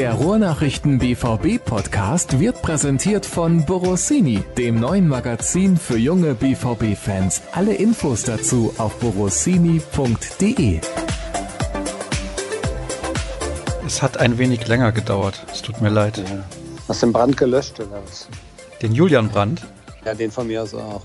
Der 0.00 0.14
Ruhrnachrichten 0.14 0.98
BVB 0.98 1.62
Podcast 1.62 2.40
wird 2.40 2.62
präsentiert 2.62 3.26
von 3.26 3.66
Borossini, 3.66 4.42
dem 4.56 4.80
neuen 4.80 5.06
Magazin 5.06 5.76
für 5.76 5.98
junge 5.98 6.32
BVB 6.32 6.96
Fans. 6.96 7.42
Alle 7.52 7.74
Infos 7.74 8.22
dazu 8.22 8.72
auf 8.78 8.98
borossini.de. 8.98 10.80
Es 13.86 14.00
hat 14.00 14.16
ein 14.16 14.38
wenig 14.38 14.66
länger 14.68 14.90
gedauert. 14.92 15.44
Es 15.52 15.60
tut 15.60 15.82
mir 15.82 15.90
leid. 15.90 16.16
Ja. 16.16 16.24
Hast 16.88 17.02
du 17.02 17.06
den 17.08 17.12
Brand 17.12 17.36
gelöscht 17.36 17.78
oder 17.78 18.00
was? 18.02 18.26
Den 18.80 18.94
Julian 18.94 19.28
Brand? 19.28 19.66
Ja, 20.06 20.14
den 20.14 20.30
von 20.30 20.46
mir 20.46 20.62
aus 20.62 20.72
auch. 20.72 21.02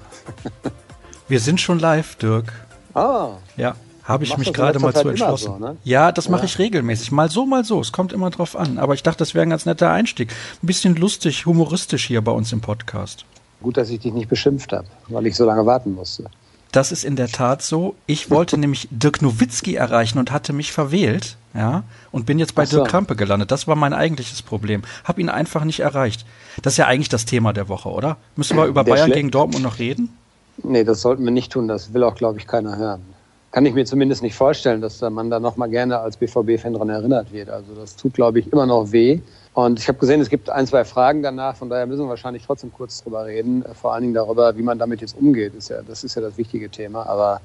Wir 1.27 1.41
sind 1.41 1.59
schon 1.59 1.79
live, 1.79 2.15
Dirk. 2.15 2.53
Ah. 2.93 3.31
Ja. 3.57 3.75
Habe 4.05 4.23
ich 4.23 4.37
mich 4.37 4.53
gerade 4.53 4.77
mal 4.79 4.93
zu 4.93 5.09
entschlossen. 5.09 5.53
So, 5.53 5.57
ne? 5.57 5.77
Ja, 5.83 6.11
das 6.11 6.29
mache 6.29 6.41
ja. 6.41 6.45
ich 6.45 6.59
regelmäßig. 6.59 7.11
Mal 7.11 7.31
so, 7.31 7.45
mal 7.47 7.65
so. 7.65 7.81
Es 7.81 7.91
kommt 7.91 8.13
immer 8.13 8.29
drauf 8.29 8.55
an. 8.55 8.77
Aber 8.77 8.93
ich 8.93 9.01
dachte, 9.01 9.19
das 9.19 9.33
wäre 9.33 9.43
ein 9.43 9.49
ganz 9.49 9.65
netter 9.65 9.89
Einstieg. 9.89 10.31
Ein 10.61 10.67
bisschen 10.67 10.95
lustig, 10.95 11.47
humoristisch 11.47 12.05
hier 12.05 12.21
bei 12.21 12.31
uns 12.31 12.53
im 12.53 12.61
Podcast. 12.61 13.25
Gut, 13.63 13.77
dass 13.77 13.89
ich 13.89 13.99
dich 13.99 14.13
nicht 14.13 14.29
beschimpft 14.29 14.73
habe, 14.73 14.85
weil 15.07 15.25
ich 15.25 15.35
so 15.35 15.43
lange 15.43 15.65
warten 15.65 15.95
musste. 15.95 16.25
Das 16.71 16.91
ist 16.91 17.03
in 17.03 17.15
der 17.15 17.29
Tat 17.29 17.63
so. 17.63 17.95
Ich 18.05 18.29
wollte 18.29 18.57
nämlich 18.59 18.87
Dirk 18.91 19.23
Nowitzki 19.23 19.73
erreichen 19.73 20.19
und 20.19 20.31
hatte 20.31 20.53
mich 20.53 20.71
verwählt, 20.71 21.37
ja, 21.55 21.83
und 22.11 22.27
bin 22.27 22.37
jetzt 22.37 22.53
bei 22.53 22.67
so. 22.67 22.77
Dirk 22.77 22.89
Krampe 22.89 23.15
gelandet. 23.15 23.49
Das 23.49 23.67
war 23.67 23.75
mein 23.75 23.93
eigentliches 23.93 24.43
Problem. 24.43 24.83
Hab 25.03 25.17
ihn 25.17 25.29
einfach 25.29 25.63
nicht 25.63 25.79
erreicht. 25.79 26.27
Das 26.61 26.73
ist 26.73 26.77
ja 26.77 26.85
eigentlich 26.85 27.09
das 27.09 27.25
Thema 27.25 27.53
der 27.53 27.69
Woche, 27.69 27.89
oder? 27.89 28.17
Müssen 28.35 28.55
wir 28.55 28.65
über 28.65 28.83
der 28.83 28.91
Bayern 28.91 29.11
gegen 29.11 29.31
Dortmund 29.31 29.63
noch 29.63 29.79
reden? 29.79 30.15
Nee, 30.61 30.83
das 30.83 31.01
sollten 31.01 31.23
wir 31.23 31.31
nicht 31.31 31.51
tun. 31.51 31.67
Das 31.67 31.93
will 31.95 32.03
auch, 32.03 32.13
glaube 32.13 32.37
ich, 32.37 32.45
keiner 32.45 32.77
hören 32.77 33.14
kann 33.55 33.65
ich 33.65 33.73
mir 33.73 33.85
zumindest 33.85 34.21
nicht 34.21 34.35
vorstellen, 34.35 34.81
dass 34.81 34.99
man 34.99 35.29
da 35.29 35.39
noch 35.39 35.55
mal 35.55 35.69
gerne 35.69 35.97
als 35.97 36.17
BVB-Fan 36.17 36.73
daran 36.73 36.89
erinnert 36.89 37.31
wird. 37.31 37.49
Also 37.49 37.73
das 37.73 37.95
tut, 37.95 38.13
glaube 38.13 38.39
ich, 38.39 38.51
immer 38.51 38.65
noch 38.65 38.91
weh. 38.91 39.21
Und 39.53 39.79
ich 39.79 39.87
habe 39.87 39.97
gesehen, 39.97 40.19
es 40.19 40.29
gibt 40.29 40.49
ein, 40.49 40.67
zwei 40.67 40.83
Fragen 40.83 41.23
danach, 41.23 41.55
von 41.55 41.69
daher 41.69 41.85
müssen 41.85 42.03
wir 42.03 42.09
wahrscheinlich 42.09 42.43
trotzdem 42.45 42.73
kurz 42.73 43.01
drüber 43.01 43.25
reden. 43.25 43.63
Vor 43.73 43.93
allen 43.93 44.01
Dingen 44.01 44.13
darüber, 44.13 44.57
wie 44.57 44.61
man 44.61 44.77
damit 44.77 44.99
jetzt 44.99 45.15
umgeht. 45.17 45.53
Das 45.55 45.63
ist 45.63 45.69
ja, 45.69 45.81
das, 45.87 46.03
ist 46.03 46.15
ja 46.15 46.21
das 46.21 46.37
wichtige 46.37 46.69
Thema. 46.69 47.07
Aber 47.07 47.39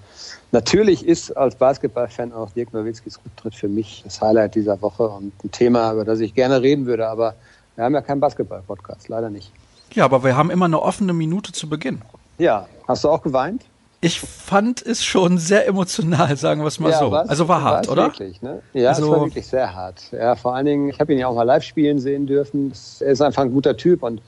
natürlich 0.50 1.06
ist 1.06 1.30
als 1.36 1.54
Basketballfan 1.54 2.32
auch 2.32 2.50
Dirk 2.50 2.72
Nowitzkis 2.72 3.20
Rücktritt 3.24 3.54
für 3.54 3.68
mich 3.68 4.02
das 4.02 4.20
Highlight 4.20 4.56
dieser 4.56 4.82
Woche 4.82 5.04
und 5.04 5.32
ein 5.44 5.52
Thema, 5.52 5.92
über 5.92 6.04
das 6.04 6.18
ich 6.18 6.34
gerne 6.34 6.60
reden 6.60 6.86
würde. 6.86 7.06
Aber 7.06 7.36
wir 7.76 7.84
haben 7.84 7.94
ja 7.94 8.00
keinen 8.00 8.18
Basketball-Podcast, 8.18 9.08
leider 9.08 9.30
nicht. 9.30 9.52
Ja, 9.92 10.06
aber 10.06 10.24
wir 10.24 10.36
haben 10.36 10.50
immer 10.50 10.64
eine 10.64 10.82
offene 10.82 11.12
Minute 11.12 11.52
zu 11.52 11.68
Beginn. 11.68 12.02
Ja, 12.38 12.66
hast 12.88 13.04
du 13.04 13.10
auch 13.10 13.22
geweint? 13.22 13.62
Ich 14.02 14.18
fand 14.18 14.80
es 14.80 15.04
schon 15.04 15.36
sehr 15.36 15.66
emotional, 15.66 16.34
sagen 16.36 16.62
wir 16.62 16.68
es 16.68 16.80
mal 16.80 16.90
ja, 16.90 16.98
so. 16.98 17.10
Also 17.10 17.48
war 17.48 17.62
hart, 17.62 17.88
oder? 17.88 18.04
Wirklich, 18.04 18.40
ne? 18.40 18.62
Ja, 18.72 18.90
also, 18.90 19.04
es 19.04 19.10
war 19.10 19.20
wirklich 19.20 19.46
sehr 19.46 19.74
hart. 19.74 20.00
Ja, 20.12 20.36
vor 20.36 20.54
allen 20.54 20.64
Dingen, 20.64 20.88
ich 20.88 20.98
habe 20.98 21.12
ihn 21.12 21.18
ja 21.18 21.26
auch 21.26 21.34
mal 21.34 21.42
live 21.42 21.62
spielen 21.62 21.98
sehen 21.98 22.26
dürfen. 22.26 22.72
Er 23.00 23.08
ist 23.08 23.20
einfach 23.20 23.42
ein 23.42 23.52
guter 23.52 23.76
Typ 23.76 24.02
und 24.02 24.22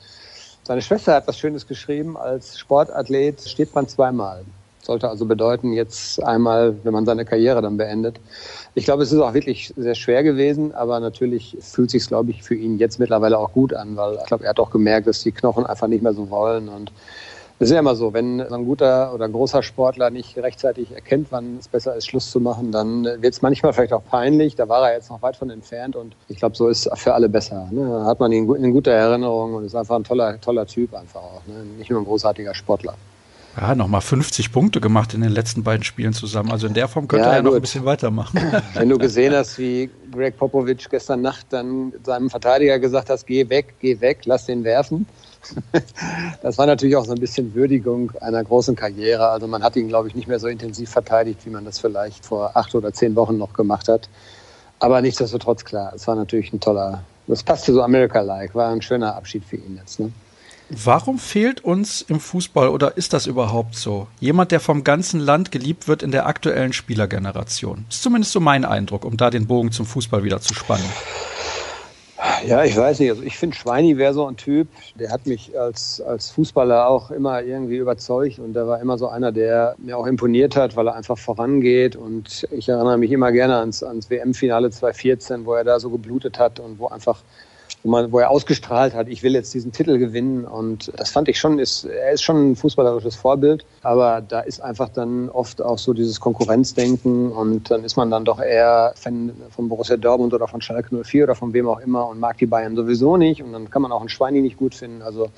seine 0.64 0.82
Schwester 0.82 1.14
hat 1.14 1.26
was 1.26 1.38
Schönes 1.38 1.66
geschrieben. 1.66 2.18
Als 2.18 2.58
Sportathlet 2.58 3.40
steht 3.40 3.74
man 3.74 3.88
zweimal. 3.88 4.44
Sollte 4.82 5.08
also 5.08 5.24
bedeuten, 5.24 5.72
jetzt 5.72 6.22
einmal, 6.22 6.74
wenn 6.82 6.92
man 6.92 7.06
seine 7.06 7.24
Karriere 7.24 7.62
dann 7.62 7.76
beendet. 7.76 8.20
Ich 8.74 8.84
glaube, 8.84 9.04
es 9.04 9.12
ist 9.12 9.20
auch 9.20 9.32
wirklich 9.32 9.72
sehr 9.76 9.94
schwer 9.94 10.22
gewesen, 10.22 10.74
aber 10.74 11.00
natürlich 11.00 11.56
fühlt 11.60 11.90
sich 11.90 12.06
glaube 12.06 12.32
ich, 12.32 12.42
für 12.42 12.56
ihn 12.56 12.78
jetzt 12.78 12.98
mittlerweile 12.98 13.38
auch 13.38 13.52
gut 13.52 13.72
an, 13.72 13.96
weil 13.96 14.16
ich 14.16 14.26
glaube, 14.26 14.44
er 14.44 14.50
hat 14.50 14.60
auch 14.60 14.70
gemerkt, 14.70 15.06
dass 15.06 15.22
die 15.22 15.32
Knochen 15.32 15.64
einfach 15.64 15.86
nicht 15.86 16.02
mehr 16.02 16.12
so 16.12 16.28
wollen 16.30 16.68
und 16.68 16.92
das 17.62 17.70
ist 17.70 17.74
ja 17.74 17.78
immer 17.78 17.94
so, 17.94 18.12
wenn 18.12 18.44
so 18.48 18.56
ein 18.56 18.64
guter 18.64 19.14
oder 19.14 19.26
ein 19.26 19.32
großer 19.32 19.62
Sportler 19.62 20.10
nicht 20.10 20.36
rechtzeitig 20.36 20.90
erkennt, 20.90 21.28
wann 21.30 21.58
es 21.60 21.68
besser 21.68 21.94
ist, 21.94 22.08
Schluss 22.08 22.28
zu 22.28 22.40
machen, 22.40 22.72
dann 22.72 23.04
wird 23.04 23.34
es 23.34 23.40
manchmal 23.40 23.72
vielleicht 23.72 23.92
auch 23.92 24.04
peinlich. 24.04 24.56
Da 24.56 24.68
war 24.68 24.88
er 24.88 24.96
jetzt 24.96 25.10
noch 25.10 25.22
weit 25.22 25.36
von 25.36 25.48
entfernt 25.48 25.94
und 25.94 26.16
ich 26.26 26.38
glaube, 26.38 26.56
so 26.56 26.66
ist 26.66 26.88
es 26.88 27.00
für 27.00 27.14
alle 27.14 27.28
besser. 27.28 27.68
Ne? 27.70 27.88
Da 27.88 28.04
hat 28.04 28.18
man 28.18 28.32
ihn 28.32 28.52
in 28.52 28.72
guter 28.72 28.90
Erinnerung 28.90 29.54
und 29.54 29.64
ist 29.64 29.76
einfach 29.76 29.94
ein 29.94 30.02
toller, 30.02 30.40
toller 30.40 30.66
Typ 30.66 30.92
einfach 30.92 31.20
auch. 31.20 31.42
Ne? 31.46 31.62
Nicht 31.78 31.88
nur 31.88 32.00
ein 32.00 32.04
großartiger 32.04 32.52
Sportler. 32.52 32.94
Ja, 33.56 33.76
nochmal 33.76 34.00
50 34.00 34.50
Punkte 34.50 34.80
gemacht 34.80 35.14
in 35.14 35.20
den 35.20 35.30
letzten 35.30 35.62
beiden 35.62 35.84
Spielen 35.84 36.14
zusammen. 36.14 36.50
Also 36.50 36.66
in 36.66 36.74
der 36.74 36.88
Form 36.88 37.06
könnte 37.06 37.26
ja, 37.26 37.30
er 37.30 37.36
ja 37.36 37.42
noch 37.42 37.54
ein 37.54 37.60
bisschen 37.60 37.84
weitermachen. 37.84 38.40
Wenn 38.74 38.88
du 38.88 38.98
gesehen 38.98 39.34
hast, 39.36 39.56
wie 39.60 39.88
Greg 40.10 40.36
Popovich 40.36 40.88
gestern 40.90 41.22
Nacht 41.22 41.46
dann 41.50 41.92
seinem 42.02 42.28
Verteidiger 42.28 42.80
gesagt 42.80 43.08
hat, 43.08 43.24
geh 43.24 43.48
weg, 43.48 43.76
geh 43.78 44.00
weg, 44.00 44.22
lass 44.24 44.46
den 44.46 44.64
werfen 44.64 45.06
das 46.42 46.58
war 46.58 46.66
natürlich 46.66 46.96
auch 46.96 47.04
so 47.04 47.12
ein 47.12 47.20
bisschen 47.20 47.54
Würdigung 47.54 48.12
einer 48.20 48.42
großen 48.42 48.76
Karriere. 48.76 49.28
Also 49.28 49.46
man 49.46 49.62
hat 49.62 49.76
ihn, 49.76 49.88
glaube 49.88 50.08
ich, 50.08 50.14
nicht 50.14 50.28
mehr 50.28 50.38
so 50.38 50.48
intensiv 50.48 50.90
verteidigt, 50.90 51.40
wie 51.44 51.50
man 51.50 51.64
das 51.64 51.78
vielleicht 51.78 52.24
vor 52.24 52.56
acht 52.56 52.74
oder 52.74 52.92
zehn 52.92 53.16
Wochen 53.16 53.38
noch 53.38 53.52
gemacht 53.52 53.88
hat. 53.88 54.08
Aber 54.78 55.00
nichtsdestotrotz 55.00 55.64
klar, 55.64 55.92
es 55.94 56.06
war 56.06 56.16
natürlich 56.16 56.52
ein 56.52 56.60
toller, 56.60 57.04
das 57.26 57.42
passte 57.42 57.72
so 57.72 57.82
America-like, 57.82 58.54
war 58.54 58.70
ein 58.70 58.82
schöner 58.82 59.14
Abschied 59.14 59.44
für 59.44 59.56
ihn 59.56 59.76
jetzt. 59.76 60.00
Ne? 60.00 60.12
Warum 60.70 61.18
fehlt 61.18 61.62
uns 61.62 62.00
im 62.00 62.18
Fußball 62.18 62.68
oder 62.68 62.96
ist 62.96 63.12
das 63.12 63.26
überhaupt 63.26 63.74
so? 63.74 64.08
Jemand, 64.20 64.52
der 64.52 64.60
vom 64.60 64.84
ganzen 64.84 65.20
Land 65.20 65.50
geliebt 65.50 65.86
wird 65.86 66.02
in 66.02 66.12
der 66.12 66.26
aktuellen 66.26 66.72
Spielergeneration. 66.72 67.84
Ist 67.90 68.02
zumindest 68.02 68.32
so 68.32 68.40
mein 68.40 68.64
Eindruck, 68.64 69.04
um 69.04 69.16
da 69.16 69.28
den 69.28 69.46
Bogen 69.46 69.70
zum 69.70 69.84
Fußball 69.84 70.24
wieder 70.24 70.40
zu 70.40 70.54
spannen. 70.54 70.86
Ja, 72.46 72.62
ich 72.64 72.76
weiß 72.76 73.00
nicht. 73.00 73.10
Also 73.10 73.22
ich 73.22 73.36
finde, 73.36 73.56
Schweini 73.56 73.96
wäre 73.98 74.14
so 74.14 74.26
ein 74.26 74.36
Typ, 74.36 74.68
der 74.94 75.10
hat 75.10 75.26
mich 75.26 75.58
als, 75.58 76.00
als 76.00 76.30
Fußballer 76.30 76.88
auch 76.88 77.10
immer 77.10 77.42
irgendwie 77.42 77.76
überzeugt 77.78 78.38
und 78.38 78.52
der 78.52 78.66
war 78.68 78.80
immer 78.80 78.96
so 78.96 79.08
einer, 79.08 79.32
der 79.32 79.74
mir 79.78 79.98
auch 79.98 80.06
imponiert 80.06 80.54
hat, 80.54 80.76
weil 80.76 80.86
er 80.86 80.94
einfach 80.94 81.18
vorangeht 81.18 81.96
und 81.96 82.46
ich 82.52 82.68
erinnere 82.68 82.98
mich 82.98 83.10
immer 83.10 83.32
gerne 83.32 83.56
ans, 83.56 83.82
ans 83.82 84.08
WM-Finale 84.08 84.70
2014, 84.70 85.46
wo 85.46 85.54
er 85.54 85.64
da 85.64 85.80
so 85.80 85.90
geblutet 85.90 86.38
hat 86.38 86.60
und 86.60 86.78
wo 86.78 86.86
einfach 86.88 87.22
wo, 87.82 87.90
man, 87.90 88.12
wo 88.12 88.18
er 88.20 88.30
ausgestrahlt 88.30 88.94
hat, 88.94 89.08
ich 89.08 89.22
will 89.22 89.34
jetzt 89.34 89.52
diesen 89.54 89.72
Titel 89.72 89.98
gewinnen. 89.98 90.44
Und 90.44 90.92
das 90.96 91.10
fand 91.10 91.28
ich 91.28 91.38
schon, 91.38 91.58
ist, 91.58 91.84
er 91.84 92.12
ist 92.12 92.22
schon 92.22 92.52
ein 92.52 92.56
fußballerisches 92.56 93.16
Vorbild, 93.16 93.64
aber 93.82 94.20
da 94.20 94.40
ist 94.40 94.60
einfach 94.60 94.88
dann 94.88 95.28
oft 95.28 95.60
auch 95.60 95.78
so 95.78 95.92
dieses 95.92 96.20
Konkurrenzdenken 96.20 97.32
und 97.32 97.70
dann 97.70 97.84
ist 97.84 97.96
man 97.96 98.10
dann 98.10 98.24
doch 98.24 98.40
eher 98.40 98.92
Fan 98.96 99.32
von 99.50 99.68
Borussia 99.68 99.96
Dortmund 99.96 100.34
oder 100.34 100.46
von 100.46 100.60
Schalke 100.60 101.02
04 101.02 101.24
oder 101.24 101.34
von 101.34 101.52
wem 101.52 101.68
auch 101.68 101.80
immer 101.80 102.08
und 102.08 102.20
mag 102.20 102.38
die 102.38 102.46
Bayern 102.46 102.76
sowieso 102.76 103.16
nicht 103.16 103.42
und 103.42 103.52
dann 103.52 103.70
kann 103.70 103.82
man 103.82 103.92
auch 103.92 104.00
einen 104.00 104.08
Schweini 104.08 104.40
nicht 104.40 104.56
gut 104.56 104.74
finden. 104.74 105.02
Also 105.02 105.28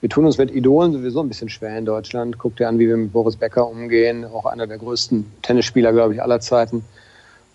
wir 0.00 0.10
tun 0.10 0.26
uns 0.26 0.36
mit 0.36 0.54
Idolen 0.54 0.92
sowieso 0.92 1.20
ein 1.20 1.28
bisschen 1.28 1.48
schwer 1.48 1.78
in 1.78 1.86
Deutschland. 1.86 2.38
Guckt 2.38 2.58
dir 2.58 2.68
an, 2.68 2.78
wie 2.78 2.88
wir 2.88 2.96
mit 2.96 3.12
Boris 3.12 3.36
Becker 3.36 3.66
umgehen, 3.66 4.26
auch 4.26 4.44
einer 4.44 4.66
der 4.66 4.78
größten 4.78 5.24
Tennisspieler, 5.42 5.92
glaube 5.92 6.14
ich, 6.14 6.22
aller 6.22 6.40
Zeiten 6.40 6.84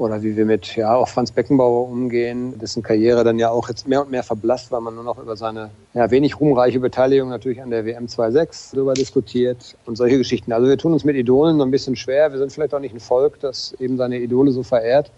oder 0.02 0.24
wie 0.24 0.36
wir 0.36 0.46
mit 0.46 0.76
ja 0.76 0.96
auch 0.96 1.08
Franz 1.08 1.32
Beckenbauer 1.32 1.88
umgehen, 1.88 2.58
dessen 2.58 2.82
Karriere 2.82 3.24
dann 3.24 3.38
ja 3.38 3.52
auch 3.52 3.70
jetzt 3.70 3.88
mehr 3.88 4.02
und 4.02 4.10
mehr 4.10 4.24
verblasst, 4.24 4.72
weil 4.72 4.82
man 4.82 4.96
nur 4.96 5.04
noch 5.04 5.20
über 5.20 5.38
seine 5.38 5.70
ja, 5.94 6.10
wenig 6.10 6.40
ruhmreiche 6.40 6.80
Beteiligung 6.80 7.30
natürlich 7.30 7.62
an 7.62 7.70
der 7.70 7.86
WM 7.86 8.08
2.6 8.08 8.74
darüber 8.74 8.96
diskutiert 8.96 9.78
und 9.86 9.98
solche 9.98 10.18
Geschichten. 10.18 10.54
Also 10.54 10.68
wir 10.68 10.78
tun 10.80 10.94
uns 10.94 11.04
mit 11.04 11.16
Idolen 11.16 11.58
so 11.60 11.64
ein 11.64 11.70
bisschen 11.70 11.96
schwer. 11.96 12.32
Wir 12.32 12.40
sind 12.40 12.52
vielleicht 12.52 12.74
auch 12.74 12.80
nicht 12.80 12.96
ein 12.96 13.00
Volk, 13.00 13.40
das 13.42 13.76
eben 13.80 13.98
seine 13.98 14.18
Idole 14.18 14.52
so 14.52 14.64
verehrt, 14.64 15.12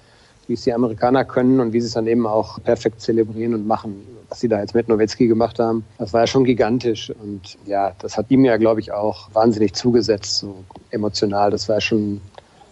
wie 0.47 0.53
es 0.53 0.63
die 0.63 0.73
Amerikaner 0.73 1.23
können 1.23 1.61
und 1.61 1.71
wie 1.71 1.79
sie 1.79 1.87
es 1.87 1.93
dann 1.93 2.05
eben 2.05 2.27
auch 2.27 2.61
perfekt 2.61 2.99
zelebrieren 2.99 3.53
und 3.53 3.65
machen. 3.65 4.05
Was 4.27 4.41
sie 4.41 4.49
da 4.49 4.59
jetzt 4.59 4.75
mit 4.75 4.89
Nowitzki 4.89 5.27
gemacht 5.27 5.59
haben, 5.59 5.85
das 5.97 6.11
war 6.11 6.21
ja 6.21 6.27
schon 6.27 6.43
gigantisch 6.43 7.09
und 7.09 7.57
ja, 7.65 7.93
das 7.99 8.17
hat 8.17 8.29
ihm 8.29 8.43
ja, 8.43 8.57
glaube 8.57 8.81
ich, 8.81 8.91
auch 8.91 9.29
wahnsinnig 9.33 9.75
zugesetzt, 9.75 10.39
so 10.39 10.55
emotional. 10.89 11.51
Das 11.51 11.69
war 11.69 11.79
schon 11.79 12.19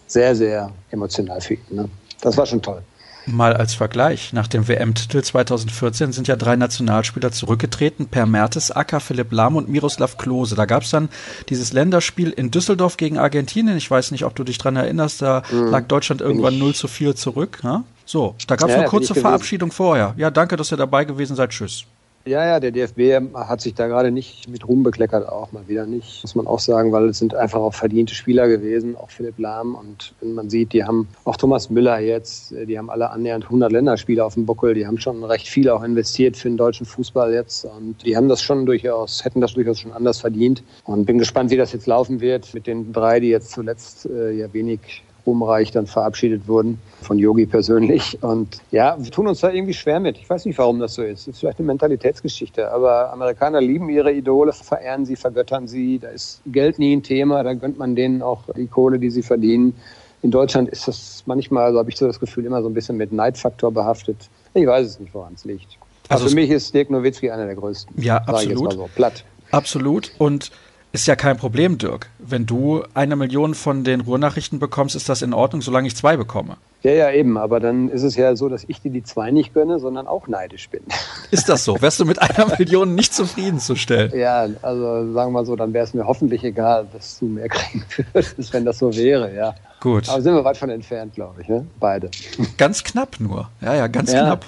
sehr, 0.07 0.35
sehr 0.35 0.71
emotional 0.91 1.39
für 1.39 1.53
ihn. 1.53 1.61
Ne? 1.69 1.89
Das 2.21 2.37
war 2.37 2.45
schon 2.45 2.61
toll. 2.61 2.81
Mal 3.27 3.53
als 3.53 3.75
Vergleich, 3.75 4.33
nach 4.33 4.47
dem 4.47 4.67
WM-Titel 4.67 5.21
2014 5.21 6.11
sind 6.11 6.27
ja 6.27 6.35
drei 6.35 6.55
Nationalspieler 6.55 7.31
zurückgetreten, 7.31 8.07
Per 8.07 8.25
Mertesacker, 8.25 8.99
Philipp 8.99 9.31
Lahm 9.31 9.55
und 9.55 9.69
Miroslav 9.69 10.17
Klose. 10.17 10.55
Da 10.55 10.65
gab 10.65 10.83
es 10.83 10.89
dann 10.89 11.09
dieses 11.49 11.71
Länderspiel 11.71 12.31
in 12.31 12.49
Düsseldorf 12.49 12.97
gegen 12.97 13.19
Argentinien. 13.19 13.77
Ich 13.77 13.89
weiß 13.91 14.09
nicht, 14.09 14.25
ob 14.25 14.35
du 14.35 14.43
dich 14.43 14.57
dran 14.57 14.75
erinnerst, 14.75 15.21
da 15.21 15.43
mhm. 15.51 15.67
lag 15.67 15.85
Deutschland 15.85 16.21
irgendwann 16.21 16.57
0 16.57 16.73
zu 16.73 16.87
4 16.87 17.15
zurück. 17.15 17.59
Ja? 17.63 17.83
So, 18.05 18.35
da 18.47 18.55
gab 18.55 18.69
es 18.69 18.75
ja, 18.75 18.81
eine 18.81 18.89
kurze 18.89 19.13
Verabschiedung 19.13 19.71
vorher. 19.71 20.15
Ja, 20.17 20.31
danke, 20.31 20.55
dass 20.55 20.71
ihr 20.71 20.77
dabei 20.77 21.05
gewesen 21.05 21.35
seid. 21.35 21.51
Tschüss. 21.51 21.85
Ja, 22.23 22.45
ja, 22.45 22.59
der 22.59 22.71
DFB 22.71 23.33
hat 23.33 23.61
sich 23.61 23.73
da 23.73 23.87
gerade 23.87 24.11
nicht 24.11 24.47
mit 24.47 24.67
Ruhm 24.67 24.83
bekleckert, 24.83 25.27
auch 25.27 25.51
mal 25.51 25.67
wieder 25.67 25.87
nicht, 25.87 26.21
muss 26.21 26.35
man 26.35 26.45
auch 26.45 26.59
sagen, 26.59 26.91
weil 26.91 27.09
es 27.09 27.17
sind 27.17 27.33
einfach 27.33 27.59
auch 27.59 27.73
verdiente 27.73 28.13
Spieler 28.13 28.47
gewesen, 28.47 28.95
auch 28.95 29.09
Philipp 29.09 29.39
Lahm. 29.39 29.73
Und 29.73 30.13
wenn 30.21 30.35
man 30.35 30.49
sieht, 30.49 30.73
die 30.73 30.83
haben 30.83 31.07
auch 31.25 31.35
Thomas 31.35 31.71
Müller 31.71 31.99
jetzt, 31.99 32.51
die 32.51 32.77
haben 32.77 32.91
alle 32.91 33.09
annähernd 33.09 33.45
100 33.45 33.71
Länderspiele 33.71 34.23
auf 34.23 34.35
dem 34.35 34.45
Buckel, 34.45 34.75
die 34.75 34.85
haben 34.85 34.99
schon 34.99 35.23
recht 35.23 35.47
viel 35.47 35.67
auch 35.69 35.81
investiert 35.81 36.37
für 36.37 36.49
den 36.49 36.57
deutschen 36.57 36.85
Fußball 36.85 37.33
jetzt. 37.33 37.65
Und 37.65 38.05
die 38.05 38.15
haben 38.15 38.29
das 38.29 38.43
schon 38.43 38.67
durchaus, 38.67 39.25
hätten 39.25 39.41
das 39.41 39.53
durchaus 39.55 39.79
schon 39.79 39.91
anders 39.91 40.19
verdient. 40.19 40.61
Und 40.83 41.05
bin 41.05 41.17
gespannt, 41.17 41.49
wie 41.49 41.57
das 41.57 41.73
jetzt 41.73 41.87
laufen 41.87 42.21
wird 42.21 42.53
mit 42.53 42.67
den 42.67 42.93
drei, 42.93 43.19
die 43.19 43.29
jetzt 43.29 43.51
zuletzt 43.51 44.05
äh, 44.05 44.31
ja 44.31 44.53
wenig 44.53 45.03
ruhmreich 45.25 45.71
dann 45.71 45.87
verabschiedet 45.87 46.47
wurden 46.47 46.79
von 47.01 47.17
Yogi 47.17 47.45
persönlich. 47.45 48.21
Und 48.21 48.61
ja, 48.71 48.95
wir 48.99 49.11
tun 49.11 49.27
uns 49.27 49.41
da 49.41 49.51
irgendwie 49.51 49.73
schwer 49.73 49.99
mit. 49.99 50.17
Ich 50.17 50.29
weiß 50.29 50.45
nicht, 50.45 50.57
warum 50.57 50.79
das 50.79 50.93
so 50.93 51.03
ist. 51.03 51.27
Das 51.27 51.35
ist 51.35 51.39
vielleicht 51.39 51.59
eine 51.59 51.67
Mentalitätsgeschichte. 51.67 52.71
Aber 52.71 53.11
Amerikaner 53.11 53.61
lieben 53.61 53.89
ihre 53.89 54.11
Idole, 54.11 54.53
verehren 54.53 55.05
sie, 55.05 55.15
vergöttern 55.15 55.67
sie. 55.67 55.99
Da 55.99 56.09
ist 56.09 56.41
Geld 56.45 56.79
nie 56.79 56.95
ein 56.95 57.03
Thema. 57.03 57.43
Da 57.43 57.53
gönnt 57.53 57.77
man 57.77 57.95
denen 57.95 58.21
auch 58.21 58.43
die 58.55 58.67
Kohle, 58.67 58.99
die 58.99 59.09
sie 59.09 59.23
verdienen. 59.23 59.75
In 60.21 60.31
Deutschland 60.31 60.69
ist 60.69 60.87
das 60.87 61.23
manchmal, 61.25 61.71
so 61.71 61.79
habe 61.79 61.89
ich 61.89 61.97
so 61.97 62.05
das 62.05 62.19
Gefühl, 62.19 62.45
immer 62.45 62.61
so 62.61 62.69
ein 62.69 62.73
bisschen 62.73 62.97
mit 62.97 63.11
Neidfaktor 63.11 63.71
behaftet. 63.71 64.29
Ich 64.53 64.67
weiß 64.67 64.85
es 64.85 64.99
nicht, 64.99 65.13
woran 65.13 65.33
es 65.33 65.45
liegt. 65.45 65.77
Also, 66.09 66.25
also 66.25 66.29
für 66.29 66.41
mich 66.41 66.49
ist 66.49 66.73
Dirk 66.73 66.89
Nowitzki 66.89 67.31
einer 67.31 67.45
der 67.45 67.55
größten. 67.55 68.01
Ja, 68.01 68.17
absolut. 68.17 68.73
So, 68.73 68.89
platt. 68.93 69.23
Absolut. 69.51 70.11
Und 70.17 70.51
ist 70.93 71.07
ja 71.07 71.15
kein 71.15 71.37
Problem, 71.37 71.77
Dirk. 71.77 72.09
Wenn 72.19 72.45
du 72.45 72.83
eine 72.93 73.15
Million 73.15 73.55
von 73.55 73.83
den 73.83 74.01
Ruhrnachrichten 74.01 74.59
bekommst, 74.59 74.95
ist 74.95 75.07
das 75.07 75.21
in 75.21 75.33
Ordnung, 75.33 75.61
solange 75.61 75.87
ich 75.87 75.95
zwei 75.95 76.17
bekomme. 76.17 76.57
Ja, 76.83 76.91
ja, 76.91 77.11
eben. 77.11 77.37
Aber 77.37 77.59
dann 77.59 77.89
ist 77.89 78.03
es 78.03 78.15
ja 78.15 78.35
so, 78.35 78.49
dass 78.49 78.65
ich 78.67 78.81
dir 78.81 78.91
die 78.91 79.03
zwei 79.03 79.31
nicht 79.31 79.53
gönne, 79.53 79.79
sondern 79.79 80.07
auch 80.07 80.27
neidisch 80.27 80.69
bin. 80.69 80.81
Ist 81.31 81.47
das 81.47 81.63
so? 81.63 81.79
Wärst 81.81 81.99
du 81.99 82.05
mit 82.05 82.21
einer 82.21 82.57
Million 82.57 82.95
nicht 82.95 83.13
zufriedenzustellen? 83.13 84.11
Ja, 84.17 84.47
also 84.61 85.13
sagen 85.13 85.31
wir 85.31 85.39
mal 85.39 85.45
so, 85.45 85.55
dann 85.55 85.73
wäre 85.73 85.85
es 85.85 85.93
mir 85.93 86.05
hoffentlich 86.05 86.43
egal, 86.43 86.87
dass 86.91 87.19
du 87.19 87.25
mehr 87.25 87.47
kriegen 87.49 87.85
würdest, 88.13 88.51
wenn 88.51 88.65
das 88.65 88.79
so 88.79 88.93
wäre, 88.95 89.33
ja. 89.33 89.53
Gut. 89.79 90.09
Aber 90.09 90.21
sind 90.21 90.33
wir 90.33 90.43
weit 90.43 90.57
von 90.57 90.69
entfernt, 90.69 91.15
glaube 91.15 91.41
ich, 91.41 91.47
ne? 91.47 91.65
Beide. 91.79 92.11
Ganz 92.57 92.83
knapp 92.83 93.19
nur. 93.19 93.49
Ja, 93.61 93.75
ja, 93.75 93.87
ganz 93.87 94.11
ja. 94.11 94.23
knapp. 94.23 94.45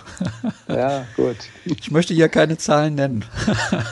Ja, 0.67 1.05
gut. 1.15 1.37
Ich 1.65 1.89
möchte 1.89 2.13
hier 2.13 2.29
keine 2.29 2.57
Zahlen 2.57 2.95
nennen. 2.95 3.25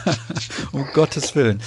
um 0.71 0.85
Gottes 0.93 1.35
Willen. 1.35 1.61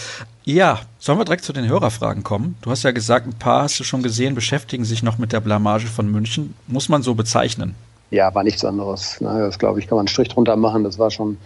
Ja, 0.46 0.80
sollen 0.98 1.18
wir 1.18 1.24
direkt 1.24 1.44
zu 1.44 1.54
den 1.54 1.66
Hörerfragen 1.66 2.22
kommen? 2.22 2.56
Du 2.60 2.70
hast 2.70 2.82
ja 2.82 2.90
gesagt, 2.90 3.26
ein 3.26 3.38
paar 3.38 3.62
hast 3.62 3.80
du 3.80 3.84
schon 3.84 4.02
gesehen, 4.02 4.34
beschäftigen 4.34 4.84
sich 4.84 5.02
noch 5.02 5.16
mit 5.16 5.32
der 5.32 5.40
Blamage 5.40 5.86
von 5.86 6.10
München. 6.10 6.54
Muss 6.66 6.90
man 6.90 7.02
so 7.02 7.14
bezeichnen? 7.14 7.74
Ja, 8.10 8.34
war 8.34 8.44
nichts 8.44 8.62
anderes. 8.62 9.16
Das 9.20 9.58
glaube 9.58 9.80
ich, 9.80 9.86
kann 9.86 9.96
man 9.96 10.02
einen 10.02 10.08
Strich 10.08 10.28
drunter 10.28 10.56
machen. 10.56 10.84
Das 10.84 10.98
war 10.98 11.10
schon 11.10 11.38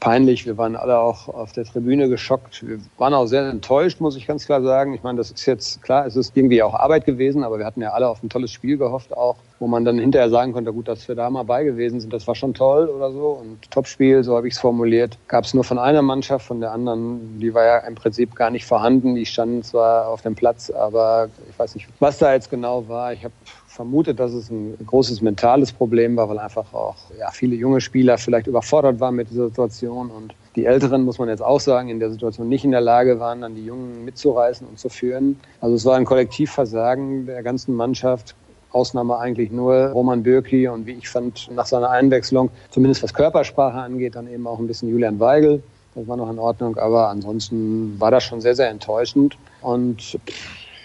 peinlich. 0.00 0.46
Wir 0.46 0.56
waren 0.56 0.76
alle 0.76 0.98
auch 0.98 1.28
auf 1.28 1.52
der 1.52 1.64
Tribüne 1.64 2.08
geschockt. 2.08 2.66
Wir 2.66 2.78
waren 2.98 3.14
auch 3.14 3.26
sehr 3.26 3.48
enttäuscht, 3.48 4.00
muss 4.00 4.16
ich 4.16 4.26
ganz 4.26 4.46
klar 4.46 4.62
sagen. 4.62 4.94
Ich 4.94 5.02
meine, 5.02 5.18
das 5.18 5.30
ist 5.30 5.46
jetzt 5.46 5.82
klar, 5.82 6.06
es 6.06 6.16
ist 6.16 6.36
irgendwie 6.36 6.62
auch 6.62 6.74
Arbeit 6.74 7.04
gewesen, 7.04 7.44
aber 7.44 7.58
wir 7.58 7.66
hatten 7.66 7.82
ja 7.82 7.90
alle 7.90 8.08
auf 8.08 8.22
ein 8.22 8.28
tolles 8.28 8.52
Spiel 8.52 8.78
gehofft 8.78 9.16
auch, 9.16 9.36
wo 9.58 9.66
man 9.66 9.84
dann 9.84 9.98
hinterher 9.98 10.30
sagen 10.30 10.52
konnte, 10.52 10.72
gut, 10.72 10.88
dass 10.88 11.08
wir 11.08 11.14
da 11.14 11.28
mal 11.30 11.42
bei 11.42 11.64
gewesen 11.64 12.00
sind, 12.00 12.12
das 12.12 12.26
war 12.26 12.34
schon 12.34 12.54
toll 12.54 12.88
oder 12.88 13.10
so. 13.10 13.38
Und 13.40 13.70
Topspiel, 13.70 14.22
so 14.22 14.36
habe 14.36 14.48
ich 14.48 14.54
es 14.54 14.60
formuliert, 14.60 15.18
gab 15.26 15.44
es 15.44 15.54
nur 15.54 15.64
von 15.64 15.78
einer 15.78 16.02
Mannschaft, 16.02 16.46
von 16.46 16.60
der 16.60 16.72
anderen, 16.72 17.38
die 17.40 17.52
war 17.54 17.64
ja 17.64 17.78
im 17.78 17.94
Prinzip 17.94 18.34
gar 18.34 18.50
nicht 18.50 18.66
vorhanden. 18.66 19.14
Die 19.14 19.26
standen 19.26 19.62
zwar 19.62 20.08
auf 20.08 20.22
dem 20.22 20.34
Platz, 20.34 20.70
aber 20.70 21.28
ich 21.50 21.58
weiß 21.58 21.74
nicht, 21.74 21.88
was 21.98 22.18
da 22.18 22.32
jetzt 22.32 22.50
genau 22.50 22.88
war. 22.88 23.12
Ich 23.12 23.24
habe 23.24 23.34
vermutet, 23.78 24.18
dass 24.18 24.32
es 24.32 24.50
ein 24.50 24.76
großes 24.84 25.22
mentales 25.22 25.70
Problem 25.70 26.16
war, 26.16 26.28
weil 26.28 26.40
einfach 26.40 26.74
auch 26.74 26.96
ja, 27.16 27.30
viele 27.30 27.54
junge 27.54 27.80
Spieler 27.80 28.18
vielleicht 28.18 28.48
überfordert 28.48 28.98
waren 28.98 29.14
mit 29.14 29.30
dieser 29.30 29.46
Situation 29.46 30.10
und 30.10 30.34
die 30.56 30.64
Älteren, 30.64 31.04
muss 31.04 31.20
man 31.20 31.28
jetzt 31.28 31.44
auch 31.44 31.60
sagen, 31.60 31.88
in 31.88 32.00
der 32.00 32.10
Situation 32.10 32.48
nicht 32.48 32.64
in 32.64 32.72
der 32.72 32.80
Lage 32.80 33.20
waren, 33.20 33.40
dann 33.40 33.54
die 33.54 33.64
Jungen 33.64 34.04
mitzureißen 34.04 34.66
und 34.66 34.80
zu 34.80 34.88
führen. 34.88 35.38
Also 35.60 35.76
es 35.76 35.84
war 35.84 35.94
ein 35.94 36.04
Kollektivversagen 36.04 37.26
der 37.26 37.44
ganzen 37.44 37.72
Mannschaft. 37.76 38.34
Ausnahme 38.72 39.16
eigentlich 39.16 39.52
nur 39.52 39.74
Roman 39.90 40.24
Bürki 40.24 40.66
und 40.66 40.84
wie 40.84 40.92
ich 40.92 41.08
fand, 41.08 41.48
nach 41.54 41.66
seiner 41.66 41.90
Einwechslung, 41.90 42.50
zumindest 42.70 43.04
was 43.04 43.14
Körpersprache 43.14 43.78
angeht, 43.78 44.16
dann 44.16 44.28
eben 44.28 44.46
auch 44.46 44.58
ein 44.58 44.66
bisschen 44.66 44.90
Julian 44.90 45.20
Weigel. 45.20 45.62
Das 45.94 46.06
war 46.08 46.16
noch 46.16 46.28
in 46.28 46.38
Ordnung, 46.40 46.76
aber 46.76 47.08
ansonsten 47.08 47.94
war 47.98 48.10
das 48.10 48.24
schon 48.24 48.40
sehr, 48.40 48.56
sehr 48.56 48.68
enttäuschend. 48.68 49.38
Und 49.62 50.18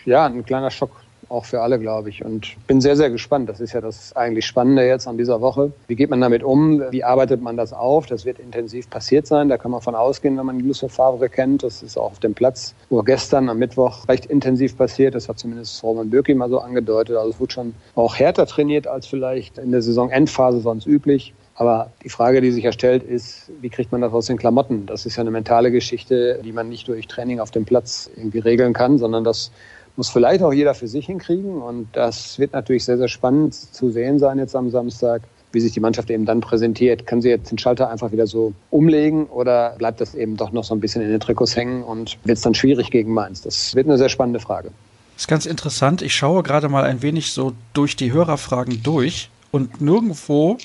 ja, 0.06 0.28
ein 0.28 0.46
kleiner 0.46 0.70
Schock 0.70 1.03
auch 1.34 1.46
für 1.46 1.62
alle, 1.62 1.80
glaube 1.80 2.10
ich. 2.10 2.24
Und 2.24 2.56
bin 2.68 2.80
sehr, 2.80 2.96
sehr 2.96 3.10
gespannt. 3.10 3.50
Das 3.50 3.60
ist 3.60 3.74
ja 3.74 3.82
das 3.82 4.16
eigentlich 4.16 4.46
Spannende 4.46 4.86
jetzt 4.86 5.08
an 5.08 5.18
dieser 5.18 5.42
Woche. 5.42 5.72
Wie 5.88 5.96
geht 5.96 6.10
man 6.10 6.22
damit 6.22 6.44
um? 6.44 6.82
Wie 6.92 7.04
arbeitet 7.04 7.42
man 7.42 7.58
das 7.58 7.74
auf? 7.74 8.06
Das 8.06 8.24
wird 8.26 8.40
intensiv 8.40 8.90
passiert 8.90 9.28
sein. 9.28 9.50
Da 9.50 9.58
kann 9.58 9.72
man 9.72 9.82
von 9.82 9.96
ausgehen, 9.96 10.38
wenn 10.38 10.46
man 10.46 10.60
Lucien 10.60 10.90
Favre 10.90 11.28
kennt. 11.30 11.64
Das 11.64 11.84
ist 11.84 11.98
auch 11.98 12.12
auf 12.12 12.20
dem 12.20 12.34
Platz, 12.34 12.76
wo 12.90 13.02
gestern 13.02 13.50
am 13.50 13.58
Mittwoch 13.58 14.08
recht 14.08 14.28
intensiv 14.28 14.78
passiert. 14.78 15.16
Das 15.16 15.28
hat 15.28 15.40
zumindest 15.40 15.84
Roman 15.84 16.10
Bürki 16.10 16.36
mal 16.36 16.50
so 16.50 16.60
angedeutet. 16.60 17.18
Also 17.18 17.32
es 17.32 17.40
wurde 17.40 17.54
schon 17.54 17.74
auch 17.96 18.16
härter 18.16 18.46
trainiert 18.46 18.88
als 18.88 19.08
vielleicht 19.08 19.58
in 19.58 19.72
der 19.72 19.82
Saisonendphase 19.82 20.62
sonst 20.62 20.86
üblich. 20.86 21.34
Aber 21.56 21.92
die 22.04 22.10
Frage, 22.10 22.42
die 22.42 22.52
sich 22.52 22.64
ja 22.64 22.72
stellt, 22.72 23.04
ist, 23.04 23.52
wie 23.62 23.70
kriegt 23.70 23.92
man 23.92 24.02
das 24.02 24.12
aus 24.12 24.26
den 24.26 24.38
Klamotten? 24.38 24.88
Das 24.88 25.06
ist 25.06 25.18
ja 25.18 25.22
eine 25.22 25.30
mentale 25.30 25.72
Geschichte, 25.72 26.40
die 26.44 26.52
man 26.52 26.70
nicht 26.70 26.88
durch 26.88 27.08
Training 27.08 27.40
auf 27.40 27.52
dem 27.52 27.66
Platz 27.66 28.10
irgendwie 28.16 28.40
regeln 28.40 28.74
kann, 28.74 28.98
sondern 28.98 29.24
das 29.24 29.52
muss 29.96 30.10
vielleicht 30.10 30.44
auch 30.44 30.54
jeder 30.54 30.74
für 30.74 30.88
sich 30.88 31.06
hinkriegen. 31.06 31.62
Und 31.62 31.88
das 31.94 32.40
wird 32.40 32.54
natürlich 32.54 32.86
sehr, 32.86 32.98
sehr 32.98 33.08
spannend 33.08 33.54
zu 33.54 33.92
sehen 33.92 34.20
sein 34.20 34.40
jetzt 34.40 34.56
am 34.56 34.70
Samstag, 34.70 35.22
wie 35.52 35.60
sich 35.60 35.72
die 35.72 35.80
Mannschaft 35.80 36.10
eben 36.10 36.26
dann 36.26 36.42
präsentiert. 36.42 37.06
Kann 37.06 37.22
sie 37.22 37.30
jetzt 37.30 37.52
den 37.52 37.58
Schalter 37.58 37.90
einfach 37.90 38.12
wieder 38.12 38.28
so 38.28 38.54
umlegen 38.72 39.28
oder 39.28 39.76
bleibt 39.78 40.02
das 40.02 40.16
eben 40.16 40.36
doch 40.36 40.52
noch 40.52 40.64
so 40.64 40.74
ein 40.74 40.80
bisschen 40.80 41.02
in 41.02 41.10
den 41.10 41.20
Trikots 41.20 41.56
hängen 41.56 41.84
und 41.84 42.18
wird 42.24 42.38
es 42.38 42.44
dann 42.44 42.56
schwierig 42.56 42.90
gegen 42.90 43.14
Mainz? 43.14 43.42
Das 43.42 43.76
wird 43.76 43.88
eine 43.88 43.98
sehr 43.98 44.10
spannende 44.10 44.40
Frage. 44.40 44.72
Das 45.14 45.24
ist 45.24 45.28
ganz 45.28 45.46
interessant. 45.46 46.02
Ich 46.02 46.16
schaue 46.16 46.42
gerade 46.42 46.70
mal 46.70 46.84
ein 46.86 47.04
wenig 47.04 47.32
so 47.32 47.54
durch 47.74 47.96
die 47.96 48.12
Hörerfragen 48.12 48.82
durch 48.82 49.30
und 49.52 49.80
nirgendwo 49.80 50.58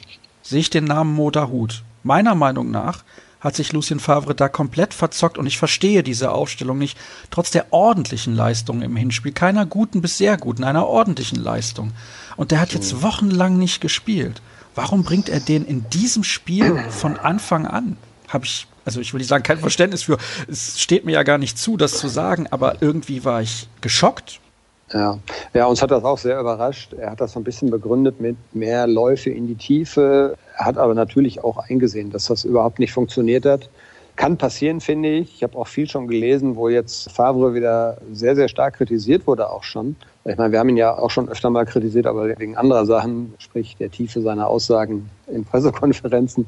sehe 0.42 0.60
ich 0.60 0.70
den 0.70 0.84
Namen 0.84 1.14
Moda 1.14 1.48
Hut. 1.48 1.82
Meiner 2.02 2.34
Meinung 2.34 2.70
nach 2.70 3.04
hat 3.40 3.55
sich 3.55 3.73
Lucien 3.73 4.00
Favre 4.00 4.35
da 4.35 4.49
komplett 4.49 4.94
verzockt 4.94 5.38
und 5.38 5.46
ich 5.46 5.58
verstehe 5.58 6.02
diese 6.02 6.32
Aufstellung 6.32 6.79
nicht, 6.79 6.99
trotz 7.31 7.50
der 7.50 7.73
ordentlichen 7.73 8.35
Leistung 8.35 8.82
im 8.82 8.96
Hinspiel, 8.96 9.32
keiner 9.32 9.67
guten 9.67 10.00
bis 10.00 10.19
sehr 10.19 10.37
guten, 10.37 10.64
einer 10.64 10.87
ordentlichen 10.87 11.43
Leistung. 11.43 11.93
Und 12.37 12.50
der 12.50 12.61
hat 12.61 12.73
jetzt 12.75 12.94
mhm. 12.94 13.02
wochenlang 13.02 13.58
nicht 13.58 13.81
gespielt. 13.81 14.43
Warum 14.75 15.02
bringt 15.02 15.29
er 15.29 15.40
den 15.40 15.64
in 15.64 15.88
diesem 15.90 16.25
Spiel 16.25 16.79
von 16.90 17.17
Anfang 17.17 17.67
an? 17.67 17.96
Habe 18.29 18.44
ich, 18.44 18.67
also 18.85 19.00
ich 19.00 19.12
will 19.12 19.19
nicht 19.19 19.29
sagen, 19.29 19.43
kein 19.43 19.58
Verständnis 19.58 20.05
für, 20.05 20.19
es 20.49 20.81
steht 20.81 21.05
mir 21.05 21.12
ja 21.12 21.23
gar 21.23 21.38
nicht 21.38 21.58
zu, 21.58 21.76
das 21.76 21.99
zu 21.99 22.08
sagen, 22.08 22.46
aber 22.50 22.82
irgendwie 22.82 23.25
war 23.25 23.43
ich 23.43 23.69
geschockt 23.81 24.40
ja. 24.93 25.19
ja, 25.52 25.67
uns 25.67 25.82
hat 25.82 25.90
das 25.90 26.05
auch 26.05 26.19
sehr 26.19 26.40
überrascht. 26.40 26.94
Er 26.94 27.11
hat 27.11 27.20
das 27.20 27.32
so 27.32 27.40
ein 27.40 27.44
bisschen 27.44 27.70
begründet 27.70 28.20
mit 28.20 28.37
mehr 28.55 28.87
Läufe 28.87 29.31
in 29.31 29.46
die 29.46 29.55
Tiefe. 29.55 30.37
Er 30.58 30.66
hat 30.66 30.76
aber 30.76 30.94
natürlich 30.94 31.44
auch 31.44 31.56
eingesehen, 31.56 32.10
dass 32.10 32.26
das 32.26 32.44
überhaupt 32.44 32.81
nicht 32.81 32.93
funktioniert 32.93 33.46
hat. 33.46 33.70
Kann 34.16 34.37
passieren, 34.37 34.81
finde 34.81 35.08
ich. 35.08 35.37
Ich 35.37 35.43
habe 35.44 35.56
auch 35.56 35.69
viel 35.69 35.88
schon 35.88 36.08
gelesen, 36.08 36.56
wo 36.56 36.69
jetzt 36.69 37.12
Favre 37.12 37.55
wieder 37.55 37.99
sehr, 38.12 38.34
sehr 38.34 38.49
stark 38.49 38.75
kritisiert 38.75 39.28
wurde, 39.28 39.49
auch 39.49 39.62
schon. 39.62 39.94
Ich 40.25 40.37
meine, 40.37 40.50
wir 40.50 40.58
haben 40.58 40.69
ihn 40.69 40.76
ja 40.76 40.99
auch 40.99 41.10
schon 41.10 41.28
öfter 41.28 41.50
mal 41.50 41.64
kritisiert, 41.64 42.06
aber 42.06 42.37
wegen 42.37 42.56
anderer 42.56 42.84
Sachen, 42.87 43.34
sprich 43.38 43.76
der 43.76 43.90
Tiefe 43.93 44.20
seiner 44.20 44.49
Aussagen 44.49 45.08
in 45.30 45.44
Pressekonferenzen. 45.44 46.46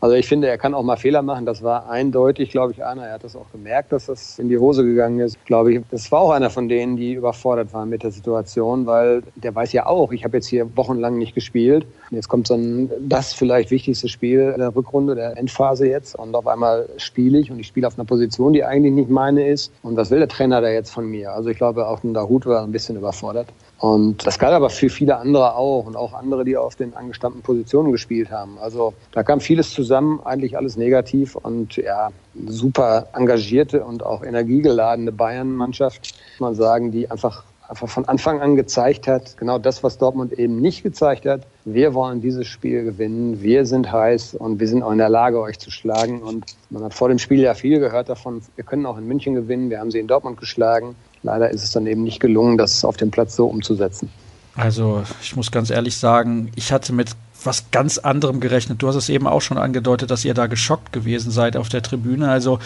Also 0.00 0.16
ich 0.16 0.26
finde, 0.26 0.48
er 0.48 0.58
kann 0.58 0.74
auch 0.74 0.82
mal 0.82 0.96
Fehler 0.96 1.22
machen. 1.22 1.46
Das 1.46 1.62
war 1.62 1.88
eindeutig, 1.88 2.50
glaube 2.50 2.72
ich, 2.72 2.84
einer. 2.84 3.06
Er 3.06 3.14
hat 3.14 3.24
das 3.24 3.36
auch 3.36 3.50
gemerkt, 3.52 3.92
dass 3.92 4.06
das 4.06 4.38
in 4.38 4.48
die 4.48 4.58
Hose 4.58 4.84
gegangen 4.84 5.20
ist. 5.20 5.44
Glaube 5.46 5.72
ich, 5.72 5.82
das 5.90 6.10
war 6.12 6.20
auch 6.20 6.30
einer 6.30 6.50
von 6.50 6.68
denen, 6.68 6.96
die 6.96 7.14
überfordert 7.14 7.72
waren 7.72 7.88
mit 7.88 8.02
der 8.02 8.10
Situation, 8.10 8.86
weil 8.86 9.22
der 9.36 9.54
weiß 9.54 9.72
ja 9.72 9.86
auch, 9.86 10.12
ich 10.12 10.24
habe 10.24 10.36
jetzt 10.36 10.46
hier 10.46 10.76
wochenlang 10.76 11.18
nicht 11.18 11.34
gespielt. 11.34 11.86
Jetzt 12.10 12.28
kommt 12.28 12.46
so 12.46 12.54
ein, 12.54 12.90
das 13.00 13.32
vielleicht 13.32 13.70
wichtigste 13.70 14.08
Spiel 14.08 14.54
der 14.56 14.74
Rückrunde, 14.74 15.14
der 15.14 15.36
Endphase 15.36 15.86
jetzt. 15.86 16.14
Und 16.14 16.34
auf 16.34 16.46
einmal 16.46 16.88
spiele 16.96 17.38
ich 17.38 17.50
und 17.50 17.58
ich 17.58 17.66
spiele 17.66 17.86
auf 17.86 17.98
einer 17.98 18.06
Position, 18.06 18.52
die 18.52 18.64
eigentlich 18.64 18.94
nicht 18.94 19.10
meine 19.10 19.48
ist. 19.48 19.72
Und 19.82 19.96
was 19.96 20.10
will 20.10 20.18
der 20.18 20.28
Trainer 20.28 20.60
da 20.60 20.68
jetzt 20.68 20.90
von 20.90 21.06
mir? 21.06 21.32
Also 21.32 21.48
ich 21.48 21.56
glaube, 21.56 21.86
auch 21.86 22.02
ein 22.02 22.14
Dahut 22.14 22.46
war 22.46 22.62
ein 22.62 22.72
bisschen 22.72 22.96
überfordert. 22.96 23.48
Und 23.80 24.26
das 24.26 24.38
galt 24.38 24.52
aber 24.52 24.68
für 24.68 24.90
viele 24.90 25.16
andere 25.16 25.56
auch 25.56 25.86
und 25.86 25.96
auch 25.96 26.12
andere, 26.12 26.44
die 26.44 26.54
auf 26.58 26.76
den 26.76 26.94
angestammten 26.94 27.40
Positionen 27.40 27.92
gespielt 27.92 28.30
haben. 28.30 28.58
Also 28.60 28.92
da 29.12 29.22
kam 29.22 29.40
vieles 29.40 29.70
zusammen, 29.70 30.20
eigentlich 30.22 30.58
alles 30.58 30.76
negativ 30.76 31.34
und 31.34 31.76
ja, 31.76 32.10
super 32.46 33.08
engagierte 33.14 33.82
und 33.82 34.04
auch 34.04 34.22
energiegeladene 34.22 35.12
Bayern-Mannschaft, 35.12 36.14
muss 36.32 36.40
man 36.40 36.54
sagen, 36.54 36.90
die 36.92 37.10
einfach 37.10 37.44
einfach 37.70 37.88
von 37.88 38.04
Anfang 38.06 38.40
an 38.40 38.56
gezeigt 38.56 39.06
hat, 39.06 39.36
genau 39.38 39.58
das, 39.58 39.84
was 39.84 39.96
Dortmund 39.96 40.32
eben 40.32 40.60
nicht 40.60 40.82
gezeigt 40.82 41.24
hat. 41.24 41.42
Wir 41.64 41.94
wollen 41.94 42.20
dieses 42.20 42.48
Spiel 42.48 42.82
gewinnen, 42.82 43.40
wir 43.42 43.64
sind 43.64 43.90
heiß 43.92 44.34
und 44.34 44.58
wir 44.58 44.66
sind 44.66 44.82
auch 44.82 44.90
in 44.90 44.98
der 44.98 45.08
Lage, 45.08 45.40
euch 45.40 45.58
zu 45.60 45.70
schlagen. 45.70 46.20
Und 46.20 46.46
man 46.70 46.82
hat 46.82 46.94
vor 46.94 47.08
dem 47.08 47.20
Spiel 47.20 47.40
ja 47.40 47.54
viel 47.54 47.78
gehört 47.78 48.08
davon, 48.08 48.42
wir 48.56 48.64
können 48.64 48.86
auch 48.86 48.98
in 48.98 49.06
München 49.06 49.34
gewinnen, 49.34 49.70
wir 49.70 49.78
haben 49.78 49.92
sie 49.92 50.00
in 50.00 50.08
Dortmund 50.08 50.38
geschlagen. 50.38 50.96
Leider 51.22 51.50
ist 51.50 51.62
es 51.62 51.70
dann 51.70 51.86
eben 51.86 52.02
nicht 52.02 52.20
gelungen, 52.20 52.56
das 52.56 52.84
auf 52.84 52.96
dem 52.96 53.10
Platz 53.10 53.36
so 53.36 53.46
umzusetzen. 53.46 54.10
Also 54.54 55.02
ich 55.22 55.36
muss 55.36 55.50
ganz 55.50 55.70
ehrlich 55.70 55.96
sagen, 55.96 56.50
ich 56.56 56.72
hatte 56.72 56.92
mit 56.92 57.10
was 57.44 57.70
ganz 57.70 57.98
anderem 57.98 58.40
gerechnet. 58.40 58.82
Du 58.82 58.88
hast 58.88 58.96
es 58.96 59.08
eben 59.08 59.26
auch 59.26 59.40
schon 59.40 59.58
angedeutet, 59.58 60.10
dass 60.10 60.24
ihr 60.24 60.34
da 60.34 60.46
geschockt 60.46 60.92
gewesen 60.92 61.30
seid 61.30 61.56
auf 61.56 61.68
der 61.68 61.82
Tribüne. 61.82 62.30
Also 62.30 62.58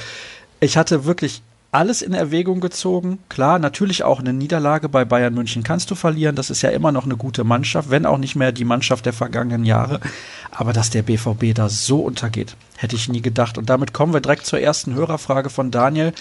ich 0.60 0.76
hatte 0.76 1.04
wirklich 1.04 1.42
alles 1.74 2.02
in 2.02 2.14
Erwägung 2.14 2.60
gezogen. 2.60 3.18
Klar, 3.28 3.58
natürlich 3.58 4.04
auch 4.04 4.20
eine 4.20 4.32
Niederlage 4.32 4.88
bei 4.88 5.04
Bayern 5.04 5.34
München 5.34 5.64
kannst 5.64 5.90
du 5.90 5.96
verlieren. 5.96 6.36
Das 6.36 6.48
ist 6.48 6.62
ja 6.62 6.70
immer 6.70 6.92
noch 6.92 7.04
eine 7.04 7.16
gute 7.16 7.42
Mannschaft, 7.42 7.90
wenn 7.90 8.06
auch 8.06 8.18
nicht 8.18 8.36
mehr 8.36 8.52
die 8.52 8.64
Mannschaft 8.64 9.06
der 9.06 9.12
vergangenen 9.12 9.64
Jahre. 9.64 10.00
Aber 10.52 10.72
dass 10.72 10.90
der 10.90 11.02
BVB 11.02 11.52
da 11.52 11.68
so 11.68 12.00
untergeht, 12.00 12.56
hätte 12.76 12.94
ich 12.94 13.08
nie 13.08 13.22
gedacht. 13.22 13.58
Und 13.58 13.70
damit 13.70 13.92
kommen 13.92 14.12
wir 14.12 14.20
direkt 14.20 14.46
zur 14.46 14.60
ersten 14.60 14.94
Hörerfrage 14.94 15.50
von 15.50 15.72
Daniel, 15.72 16.12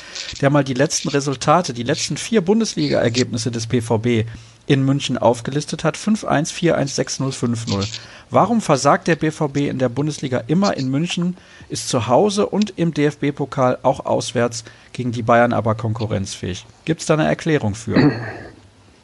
der 0.42 0.50
mal 0.50 0.64
die 0.64 0.74
letzten 0.74 1.10
Resultate, 1.10 1.74
die 1.74 1.84
letzten 1.84 2.18
vier 2.18 2.42
Bundesliga-Ergebnisse 2.42 3.52
des 3.52 3.68
BVB 3.68 4.28
in 4.66 4.84
München 4.84 5.18
aufgelistet 5.18 5.84
hat. 5.84 5.98
5-1, 5.98 6.54
4-1, 6.54 7.20
6-0, 7.20 7.34
5-0. 7.34 8.00
Warum 8.30 8.62
versagt 8.62 9.08
der 9.08 9.16
BVB 9.16 9.70
in 9.70 9.80
der 9.80 9.90
Bundesliga 9.90 10.44
immer 10.48 10.76
in 10.78 10.90
München, 10.90 11.38
ist 11.70 11.90
zu 11.90 12.08
Hause 12.08 12.48
und 12.48 12.74
im 12.78 12.94
DFB-Pokal 12.94 13.80
auch 13.84 14.06
auswärts 14.06 14.64
gegen 14.92 15.12
die 15.12 15.24
Bayern 15.24 15.54
aber 15.54 15.76
konkurrenzfähig? 15.76 16.66
Gibt 16.86 17.02
es 17.02 17.08
da 17.08 17.14
eine 17.14 17.26
Erklärung 17.26 17.76
für? 17.76 18.12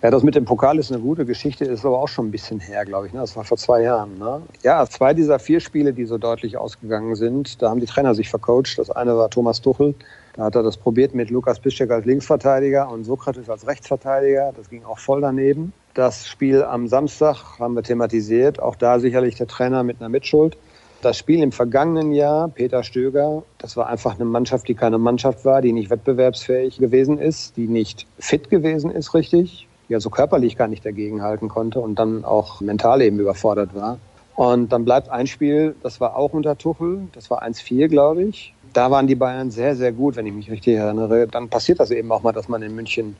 Ja, 0.01 0.09
das 0.11 0.23
mit 0.23 0.33
dem 0.33 0.45
Pokal 0.45 0.79
ist 0.79 0.93
eine 0.93 1.01
gute 1.01 1.25
Geschichte, 1.25 1.65
ist 1.65 1.85
aber 1.85 1.99
auch 1.99 2.07
schon 2.07 2.29
ein 2.29 2.31
bisschen 2.31 2.61
her, 2.61 2.85
glaube 2.85 3.07
ich. 3.07 3.13
Ne? 3.13 3.19
Das 3.19 3.35
war 3.35 3.43
vor 3.43 3.57
zwei 3.57 3.81
Jahren. 3.81 4.17
Ne? 4.17 4.41
Ja, 4.63 4.85
zwei 4.87 5.13
dieser 5.13 5.39
vier 5.39 5.59
Spiele, 5.59 5.91
die 5.91 6.05
so 6.05 6.17
deutlich 6.17 6.55
ausgegangen 6.55 7.15
sind, 7.15 7.61
da 7.61 7.69
haben 7.69 7.81
die 7.81 7.85
Trainer 7.85 8.15
sich 8.15 8.29
vercoacht. 8.29 8.79
Das 8.79 8.89
eine 8.89 9.17
war 9.17 9.29
Thomas 9.29 9.59
Tuchel. 9.59 9.95
Da 10.39 10.45
hat 10.45 10.55
er 10.55 10.63
das 10.63 10.77
probiert 10.77 11.13
mit 11.13 11.29
Lukas 11.31 11.59
Piszczek 11.59 11.91
als 11.91 12.05
Linksverteidiger 12.05 12.89
und 12.89 13.03
Sokrates 13.03 13.49
als 13.49 13.67
Rechtsverteidiger. 13.67 14.53
Das 14.55 14.69
ging 14.69 14.85
auch 14.85 14.97
voll 14.97 15.19
daneben. 15.19 15.73
Das 15.95 16.29
Spiel 16.29 16.63
am 16.63 16.87
Samstag 16.87 17.59
haben 17.59 17.75
wir 17.75 17.83
thematisiert. 17.83 18.61
Auch 18.61 18.77
da 18.77 19.01
sicherlich 19.01 19.35
der 19.35 19.47
Trainer 19.47 19.83
mit 19.83 19.99
einer 19.99 20.07
Mitschuld. 20.07 20.55
Das 21.01 21.17
Spiel 21.17 21.43
im 21.43 21.51
vergangenen 21.51 22.13
Jahr, 22.13 22.47
Peter 22.47 22.83
Stöger, 22.83 23.43
das 23.57 23.75
war 23.75 23.87
einfach 23.87 24.15
eine 24.15 24.23
Mannschaft, 24.23 24.69
die 24.69 24.75
keine 24.75 24.97
Mannschaft 24.97 25.43
war, 25.43 25.61
die 25.61 25.73
nicht 25.73 25.89
wettbewerbsfähig 25.89 26.77
gewesen 26.77 27.17
ist, 27.17 27.57
die 27.57 27.67
nicht 27.67 28.07
fit 28.17 28.49
gewesen 28.49 28.91
ist, 28.91 29.13
richtig 29.13 29.67
die 29.89 29.95
also 29.95 30.09
körperlich 30.09 30.55
gar 30.55 30.67
nicht 30.67 30.85
dagegenhalten 30.85 31.49
konnte 31.49 31.79
und 31.79 31.97
dann 31.97 32.23
auch 32.23 32.61
mental 32.61 33.01
eben 33.01 33.19
überfordert 33.19 33.73
war. 33.73 33.97
Und 34.35 34.71
dann 34.71 34.85
bleibt 34.85 35.09
ein 35.09 35.27
Spiel, 35.27 35.75
das 35.83 35.99
war 35.99 36.15
auch 36.15 36.31
unter 36.31 36.57
Tuchel, 36.57 37.09
das 37.11 37.29
war 37.29 37.43
1-4, 37.43 37.89
glaube 37.89 38.23
ich. 38.23 38.53
Da 38.73 38.91
waren 38.91 39.07
die 39.07 39.15
Bayern 39.15 39.51
sehr, 39.51 39.75
sehr 39.75 39.91
gut, 39.91 40.15
wenn 40.15 40.25
ich 40.25 40.33
mich 40.33 40.51
richtig 40.51 40.75
erinnere. 40.75 41.27
Dann 41.27 41.49
passiert 41.49 41.79
das 41.79 41.91
eben 41.91 42.11
auch 42.11 42.23
mal, 42.23 42.31
dass 42.31 42.47
man 42.47 42.61
in 42.61 42.75
München 42.75 43.15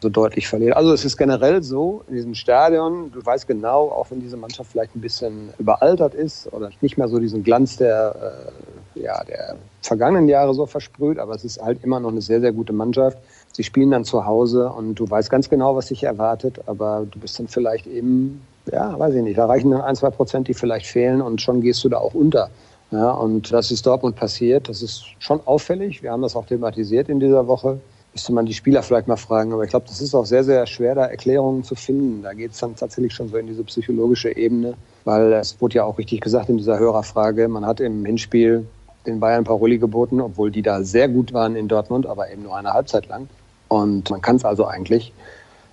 so 0.00 0.08
deutlich 0.08 0.46
verliert. 0.46 0.76
Also 0.76 0.92
es 0.92 1.04
ist 1.04 1.16
generell 1.16 1.62
so, 1.62 2.02
in 2.08 2.14
diesem 2.14 2.34
Stadion, 2.34 3.10
du 3.12 3.24
weißt 3.24 3.46
genau, 3.46 3.88
auch 3.88 4.10
wenn 4.10 4.20
diese 4.20 4.36
Mannschaft 4.36 4.70
vielleicht 4.72 4.94
ein 4.94 5.00
bisschen 5.00 5.50
überaltert 5.58 6.14
ist 6.14 6.52
oder 6.52 6.70
nicht 6.80 6.98
mehr 6.98 7.08
so 7.08 7.18
diesen 7.18 7.42
Glanz 7.42 7.76
der, 7.78 8.50
äh, 8.94 9.00
ja, 9.00 9.24
der 9.24 9.56
vergangenen 9.80 10.28
Jahre 10.28 10.52
so 10.54 10.66
versprüht, 10.66 11.18
aber 11.18 11.34
es 11.34 11.44
ist 11.44 11.62
halt 11.62 11.82
immer 11.82 11.98
noch 11.98 12.10
eine 12.10 12.20
sehr, 12.20 12.40
sehr 12.40 12.52
gute 12.52 12.72
Mannschaft. 12.72 13.18
Sie 13.52 13.64
spielen 13.64 13.90
dann 13.90 14.04
zu 14.04 14.26
Hause 14.26 14.68
und 14.68 14.96
du 14.96 15.08
weißt 15.08 15.30
ganz 15.30 15.48
genau, 15.48 15.76
was 15.76 15.86
dich 15.86 16.02
erwartet, 16.02 16.60
aber 16.66 17.06
du 17.10 17.18
bist 17.18 17.38
dann 17.38 17.48
vielleicht 17.48 17.86
eben, 17.86 18.42
ja, 18.70 18.98
weiß 18.98 19.14
ich 19.14 19.22
nicht, 19.22 19.38
da 19.38 19.46
reichen 19.46 19.70
dann 19.70 19.80
ein, 19.80 19.96
zwei 19.96 20.10
Prozent, 20.10 20.48
die 20.48 20.54
vielleicht 20.54 20.86
fehlen 20.86 21.22
und 21.22 21.40
schon 21.40 21.62
gehst 21.62 21.82
du 21.84 21.88
da 21.88 21.98
auch 21.98 22.12
unter. 22.12 22.50
Ja, 22.90 23.10
und 23.10 23.52
das 23.52 23.70
ist 23.70 23.86
Dortmund 23.86 24.16
passiert. 24.16 24.68
Das 24.68 24.82
ist 24.82 25.04
schon 25.18 25.40
auffällig. 25.44 26.02
Wir 26.02 26.12
haben 26.12 26.22
das 26.22 26.36
auch 26.36 26.46
thematisiert 26.46 27.08
in 27.08 27.18
dieser 27.18 27.46
Woche. 27.46 27.80
Müsste 28.12 28.32
man 28.32 28.46
die 28.46 28.54
Spieler 28.54 28.82
vielleicht 28.82 29.08
mal 29.08 29.16
fragen. 29.16 29.52
Aber 29.52 29.64
ich 29.64 29.70
glaube, 29.70 29.86
das 29.88 30.00
ist 30.00 30.14
auch 30.14 30.24
sehr, 30.24 30.44
sehr 30.44 30.66
schwer, 30.66 30.94
da 30.94 31.06
Erklärungen 31.06 31.64
zu 31.64 31.74
finden. 31.74 32.22
Da 32.22 32.32
geht 32.32 32.52
es 32.52 32.58
dann 32.58 32.76
tatsächlich 32.76 33.12
schon 33.12 33.28
so 33.28 33.36
in 33.36 33.46
diese 33.46 33.64
psychologische 33.64 34.34
Ebene. 34.36 34.74
Weil 35.04 35.32
es 35.32 35.60
wurde 35.60 35.76
ja 35.76 35.84
auch 35.84 35.98
richtig 35.98 36.20
gesagt 36.20 36.48
in 36.48 36.56
dieser 36.56 36.78
Hörerfrage, 36.78 37.48
man 37.48 37.66
hat 37.66 37.80
im 37.80 38.04
Hinspiel 38.04 38.66
den 39.06 39.20
Bayern 39.20 39.44
Paroli 39.44 39.78
geboten, 39.78 40.20
obwohl 40.20 40.50
die 40.50 40.62
da 40.62 40.82
sehr 40.82 41.08
gut 41.08 41.32
waren 41.32 41.56
in 41.56 41.68
Dortmund, 41.68 42.06
aber 42.06 42.30
eben 42.30 42.42
nur 42.42 42.56
eine 42.56 42.72
Halbzeit 42.72 43.06
lang. 43.08 43.28
Und 43.68 44.10
man 44.10 44.20
kann 44.20 44.36
es 44.36 44.44
also 44.44 44.66
eigentlich. 44.66 45.12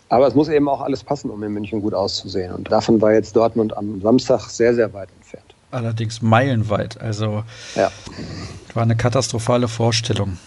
Aber 0.09 0.27
es 0.27 0.35
muss 0.35 0.49
eben 0.49 0.69
auch 0.69 0.81
alles 0.81 1.03
passen, 1.03 1.31
um 1.31 1.41
in 1.41 1.53
München 1.53 1.81
gut 1.81 1.93
auszusehen. 1.93 2.53
Und 2.53 2.71
davon 2.71 3.01
war 3.01 3.13
jetzt 3.13 3.35
Dortmund 3.35 3.75
am 3.75 4.01
Samstag 4.01 4.41
sehr, 4.49 4.75
sehr 4.75 4.93
weit 4.93 5.09
entfernt. 5.09 5.22
Allerdings 5.73 6.21
meilenweit. 6.21 7.01
Also 7.01 7.43
ja. 7.75 7.91
war 8.73 8.83
eine 8.83 8.95
katastrophale 8.95 9.67
Vorstellung. 9.67 10.37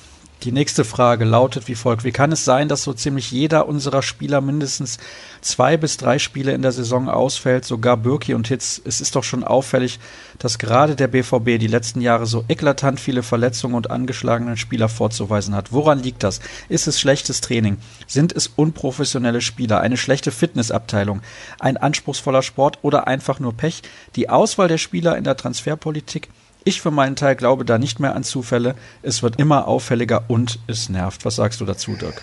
Die 0.42 0.52
nächste 0.52 0.84
Frage 0.84 1.24
lautet 1.24 1.66
wie 1.66 1.74
folgt. 1.74 2.04
Wie 2.04 2.12
kann 2.12 2.30
es 2.30 2.44
sein, 2.44 2.68
dass 2.68 2.82
so 2.82 2.92
ziemlich 2.92 3.30
jeder 3.30 3.66
unserer 3.66 4.02
Spieler 4.02 4.40
mindestens 4.40 4.98
zwei 5.40 5.76
bis 5.76 5.96
drei 5.96 6.18
Spiele 6.18 6.52
in 6.52 6.62
der 6.62 6.72
Saison 6.72 7.08
ausfällt, 7.08 7.64
sogar 7.64 7.96
Birki 7.96 8.34
und 8.34 8.46
Hitz? 8.46 8.80
Es 8.84 9.00
ist 9.00 9.16
doch 9.16 9.24
schon 9.24 9.44
auffällig, 9.44 9.98
dass 10.38 10.58
gerade 10.58 10.94
der 10.94 11.08
BVB 11.08 11.58
die 11.58 11.66
letzten 11.66 12.02
Jahre 12.02 12.26
so 12.26 12.44
eklatant 12.48 13.00
viele 13.00 13.22
Verletzungen 13.22 13.74
und 13.74 13.90
angeschlagenen 13.90 14.58
Spieler 14.58 14.90
vorzuweisen 14.90 15.54
hat. 15.54 15.72
Woran 15.72 16.02
liegt 16.02 16.22
das? 16.22 16.40
Ist 16.68 16.86
es 16.86 17.00
schlechtes 17.00 17.40
Training? 17.40 17.78
Sind 18.06 18.32
es 18.32 18.46
unprofessionelle 18.46 19.40
Spieler? 19.40 19.80
Eine 19.80 19.96
schlechte 19.96 20.30
Fitnessabteilung? 20.30 21.22
Ein 21.58 21.78
anspruchsvoller 21.78 22.42
Sport 22.42 22.78
oder 22.82 23.06
einfach 23.06 23.40
nur 23.40 23.54
Pech? 23.54 23.82
Die 24.16 24.28
Auswahl 24.28 24.68
der 24.68 24.78
Spieler 24.78 25.16
in 25.16 25.24
der 25.24 25.36
Transferpolitik 25.36 26.28
ich 26.66 26.82
für 26.82 26.90
meinen 26.90 27.16
Teil 27.16 27.36
glaube 27.36 27.64
da 27.64 27.78
nicht 27.78 28.00
mehr 28.00 28.14
an 28.14 28.24
Zufälle. 28.24 28.74
Es 29.02 29.22
wird 29.22 29.38
immer 29.38 29.68
auffälliger 29.68 30.24
und 30.28 30.58
es 30.66 30.88
nervt. 30.88 31.24
Was 31.24 31.36
sagst 31.36 31.60
du 31.60 31.64
dazu, 31.64 31.92
Dirk? 31.92 32.20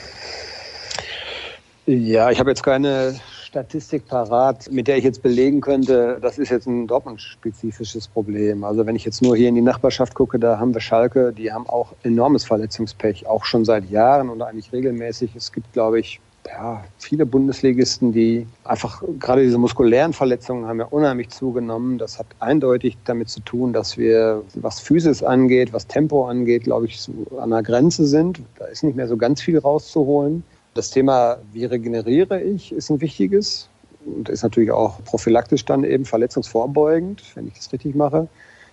Ja, 1.85 2.29
ich 2.29 2.39
habe 2.39 2.51
jetzt 2.51 2.63
keine 2.63 3.15
Statistik 3.53 4.07
parat, 4.07 4.71
mit 4.71 4.87
der 4.87 4.97
ich 4.97 5.03
jetzt 5.03 5.21
belegen 5.21 5.61
könnte, 5.61 6.17
das 6.21 6.39
ist 6.39 6.49
jetzt 6.49 6.65
ein 6.65 6.87
Dortmund-spezifisches 6.87 8.07
Problem. 8.07 8.63
Also 8.63 8.85
wenn 8.85 8.95
ich 8.95 9.05
jetzt 9.05 9.21
nur 9.21 9.35
hier 9.35 9.49
in 9.49 9.55
die 9.55 9.61
Nachbarschaft 9.61 10.13
gucke, 10.15 10.39
da 10.39 10.57
haben 10.57 10.73
wir 10.73 10.81
Schalke, 10.81 11.33
die 11.33 11.51
haben 11.51 11.67
auch 11.67 11.93
enormes 12.03 12.45
Verletzungspech, 12.45 13.27
auch 13.27 13.45
schon 13.45 13.63
seit 13.63 13.89
Jahren 13.89 14.29
und 14.29 14.41
eigentlich 14.41 14.73
regelmäßig. 14.73 15.35
Es 15.35 15.51
gibt, 15.51 15.71
glaube 15.71 15.99
ich, 15.99 16.19
ja, 16.47 16.83
viele 16.97 17.25
Bundesligisten, 17.25 18.11
die 18.11 18.45
einfach 18.63 19.03
gerade 19.19 19.43
diese 19.43 19.57
muskulären 19.57 20.13
Verletzungen 20.13 20.65
haben 20.67 20.79
ja 20.79 20.85
unheimlich 20.85 21.29
zugenommen. 21.29 21.97
Das 21.97 22.19
hat 22.19 22.27
eindeutig 22.39 22.97
damit 23.05 23.29
zu 23.29 23.39
tun, 23.41 23.73
dass 23.73 23.97
wir, 23.97 24.43
was 24.55 24.79
Physis 24.79 25.23
angeht, 25.23 25.73
was 25.73 25.87
Tempo 25.87 26.27
angeht, 26.27 26.63
glaube 26.63 26.87
ich, 26.87 27.07
an 27.39 27.51
der 27.51 27.63
Grenze 27.63 28.05
sind. 28.05 28.41
Da 28.59 28.65
ist 28.65 28.83
nicht 28.83 28.95
mehr 28.95 29.07
so 29.07 29.17
ganz 29.17 29.41
viel 29.41 29.57
rauszuholen. 29.57 30.43
Das 30.73 30.89
Thema, 30.89 31.37
wie 31.53 31.65
regeneriere 31.65 32.41
ich, 32.41 32.71
ist 32.71 32.89
ein 32.89 32.99
wichtiges 32.99 33.69
und 34.05 34.29
ist 34.29 34.43
natürlich 34.43 34.71
auch 34.71 35.03
prophylaktisch 35.05 35.65
dann 35.65 35.83
eben 35.83 36.05
verletzungsvorbeugend, 36.05 37.23
wenn 37.35 37.47
ich 37.47 37.53
das 37.53 37.71
richtig 37.71 37.95
mache. 37.95 38.27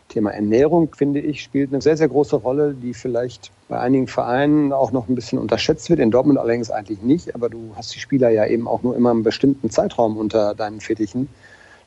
Thema 0.09 0.31
Ernährung, 0.31 0.93
finde 0.95 1.21
ich, 1.21 1.43
spielt 1.43 1.73
eine 1.73 1.81
sehr, 1.83 1.97
sehr 1.97 2.09
große 2.09 2.37
Rolle, 2.37 2.75
die 2.75 2.95
vielleicht 2.95 3.53
bei 3.71 3.79
einigen 3.79 4.09
Vereinen 4.09 4.73
auch 4.73 4.91
noch 4.91 5.09
ein 5.09 5.15
bisschen 5.15 5.39
unterschätzt 5.39 5.89
wird. 5.89 6.01
In 6.01 6.11
Dortmund 6.11 6.39
allerdings 6.39 6.71
eigentlich 6.73 7.03
nicht, 7.03 7.35
aber 7.37 7.49
du 7.49 7.73
hast 7.77 7.95
die 7.95 8.01
Spieler 8.01 8.29
ja 8.29 8.45
eben 8.45 8.67
auch 8.67 8.83
nur 8.83 8.97
immer 8.97 9.13
einen 9.13 9.23
bestimmten 9.23 9.71
Zeitraum 9.71 10.19
unter 10.19 10.57
deinen 10.57 10.81
Fittichen. 10.81 11.29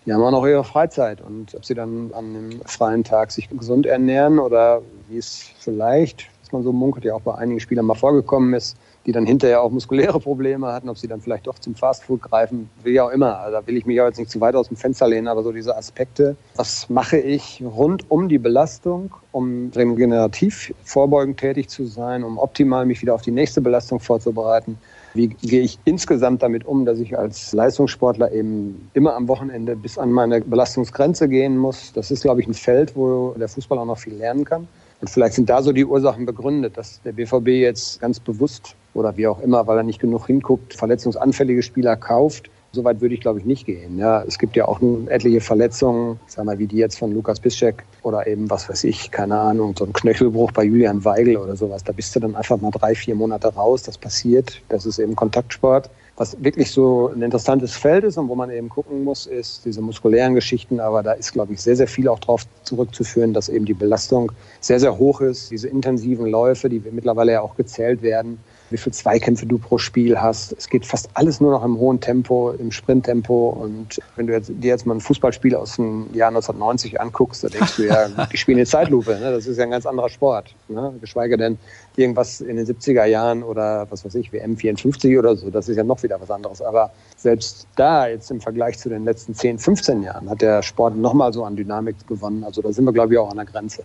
Die 0.05 0.13
haben 0.13 0.23
auch 0.23 0.31
noch 0.31 0.45
ihre 0.45 0.63
Freizeit 0.63 1.19
und 1.21 1.53
ob 1.53 1.65
sie 1.65 1.75
dann 1.75 2.11
an 2.13 2.25
einem 2.25 2.61
freien 2.65 3.03
Tag 3.03 3.31
sich 3.31 3.49
gesund 3.49 3.85
ernähren 3.85 4.39
oder 4.39 4.81
wie 5.09 5.17
es 5.17 5.49
vielleicht, 5.59 6.29
was 6.41 6.53
man 6.53 6.63
so 6.63 6.71
munkelt, 6.71 7.03
ja 7.03 7.15
auch 7.15 7.21
bei 7.21 7.35
einigen 7.35 7.59
Spielern 7.59 7.85
mal 7.85 7.95
vorgekommen 7.95 8.53
ist, 8.53 8.77
die 9.05 9.11
dann 9.11 9.25
hinterher 9.25 9.61
auch 9.61 9.71
muskuläre 9.71 10.19
Probleme 10.19 10.67
hatten, 10.67 10.89
ob 10.89 10.97
sie 10.97 11.07
dann 11.07 11.21
vielleicht 11.21 11.47
doch 11.47 11.59
zum 11.59 11.75
Fastfood 11.75 12.21
greifen, 12.21 12.69
wie 12.83 12.99
auch 13.01 13.09
immer. 13.09 13.39
Also 13.39 13.57
da 13.59 13.67
will 13.67 13.77
ich 13.77 13.85
mich 13.85 13.99
auch 13.99 14.05
jetzt 14.05 14.17
nicht 14.17 14.31
zu 14.31 14.39
weit 14.39 14.55
aus 14.55 14.69
dem 14.69 14.77
Fenster 14.77 15.07
lehnen, 15.07 15.27
aber 15.27 15.43
so 15.43 15.51
diese 15.51 15.75
Aspekte, 15.75 16.35
was 16.55 16.89
mache 16.89 17.17
ich 17.17 17.61
rund 17.63 18.09
um 18.09 18.29
die 18.29 18.37
Belastung, 18.37 19.13
um 19.31 19.71
regenerativ 19.75 20.73
vorbeugend 20.83 21.37
tätig 21.39 21.69
zu 21.69 21.85
sein, 21.85 22.23
um 22.23 22.37
optimal 22.37 22.85
mich 22.85 23.01
wieder 23.01 23.13
auf 23.13 23.21
die 23.21 23.31
nächste 23.31 23.61
Belastung 23.61 23.99
vorzubereiten. 23.99 24.77
Wie 25.13 25.27
gehe 25.27 25.61
ich 25.61 25.77
insgesamt 25.85 26.41
damit 26.41 26.65
um, 26.65 26.85
dass 26.85 26.99
ich 26.99 27.17
als 27.17 27.53
Leistungssportler 27.53 28.31
eben 28.31 28.89
immer 28.93 29.13
am 29.15 29.27
Wochenende 29.27 29.75
bis 29.75 29.97
an 29.99 30.11
meine 30.11 30.41
Belastungsgrenze 30.41 31.27
gehen 31.27 31.57
muss? 31.57 31.93
Das 31.93 32.09
ist, 32.09 32.23
glaube 32.23 32.41
ich, 32.41 32.47
ein 32.47 32.55
Feld, 32.55 32.95
wo 32.95 33.35
der 33.37 33.47
Fußball 33.47 33.77
auch 33.77 33.85
noch 33.85 33.99
viel 33.99 34.15
lernen 34.15 34.43
kann. 34.43 34.67
Und 35.03 35.09
vielleicht 35.09 35.33
sind 35.33 35.49
da 35.49 35.61
so 35.61 35.73
die 35.73 35.83
Ursachen 35.83 36.25
begründet, 36.25 36.77
dass 36.77 37.01
der 37.01 37.11
BVB 37.11 37.47
jetzt 37.49 37.99
ganz 37.99 38.21
bewusst 38.21 38.77
oder 38.93 39.17
wie 39.17 39.27
auch 39.27 39.41
immer, 39.41 39.67
weil 39.67 39.75
er 39.75 39.83
nicht 39.83 39.99
genug 39.99 40.27
hinguckt, 40.27 40.75
verletzungsanfällige 40.75 41.61
Spieler 41.61 41.97
kauft. 41.97 42.49
Soweit 42.71 43.01
würde 43.01 43.13
ich, 43.13 43.19
glaube 43.19 43.39
ich, 43.39 43.45
nicht 43.45 43.65
gehen. 43.65 43.97
Ja, 43.97 44.23
es 44.23 44.39
gibt 44.39 44.55
ja 44.55 44.65
auch 44.65 44.79
etliche 45.07 45.41
Verletzungen, 45.41 46.21
sag 46.27 46.45
mal, 46.45 46.57
wie 46.57 46.67
die 46.67 46.77
jetzt 46.77 46.99
von 46.99 47.13
Lukas 47.13 47.41
Bischek 47.41 47.83
oder 48.01 48.25
eben, 48.27 48.49
was 48.49 48.69
weiß 48.69 48.85
ich, 48.85 49.11
keine 49.11 49.37
Ahnung, 49.37 49.75
so 49.77 49.83
ein 49.83 49.91
Knöchelbruch 49.91 50.53
bei 50.53 50.63
Julian 50.63 51.03
Weigel 51.03 51.35
oder 51.35 51.57
sowas. 51.57 51.83
Da 51.83 51.91
bist 51.91 52.15
du 52.15 52.21
dann 52.21 52.37
einfach 52.37 52.61
mal 52.61 52.71
drei, 52.71 52.95
vier 52.95 53.15
Monate 53.15 53.53
raus. 53.53 53.83
Das 53.83 53.97
passiert. 53.97 54.61
Das 54.69 54.85
ist 54.85 54.99
eben 54.99 55.17
Kontaktsport. 55.17 55.89
Was 56.15 56.43
wirklich 56.43 56.71
so 56.71 57.11
ein 57.13 57.23
interessantes 57.23 57.75
Feld 57.75 58.03
ist 58.03 58.17
und 58.17 58.29
wo 58.29 58.35
man 58.35 58.51
eben 58.51 58.69
gucken 58.69 59.03
muss, 59.03 59.25
ist 59.25 59.65
diese 59.65 59.81
muskulären 59.81 60.35
Geschichten. 60.35 60.79
Aber 60.79 61.01
da 61.01 61.13
ist, 61.13 61.33
glaube 61.33 61.53
ich, 61.53 61.61
sehr, 61.61 61.75
sehr 61.75 61.87
viel 61.87 62.07
auch 62.07 62.19
darauf 62.19 62.43
zurückzuführen, 62.63 63.33
dass 63.33 63.49
eben 63.49 63.65
die 63.65 63.73
Belastung 63.73 64.31
sehr, 64.59 64.79
sehr 64.79 64.97
hoch 64.99 65.21
ist. 65.21 65.49
Diese 65.49 65.67
intensiven 65.67 66.27
Läufe, 66.27 66.69
die 66.69 66.83
mittlerweile 66.91 67.31
ja 67.31 67.41
auch 67.41 67.55
gezählt 67.55 68.03
werden, 68.03 68.37
wie 68.69 68.77
viele 68.77 68.93
Zweikämpfe 68.93 69.45
du 69.45 69.57
pro 69.57 69.77
Spiel 69.77 70.19
hast. 70.19 70.53
Es 70.53 70.69
geht 70.69 70.85
fast 70.85 71.09
alles 71.13 71.39
nur 71.39 71.51
noch 71.51 71.63
im 71.63 71.77
hohen 71.77 71.99
Tempo, 71.99 72.51
im 72.51 72.71
Sprinttempo. 72.71 73.49
Und 73.49 73.99
wenn 74.15 74.27
du 74.27 74.33
jetzt, 74.33 74.49
dir 74.49 74.69
jetzt 74.69 74.85
mal 74.85 74.95
ein 74.95 75.01
Fußballspiel 75.01 75.55
aus 75.55 75.77
dem 75.77 76.07
Jahr 76.13 76.29
1990 76.29 76.99
anguckst, 76.99 77.43
da 77.43 77.49
denkst 77.49 77.75
du 77.77 77.87
ja, 77.87 78.07
die 78.31 78.37
spielen 78.37 78.57
eine 78.57 78.65
Zeitlupe. 78.65 79.17
Ne? 79.19 79.31
Das 79.31 79.47
ist 79.47 79.57
ja 79.57 79.63
ein 79.63 79.71
ganz 79.71 79.85
anderer 79.85 80.09
Sport. 80.09 80.55
Ne? 80.67 80.93
Geschweige 81.01 81.37
denn 81.37 81.57
irgendwas 81.95 82.41
in 82.41 82.57
den 82.57 82.65
70er 82.65 83.05
Jahren 83.05 83.43
oder 83.43 83.87
was 83.89 84.03
weiß 84.05 84.15
ich, 84.15 84.31
WM 84.33 84.57
54 84.57 85.17
oder 85.17 85.35
so. 85.35 85.49
Das 85.49 85.69
ist 85.69 85.77
ja 85.77 85.83
noch 85.83 86.01
wieder 86.03 86.19
was 86.19 86.31
anderes. 86.31 86.61
Aber 86.61 86.91
selbst 87.15 87.67
da, 87.75 88.07
jetzt 88.07 88.31
im 88.31 88.41
Vergleich 88.41 88.79
zu 88.79 88.89
den 88.89 89.05
letzten 89.05 89.33
10, 89.33 89.59
15 89.59 90.03
Jahren, 90.03 90.29
hat 90.29 90.41
der 90.41 90.61
Sport 90.63 90.97
nochmal 90.97 91.33
so 91.33 91.43
an 91.43 91.55
Dynamik 91.55 91.95
gewonnen. 92.07 92.43
Also 92.43 92.61
da 92.61 92.71
sind 92.71 92.85
wir, 92.85 92.93
glaube 92.93 93.13
ich, 93.13 93.19
auch 93.19 93.29
an 93.29 93.37
der 93.37 93.45
Grenze. 93.45 93.83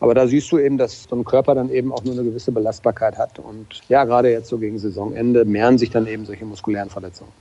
Aber 0.00 0.14
da 0.14 0.26
siehst 0.26 0.50
du 0.52 0.58
eben, 0.58 0.78
dass 0.78 1.04
so 1.04 1.16
ein 1.16 1.24
Körper 1.24 1.54
dann 1.54 1.70
eben 1.70 1.92
auch 1.92 2.02
nur 2.04 2.14
eine 2.14 2.24
gewisse 2.24 2.52
Belastbarkeit 2.52 3.18
hat. 3.18 3.38
Und 3.38 3.82
ja, 3.88 4.04
gerade 4.04 4.30
jetzt 4.30 4.48
so 4.48 4.58
gegen 4.58 4.78
Saisonende 4.78 5.44
mehren 5.44 5.78
sich 5.78 5.90
dann 5.90 6.06
eben 6.06 6.24
solche 6.24 6.44
muskulären 6.44 6.90
Verletzungen. 6.90 7.32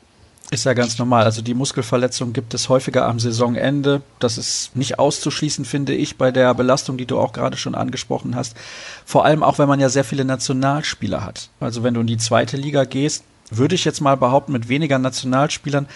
Ist 0.51 0.65
ja 0.65 0.73
ganz 0.73 0.97
normal. 0.97 1.25
Also 1.25 1.43
die 1.43 1.53
Muskelverletzung 1.53 2.33
gibt 2.33 2.55
es 2.55 2.69
häufiger 2.69 3.05
am 3.05 3.19
Saisonende. 3.19 4.01
Das 4.17 4.39
ist 4.39 4.75
nicht 4.75 4.97
auszuschließen, 4.97 5.63
finde 5.63 5.93
ich, 5.93 6.17
bei 6.17 6.31
der 6.31 6.55
Belastung, 6.55 6.97
die 6.97 7.05
du 7.05 7.19
auch 7.19 7.33
gerade 7.33 7.55
schon 7.55 7.75
angesprochen 7.75 8.35
hast. 8.35 8.57
Vor 9.05 9.25
allem 9.25 9.43
auch, 9.43 9.59
wenn 9.59 9.67
man 9.67 9.79
ja 9.79 9.89
sehr 9.89 10.03
viele 10.03 10.25
Nationalspieler 10.25 11.23
hat. 11.23 11.49
Also 11.59 11.83
wenn 11.83 11.93
du 11.93 12.01
in 12.01 12.07
die 12.07 12.17
zweite 12.17 12.57
Liga 12.57 12.83
gehst, 12.83 13.23
würde 13.51 13.75
ich 13.75 13.85
jetzt 13.85 14.01
mal 14.01 14.17
behaupten, 14.17 14.51
mit 14.51 14.69
weniger 14.69 14.97
Nationalspielern, 14.97 15.87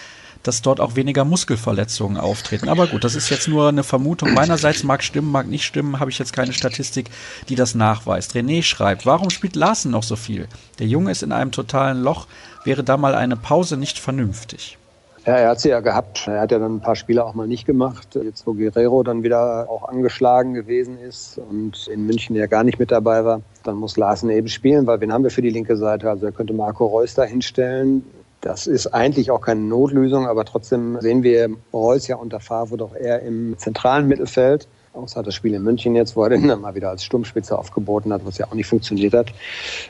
dass 0.44 0.62
dort 0.62 0.78
auch 0.78 0.94
weniger 0.94 1.24
Muskelverletzungen 1.24 2.18
auftreten. 2.18 2.68
Aber 2.68 2.86
gut, 2.86 3.02
das 3.02 3.16
ist 3.16 3.30
jetzt 3.30 3.48
nur 3.48 3.68
eine 3.68 3.82
Vermutung 3.82 4.32
meinerseits, 4.32 4.84
mag 4.84 5.02
stimmen, 5.02 5.32
mag 5.32 5.48
nicht 5.48 5.64
stimmen, 5.64 5.98
habe 5.98 6.10
ich 6.10 6.18
jetzt 6.18 6.32
keine 6.32 6.52
Statistik, 6.52 7.10
die 7.48 7.56
das 7.56 7.74
nachweist. 7.74 8.34
René 8.34 8.62
schreibt, 8.62 9.06
warum 9.06 9.30
spielt 9.30 9.56
Larsen 9.56 9.90
noch 9.90 10.02
so 10.02 10.16
viel? 10.16 10.46
Der 10.78 10.86
Junge 10.86 11.10
ist 11.10 11.22
in 11.22 11.32
einem 11.32 11.50
totalen 11.50 12.02
Loch, 12.02 12.26
wäre 12.64 12.84
da 12.84 12.96
mal 12.96 13.14
eine 13.14 13.36
Pause 13.36 13.76
nicht 13.76 13.98
vernünftig? 13.98 14.78
Ja, 15.26 15.36
er 15.36 15.48
hat 15.50 15.60
sie 15.60 15.70
ja 15.70 15.80
gehabt. 15.80 16.26
Er 16.26 16.42
hat 16.42 16.52
ja 16.52 16.58
dann 16.58 16.76
ein 16.76 16.80
paar 16.80 16.96
Spiele 16.96 17.24
auch 17.24 17.32
mal 17.32 17.46
nicht 17.46 17.64
gemacht. 17.64 18.14
Jetzt, 18.14 18.46
wo 18.46 18.52
Guerrero 18.52 19.02
dann 19.02 19.22
wieder 19.22 19.70
auch 19.70 19.88
angeschlagen 19.88 20.52
gewesen 20.52 20.98
ist 20.98 21.38
und 21.38 21.88
in 21.88 22.04
München 22.04 22.36
ja 22.36 22.46
gar 22.46 22.62
nicht 22.62 22.78
mit 22.78 22.90
dabei 22.90 23.24
war, 23.24 23.40
dann 23.62 23.76
muss 23.76 23.96
Larsen 23.96 24.28
eben 24.28 24.48
spielen, 24.48 24.86
weil 24.86 25.00
wen 25.00 25.12
haben 25.12 25.24
wir 25.24 25.30
für 25.30 25.40
die 25.40 25.48
linke 25.48 25.78
Seite? 25.78 26.10
Also 26.10 26.26
er 26.26 26.32
könnte 26.32 26.52
Marco 26.52 26.84
Reus 26.84 27.14
da 27.14 27.24
hinstellen. 27.24 28.04
Das 28.44 28.66
ist 28.66 28.88
eigentlich 28.88 29.30
auch 29.30 29.40
keine 29.40 29.62
Notlösung, 29.62 30.26
aber 30.26 30.44
trotzdem 30.44 31.00
sehen 31.00 31.22
wir 31.22 31.48
Reus 31.72 32.08
ja 32.08 32.16
unter 32.16 32.40
Favre 32.40 32.76
doch 32.76 32.94
eher 32.94 33.22
im 33.22 33.56
zentralen 33.56 34.06
Mittelfeld. 34.06 34.68
Außer 34.92 35.22
das 35.22 35.34
Spiel 35.34 35.54
in 35.54 35.62
München 35.62 35.96
jetzt, 35.96 36.14
wo 36.14 36.24
er 36.24 36.28
den 36.28 36.46
dann 36.46 36.60
mal 36.60 36.74
wieder 36.74 36.90
als 36.90 37.02
Sturmspitze 37.04 37.58
aufgeboten 37.58 38.12
hat, 38.12 38.20
was 38.26 38.36
ja 38.36 38.46
auch 38.46 38.52
nicht 38.52 38.66
funktioniert 38.66 39.14
hat. 39.14 39.32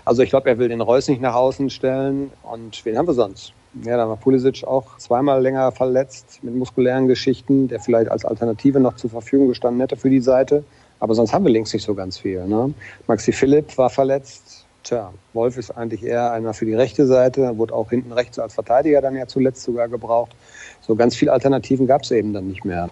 Also 0.04 0.22
ich 0.22 0.30
glaube, 0.30 0.48
er 0.48 0.58
will 0.58 0.68
den 0.68 0.80
Reus 0.80 1.08
nicht 1.08 1.20
nach 1.20 1.34
außen 1.34 1.68
stellen. 1.68 2.30
Und 2.44 2.84
wen 2.84 2.96
haben 2.96 3.08
wir 3.08 3.14
sonst? 3.14 3.52
Ja, 3.82 3.96
da 3.96 4.08
war 4.08 4.16
Pulisic 4.16 4.62
auch 4.64 4.98
zweimal 4.98 5.42
länger 5.42 5.72
verletzt 5.72 6.38
mit 6.42 6.54
muskulären 6.54 7.08
Geschichten, 7.08 7.66
der 7.66 7.80
vielleicht 7.80 8.08
als 8.08 8.24
Alternative 8.24 8.78
noch 8.78 8.94
zur 8.94 9.10
Verfügung 9.10 9.48
gestanden 9.48 9.80
hätte 9.80 9.96
für 9.96 10.10
die 10.10 10.20
Seite. 10.20 10.62
Aber 11.00 11.16
sonst 11.16 11.32
haben 11.32 11.44
wir 11.44 11.50
links 11.50 11.72
nicht 11.72 11.84
so 11.84 11.94
ganz 11.94 12.18
viel. 12.18 12.46
Ne? 12.46 12.72
Maxi 13.08 13.32
Philipp 13.32 13.76
war 13.76 13.90
verletzt. 13.90 14.63
Tja, 14.84 15.12
Wolf 15.32 15.56
ist 15.56 15.70
eigentlich 15.70 16.04
eher 16.04 16.32
einer 16.32 16.54
für 16.54 16.66
die 16.66 16.74
rechte 16.74 17.06
Seite, 17.06 17.58
wurde 17.58 17.74
auch 17.74 17.90
hinten 17.90 18.12
rechts 18.12 18.38
als 18.38 18.54
Verteidiger 18.54 19.00
dann 19.00 19.16
ja 19.16 19.26
zuletzt 19.26 19.62
sogar 19.62 19.88
gebraucht. 19.88 20.36
So 20.82 20.94
ganz 20.94 21.16
viele 21.16 21.32
Alternativen 21.32 21.86
gab 21.86 22.02
es 22.02 22.10
eben 22.10 22.32
dann 22.32 22.46
nicht 22.46 22.64
mehr. 22.64 22.90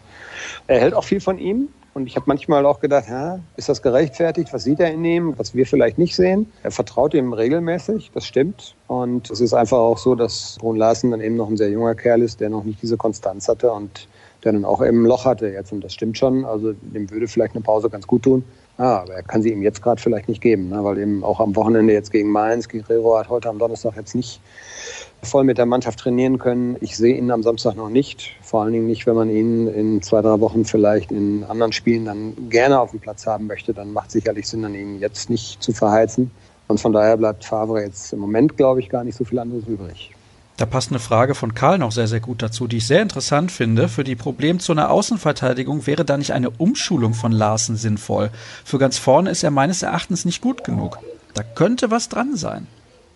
Er 0.67 0.81
hält 0.81 0.95
auch 0.95 1.05
viel 1.05 1.21
von 1.21 1.39
ihm, 1.39 1.69
und 1.95 2.07
ich 2.07 2.17
habe 2.17 2.25
manchmal 2.27 2.65
auch 2.65 2.81
gedacht, 2.81 3.05
ja, 3.09 3.41
ist 3.57 3.69
das 3.69 3.83
gerechtfertigt? 3.83 4.53
Was 4.53 4.65
sieht 4.65 4.81
er 4.81 4.91
in 4.93 5.05
ihm, 5.05 5.35
was 5.37 5.55
wir 5.55 5.67
vielleicht 5.67 5.99
nicht 5.99 6.17
sehen? 6.17 6.51
Er 6.63 6.71
vertraut 6.71 7.13
ihm 7.13 7.35
regelmäßig, 7.35 8.11
das 8.15 8.25
stimmt. 8.25 8.75
Und 8.87 9.31
es 9.31 9.41
ist 9.41 9.53
einfach 9.53 9.79
auch 9.79 9.99
so, 9.99 10.15
dass 10.15 10.57
Brun 10.59 10.77
Larsen 10.77 11.11
dann 11.11 11.21
eben 11.21 11.37
noch 11.37 11.51
ein 11.51 11.59
sehr 11.59 11.69
junger 11.69 11.95
Kerl 11.95 12.23
ist, 12.23 12.41
der 12.41 12.49
noch 12.49 12.65
nicht 12.65 12.81
diese 12.81 12.97
Konstanz 12.97 13.47
hatte 13.47 13.71
und 13.71 14.09
der 14.43 14.53
dann 14.53 14.65
auch 14.65 14.83
eben 14.83 15.03
ein 15.03 15.07
Loch 15.07 15.27
hatte 15.27 15.49
jetzt. 15.49 15.71
Und 15.71 15.85
das 15.85 15.93
stimmt 15.93 16.17
schon. 16.17 16.47
Also 16.47 16.73
dem 16.73 17.11
würde 17.11 17.29
vielleicht 17.29 17.55
eine 17.55 17.63
Pause 17.63 17.91
ganz 17.91 18.07
gut 18.07 18.23
tun. 18.23 18.43
Ah, 18.79 19.00
aber 19.00 19.14
er 19.14 19.23
kann 19.23 19.43
sie 19.43 19.52
ihm 19.52 19.62
jetzt 19.62 19.83
gerade 19.83 20.00
vielleicht 20.00 20.29
nicht 20.29 20.41
geben, 20.41 20.71
ne? 20.71 20.83
weil 20.83 20.99
eben 20.99 21.23
auch 21.23 21.41
am 21.41 21.55
Wochenende 21.55 21.93
jetzt 21.93 22.11
gegen 22.11 22.31
Mainz, 22.31 22.69
Guerrero 22.69 23.19
hat 23.19 23.29
heute 23.29 23.49
am 23.49 23.59
Donnerstag 23.59 23.97
jetzt 23.97 24.14
nicht 24.14 24.41
voll 25.23 25.45
mit 25.45 25.59
der 25.59 25.67
Mannschaft 25.67 26.00
trainieren 26.00 26.38
können. 26.38 26.76
Ich 26.81 26.97
sehe 26.97 27.17
ihn 27.17 27.31
am 27.31 27.43
Samstag 27.43 27.76
noch 27.76 27.88
nicht. 27.88 28.35
Vor 28.43 28.62
allen 28.62 28.73
Dingen 28.73 28.87
nicht, 28.87 29.07
wenn 29.07 29.14
man 29.14 29.31
ihn 29.31 29.69
in 29.69 30.02
zwei, 30.02 30.21
drei 30.21 30.41
Wochen 30.41 30.64
vielleicht 30.64 31.12
in 31.12 31.45
anderen 31.45 31.73
Spielen 31.73 32.07
dann 32.07 32.49
gerne 32.50 32.81
auf 32.81 32.91
dem 32.91 33.00
Platz 33.00 33.26
haben 33.26 33.47
möchte. 33.47 33.73
Dann 33.73 33.93
macht 33.93 34.11
sicherlich 34.11 34.49
Sinn, 34.49 34.64
an 34.64 34.75
ihn 34.75 34.99
jetzt 34.99 35.31
nicht 35.31 35.62
zu 35.62 35.73
verheizen. 35.73 36.31
Und 36.67 36.81
von 36.81 36.93
daher 36.93 37.17
bleibt 37.17 37.45
Favre 37.45 37.83
jetzt 37.83 38.12
im 38.12 38.19
Moment, 38.19 38.57
glaube 38.57 38.81
ich, 38.81 38.88
gar 38.88 39.05
nicht 39.05 39.17
so 39.17 39.25
viel 39.25 39.38
anderes 39.38 39.67
übrig. 39.67 40.12
Da 40.56 40.66
passt 40.66 40.90
eine 40.90 40.99
Frage 40.99 41.35
von 41.35 41.54
Karl 41.54 41.78
noch 41.78 41.92
sehr, 41.92 42.06
sehr 42.06 42.21
gut 42.21 42.42
dazu, 42.42 42.66
die 42.66 42.76
ich 42.76 42.87
sehr 42.87 43.02
interessant 43.02 43.50
finde. 43.50 43.88
Für 43.88 44.04
die 44.04 44.16
Problemzone 44.16 44.90
Außenverteidigung 44.90 45.87
wäre 45.87 46.04
da 46.04 46.16
nicht 46.16 46.32
eine 46.32 46.50
Umschulung 46.50 47.14
von 47.14 47.32
Larsen 47.32 47.76
sinnvoll. 47.76 48.30
Für 48.64 48.78
ganz 48.78 48.99
vorne 48.99 49.30
ist 49.30 49.42
er 49.42 49.50
meines 49.50 49.82
Erachtens 49.82 50.25
nicht 50.25 50.42
gut 50.42 50.62
genug. 50.62 50.99
Da 51.35 51.42
könnte 51.42 51.90
was 51.90 52.09
dran 52.09 52.37
sein. 52.37 52.66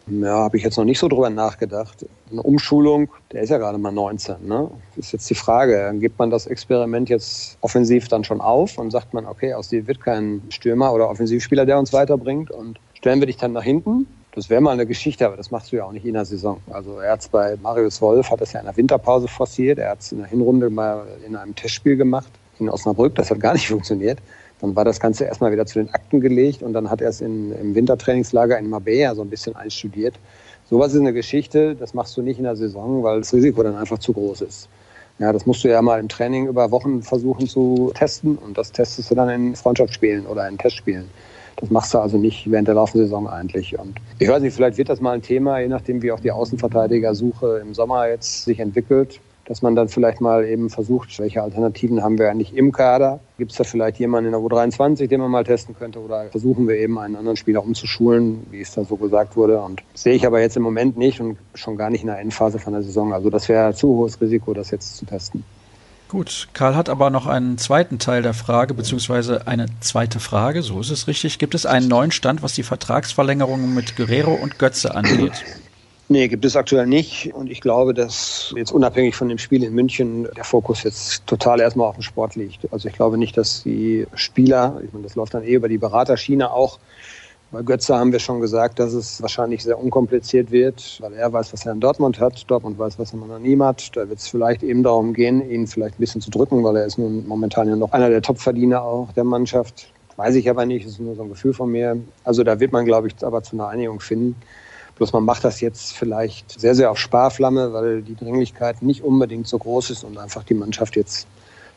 Ja, 0.08 0.36
habe 0.36 0.56
ich 0.56 0.62
jetzt 0.62 0.78
noch 0.78 0.84
nicht 0.84 1.00
so 1.00 1.08
drüber 1.08 1.30
nachgedacht. 1.30 2.06
Eine 2.30 2.42
Umschulung, 2.42 3.10
der 3.32 3.42
ist 3.42 3.50
ja 3.50 3.58
gerade 3.58 3.76
mal 3.76 3.90
19. 3.90 4.46
Ne? 4.46 4.70
Ist 4.94 5.12
jetzt 5.12 5.28
die 5.28 5.34
Frage, 5.34 5.92
gibt 5.98 6.18
man 6.18 6.30
das 6.30 6.46
Experiment 6.46 7.08
jetzt 7.08 7.58
offensiv 7.60 8.06
dann 8.06 8.22
schon 8.22 8.40
auf 8.40 8.78
und 8.78 8.92
sagt 8.92 9.14
man, 9.14 9.26
okay, 9.26 9.54
aus 9.54 9.68
dir 9.68 9.88
wird 9.88 10.00
kein 10.00 10.42
Stürmer 10.48 10.92
oder 10.92 11.10
Offensivspieler, 11.10 11.66
der 11.66 11.78
uns 11.78 11.92
weiterbringt 11.92 12.52
und 12.52 12.78
stellen 12.94 13.20
wir 13.20 13.26
dich 13.26 13.36
dann 13.36 13.52
nach 13.52 13.64
hinten? 13.64 14.06
Das 14.36 14.50
wäre 14.50 14.60
mal 14.60 14.72
eine 14.72 14.84
Geschichte, 14.84 15.26
aber 15.26 15.38
das 15.38 15.50
machst 15.50 15.72
du 15.72 15.76
ja 15.76 15.84
auch 15.84 15.92
nicht 15.92 16.04
in 16.04 16.12
der 16.12 16.26
Saison. 16.26 16.60
Also 16.70 16.98
er 16.98 17.12
hat 17.12 17.20
es 17.20 17.28
bei 17.28 17.56
Marius 17.62 18.02
Wolf, 18.02 18.30
hat 18.30 18.42
es 18.42 18.52
ja 18.52 18.60
in 18.60 18.66
der 18.66 18.76
Winterpause 18.76 19.28
forciert, 19.28 19.78
er 19.78 19.92
hat 19.92 20.00
es 20.00 20.12
in 20.12 20.18
der 20.18 20.26
Hinrunde 20.26 20.68
mal 20.68 21.06
in 21.26 21.34
einem 21.34 21.54
Testspiel 21.54 21.96
gemacht 21.96 22.30
in 22.58 22.68
Osnabrück, 22.68 23.14
das 23.14 23.30
hat 23.30 23.40
gar 23.40 23.54
nicht 23.54 23.66
funktioniert. 23.70 24.18
Dann 24.60 24.76
war 24.76 24.84
das 24.84 25.00
Ganze 25.00 25.24
erstmal 25.24 25.52
wieder 25.52 25.64
zu 25.64 25.78
den 25.78 25.88
Akten 25.88 26.20
gelegt 26.20 26.62
und 26.62 26.74
dann 26.74 26.90
hat 26.90 27.00
er 27.00 27.08
es 27.08 27.22
in, 27.22 27.50
im 27.58 27.74
Wintertrainingslager 27.74 28.58
in 28.58 28.68
Marbella 28.68 29.14
so 29.14 29.22
ein 29.22 29.30
bisschen 29.30 29.56
einstudiert. 29.56 30.18
Sowas 30.68 30.92
ist 30.92 31.00
eine 31.00 31.14
Geschichte, 31.14 31.74
das 31.74 31.94
machst 31.94 32.14
du 32.18 32.20
nicht 32.20 32.36
in 32.36 32.44
der 32.44 32.56
Saison, 32.56 33.02
weil 33.02 33.20
das 33.20 33.32
Risiko 33.32 33.62
dann 33.62 33.76
einfach 33.76 33.98
zu 33.98 34.12
groß 34.12 34.42
ist. 34.42 34.68
Ja, 35.18 35.32
das 35.32 35.46
musst 35.46 35.64
du 35.64 35.68
ja 35.68 35.80
mal 35.80 35.98
im 35.98 36.10
Training 36.10 36.46
über 36.46 36.70
Wochen 36.70 37.02
versuchen 37.02 37.48
zu 37.48 37.90
testen 37.94 38.36
und 38.36 38.58
das 38.58 38.70
testest 38.70 39.10
du 39.10 39.14
dann 39.14 39.30
in 39.30 39.56
Freundschaftsspielen 39.56 40.26
oder 40.26 40.46
in 40.46 40.58
Testspielen. 40.58 41.08
Das 41.56 41.70
machst 41.70 41.94
du 41.94 41.98
also 41.98 42.18
nicht 42.18 42.50
während 42.50 42.68
der 42.68 42.74
laufenden 42.74 43.06
Saison 43.06 43.28
eigentlich. 43.28 43.78
Und 43.78 43.96
ich 44.18 44.28
weiß 44.28 44.42
nicht, 44.42 44.54
vielleicht 44.54 44.78
wird 44.78 44.88
das 44.88 45.00
mal 45.00 45.12
ein 45.12 45.22
Thema, 45.22 45.58
je 45.58 45.68
nachdem, 45.68 46.02
wie 46.02 46.12
auch 46.12 46.20
die 46.20 46.30
Außenverteidigersuche 46.30 47.58
im 47.62 47.74
Sommer 47.74 48.08
jetzt 48.08 48.44
sich 48.44 48.60
entwickelt 48.60 49.20
dass 49.46 49.62
man 49.62 49.76
dann 49.76 49.88
vielleicht 49.88 50.20
mal 50.20 50.44
eben 50.44 50.70
versucht, 50.70 51.18
welche 51.18 51.42
Alternativen 51.42 52.02
haben 52.02 52.18
wir 52.18 52.30
eigentlich 52.30 52.54
im 52.56 52.72
Kader? 52.72 53.20
Gibt 53.38 53.52
es 53.52 53.58
da 53.58 53.64
vielleicht 53.64 53.98
jemanden 53.98 54.26
in 54.26 54.32
der 54.32 54.40
U23, 54.40 55.06
den 55.06 55.20
man 55.20 55.30
mal 55.30 55.44
testen 55.44 55.76
könnte? 55.76 56.00
Oder 56.00 56.26
versuchen 56.26 56.66
wir 56.66 56.76
eben 56.76 56.98
einen 56.98 57.16
anderen 57.16 57.36
Spieler 57.36 57.62
umzuschulen, 57.62 58.44
wie 58.50 58.60
es 58.60 58.74
da 58.74 58.84
so 58.84 58.96
gesagt 58.96 59.36
wurde? 59.36 59.60
Und 59.60 59.82
sehe 59.94 60.14
ich 60.14 60.26
aber 60.26 60.40
jetzt 60.40 60.56
im 60.56 60.62
Moment 60.64 60.96
nicht 60.96 61.20
und 61.20 61.38
schon 61.54 61.76
gar 61.76 61.90
nicht 61.90 62.02
in 62.02 62.08
der 62.08 62.18
Endphase 62.18 62.58
von 62.58 62.72
der 62.72 62.82
Saison. 62.82 63.12
Also 63.12 63.30
das 63.30 63.48
wäre 63.48 63.72
zu 63.72 63.88
hohes 63.88 64.20
Risiko, 64.20 64.52
das 64.52 64.72
jetzt 64.72 64.96
zu 64.96 65.06
testen. 65.06 65.44
Gut, 66.08 66.46
Karl 66.52 66.76
hat 66.76 66.88
aber 66.88 67.10
noch 67.10 67.26
einen 67.26 67.58
zweiten 67.58 67.98
Teil 67.98 68.22
der 68.22 68.34
Frage, 68.34 68.74
beziehungsweise 68.74 69.48
eine 69.48 69.66
zweite 69.80 70.20
Frage, 70.20 70.62
so 70.62 70.80
ist 70.80 70.90
es 70.90 71.08
richtig. 71.08 71.38
Gibt 71.38 71.54
es 71.56 71.66
einen 71.66 71.88
neuen 71.88 72.12
Stand, 72.12 72.42
was 72.42 72.54
die 72.54 72.62
Vertragsverlängerungen 72.62 73.74
mit 73.74 73.96
Guerrero 73.96 74.32
und 74.32 74.58
Götze 74.58 74.94
angeht? 74.94 75.44
Nee, 76.08 76.28
gibt 76.28 76.44
es 76.44 76.54
aktuell 76.54 76.86
nicht. 76.86 77.34
Und 77.34 77.50
ich 77.50 77.60
glaube, 77.60 77.92
dass 77.92 78.54
jetzt 78.56 78.70
unabhängig 78.70 79.16
von 79.16 79.28
dem 79.28 79.38
Spiel 79.38 79.64
in 79.64 79.74
München 79.74 80.28
der 80.36 80.44
Fokus 80.44 80.84
jetzt 80.84 81.26
total 81.26 81.58
erstmal 81.58 81.88
auf 81.88 81.96
dem 81.96 82.02
Sport 82.02 82.36
liegt. 82.36 82.72
Also 82.72 82.88
ich 82.88 82.94
glaube 82.94 83.18
nicht, 83.18 83.36
dass 83.36 83.64
die 83.64 84.06
Spieler, 84.14 84.80
ich 84.84 84.92
meine, 84.92 85.02
das 85.02 85.16
läuft 85.16 85.34
dann 85.34 85.42
eh 85.42 85.54
über 85.54 85.68
die 85.68 85.78
Beraterschiene 85.78 86.52
auch. 86.52 86.78
Bei 87.52 87.62
Götze 87.62 87.96
haben 87.96 88.10
wir 88.10 88.18
schon 88.18 88.40
gesagt, 88.40 88.80
dass 88.80 88.92
es 88.92 89.22
wahrscheinlich 89.22 89.62
sehr 89.62 89.78
unkompliziert 89.78 90.50
wird, 90.50 90.98
weil 91.00 91.12
er 91.12 91.32
weiß, 91.32 91.52
was 91.52 91.64
er 91.64 91.72
in 91.72 91.80
Dortmund 91.80 92.18
hat. 92.18 92.42
Dortmund 92.50 92.76
weiß, 92.76 92.98
was 92.98 93.14
er 93.14 93.36
in 93.36 93.44
ihm 93.44 93.62
hat. 93.62 93.96
Da 93.96 94.08
wird 94.08 94.18
es 94.18 94.26
vielleicht 94.26 94.64
eben 94.64 94.82
darum 94.82 95.14
gehen, 95.14 95.48
ihn 95.48 95.68
vielleicht 95.68 95.94
ein 95.94 96.00
bisschen 96.00 96.20
zu 96.20 96.30
drücken, 96.30 96.64
weil 96.64 96.76
er 96.76 96.86
ist 96.86 96.98
nun 96.98 97.26
momentan 97.26 97.68
ja 97.68 97.76
noch 97.76 97.92
einer 97.92 98.10
der 98.10 98.20
Topverdiener 98.20 98.82
auch 98.82 99.12
der 99.12 99.22
Mannschaft. 99.22 99.92
Weiß 100.16 100.34
ich 100.34 100.50
aber 100.50 100.66
nicht, 100.66 100.86
ist 100.86 100.98
nur 100.98 101.14
so 101.14 101.22
ein 101.22 101.28
Gefühl 101.28 101.52
von 101.52 101.70
mir. 101.70 101.96
Also 102.24 102.42
da 102.42 102.58
wird 102.58 102.72
man, 102.72 102.84
glaube 102.84 103.06
ich, 103.06 103.14
aber 103.24 103.44
zu 103.44 103.54
einer 103.54 103.68
Einigung 103.68 104.00
finden. 104.00 104.34
Bloß 104.96 105.12
man 105.12 105.24
macht 105.24 105.44
das 105.44 105.60
jetzt 105.60 105.96
vielleicht 105.96 106.58
sehr, 106.58 106.74
sehr 106.74 106.90
auf 106.90 106.98
Sparflamme, 106.98 107.72
weil 107.72 108.02
die 108.02 108.16
Dringlichkeit 108.16 108.82
nicht 108.82 109.04
unbedingt 109.04 109.46
so 109.46 109.58
groß 109.58 109.90
ist 109.90 110.02
und 110.02 110.18
einfach 110.18 110.42
die 110.42 110.54
Mannschaft 110.54 110.96
jetzt 110.96 111.28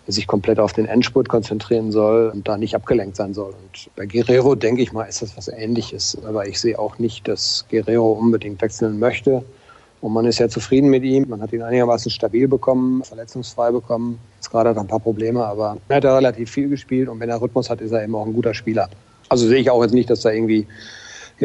sich 0.07 0.27
komplett 0.27 0.59
auf 0.59 0.73
den 0.73 0.85
Endspurt 0.85 1.29
konzentrieren 1.29 1.91
soll 1.91 2.31
und 2.33 2.47
da 2.47 2.57
nicht 2.57 2.75
abgelenkt 2.75 3.15
sein 3.15 3.33
soll. 3.33 3.51
Und 3.51 3.89
bei 3.95 4.05
Guerrero 4.05 4.55
denke 4.55 4.81
ich 4.81 4.91
mal, 4.91 5.03
ist 5.03 5.21
das 5.21 5.37
was 5.37 5.47
Ähnliches. 5.47 6.17
Aber 6.25 6.47
ich 6.47 6.59
sehe 6.59 6.79
auch 6.79 6.97
nicht, 6.97 7.27
dass 7.27 7.65
Guerrero 7.69 8.13
unbedingt 8.13 8.61
wechseln 8.61 8.99
möchte. 8.99 9.43
Und 10.01 10.13
man 10.13 10.25
ist 10.25 10.39
ja 10.39 10.47
zufrieden 10.47 10.89
mit 10.89 11.03
ihm. 11.03 11.27
Man 11.27 11.41
hat 11.41 11.51
ihn 11.51 11.61
einigermaßen 11.61 12.09
stabil 12.09 12.47
bekommen, 12.47 13.03
verletzungsfrei 13.03 13.71
bekommen. 13.71 14.19
Jetzt 14.37 14.49
gerade 14.49 14.69
hat 14.69 14.77
er 14.77 14.81
ein 14.81 14.87
paar 14.87 14.99
Probleme, 14.99 15.45
aber 15.45 15.77
er 15.89 15.95
hat 15.97 16.03
ja 16.03 16.15
relativ 16.15 16.49
viel 16.49 16.69
gespielt. 16.69 17.09
Und 17.09 17.19
wenn 17.19 17.29
er 17.29 17.41
Rhythmus 17.41 17.69
hat, 17.69 17.81
ist 17.81 17.91
er 17.91 18.03
eben 18.03 18.15
auch 18.15 18.25
ein 18.25 18.33
guter 18.33 18.53
Spieler. 18.53 18.89
Also 19.27 19.47
sehe 19.47 19.59
ich 19.59 19.69
auch 19.69 19.81
jetzt 19.83 19.93
nicht, 19.93 20.09
dass 20.09 20.21
da 20.21 20.31
irgendwie 20.31 20.65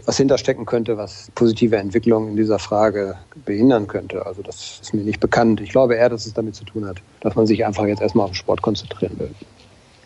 was 0.05 0.17
hinterstecken 0.17 0.67
könnte, 0.67 0.97
was 0.97 1.31
positive 1.35 1.77
Entwicklung 1.77 2.29
in 2.29 2.37
dieser 2.37 2.59
Frage 2.59 3.17
behindern 3.45 3.87
könnte. 3.87 4.27
Also 4.27 4.43
das 4.43 4.81
ist 4.83 4.95
mir 4.95 5.03
nicht 5.03 5.21
bekannt. 5.21 5.61
Ich 5.61 5.71
glaube 5.71 5.95
eher, 5.95 6.09
dass 6.09 6.27
es 6.27 6.35
damit 6.35 6.55
zu 6.55 6.65
tun 6.65 6.87
hat, 6.87 6.99
dass 7.21 7.35
man 7.35 7.47
sich 7.47 7.65
einfach 7.65 7.87
jetzt 7.87 8.03
erstmal 8.03 8.25
auf 8.25 8.33
den 8.33 8.37
Sport 8.37 8.63
konzentrieren 8.63 9.19
will. 9.19 9.31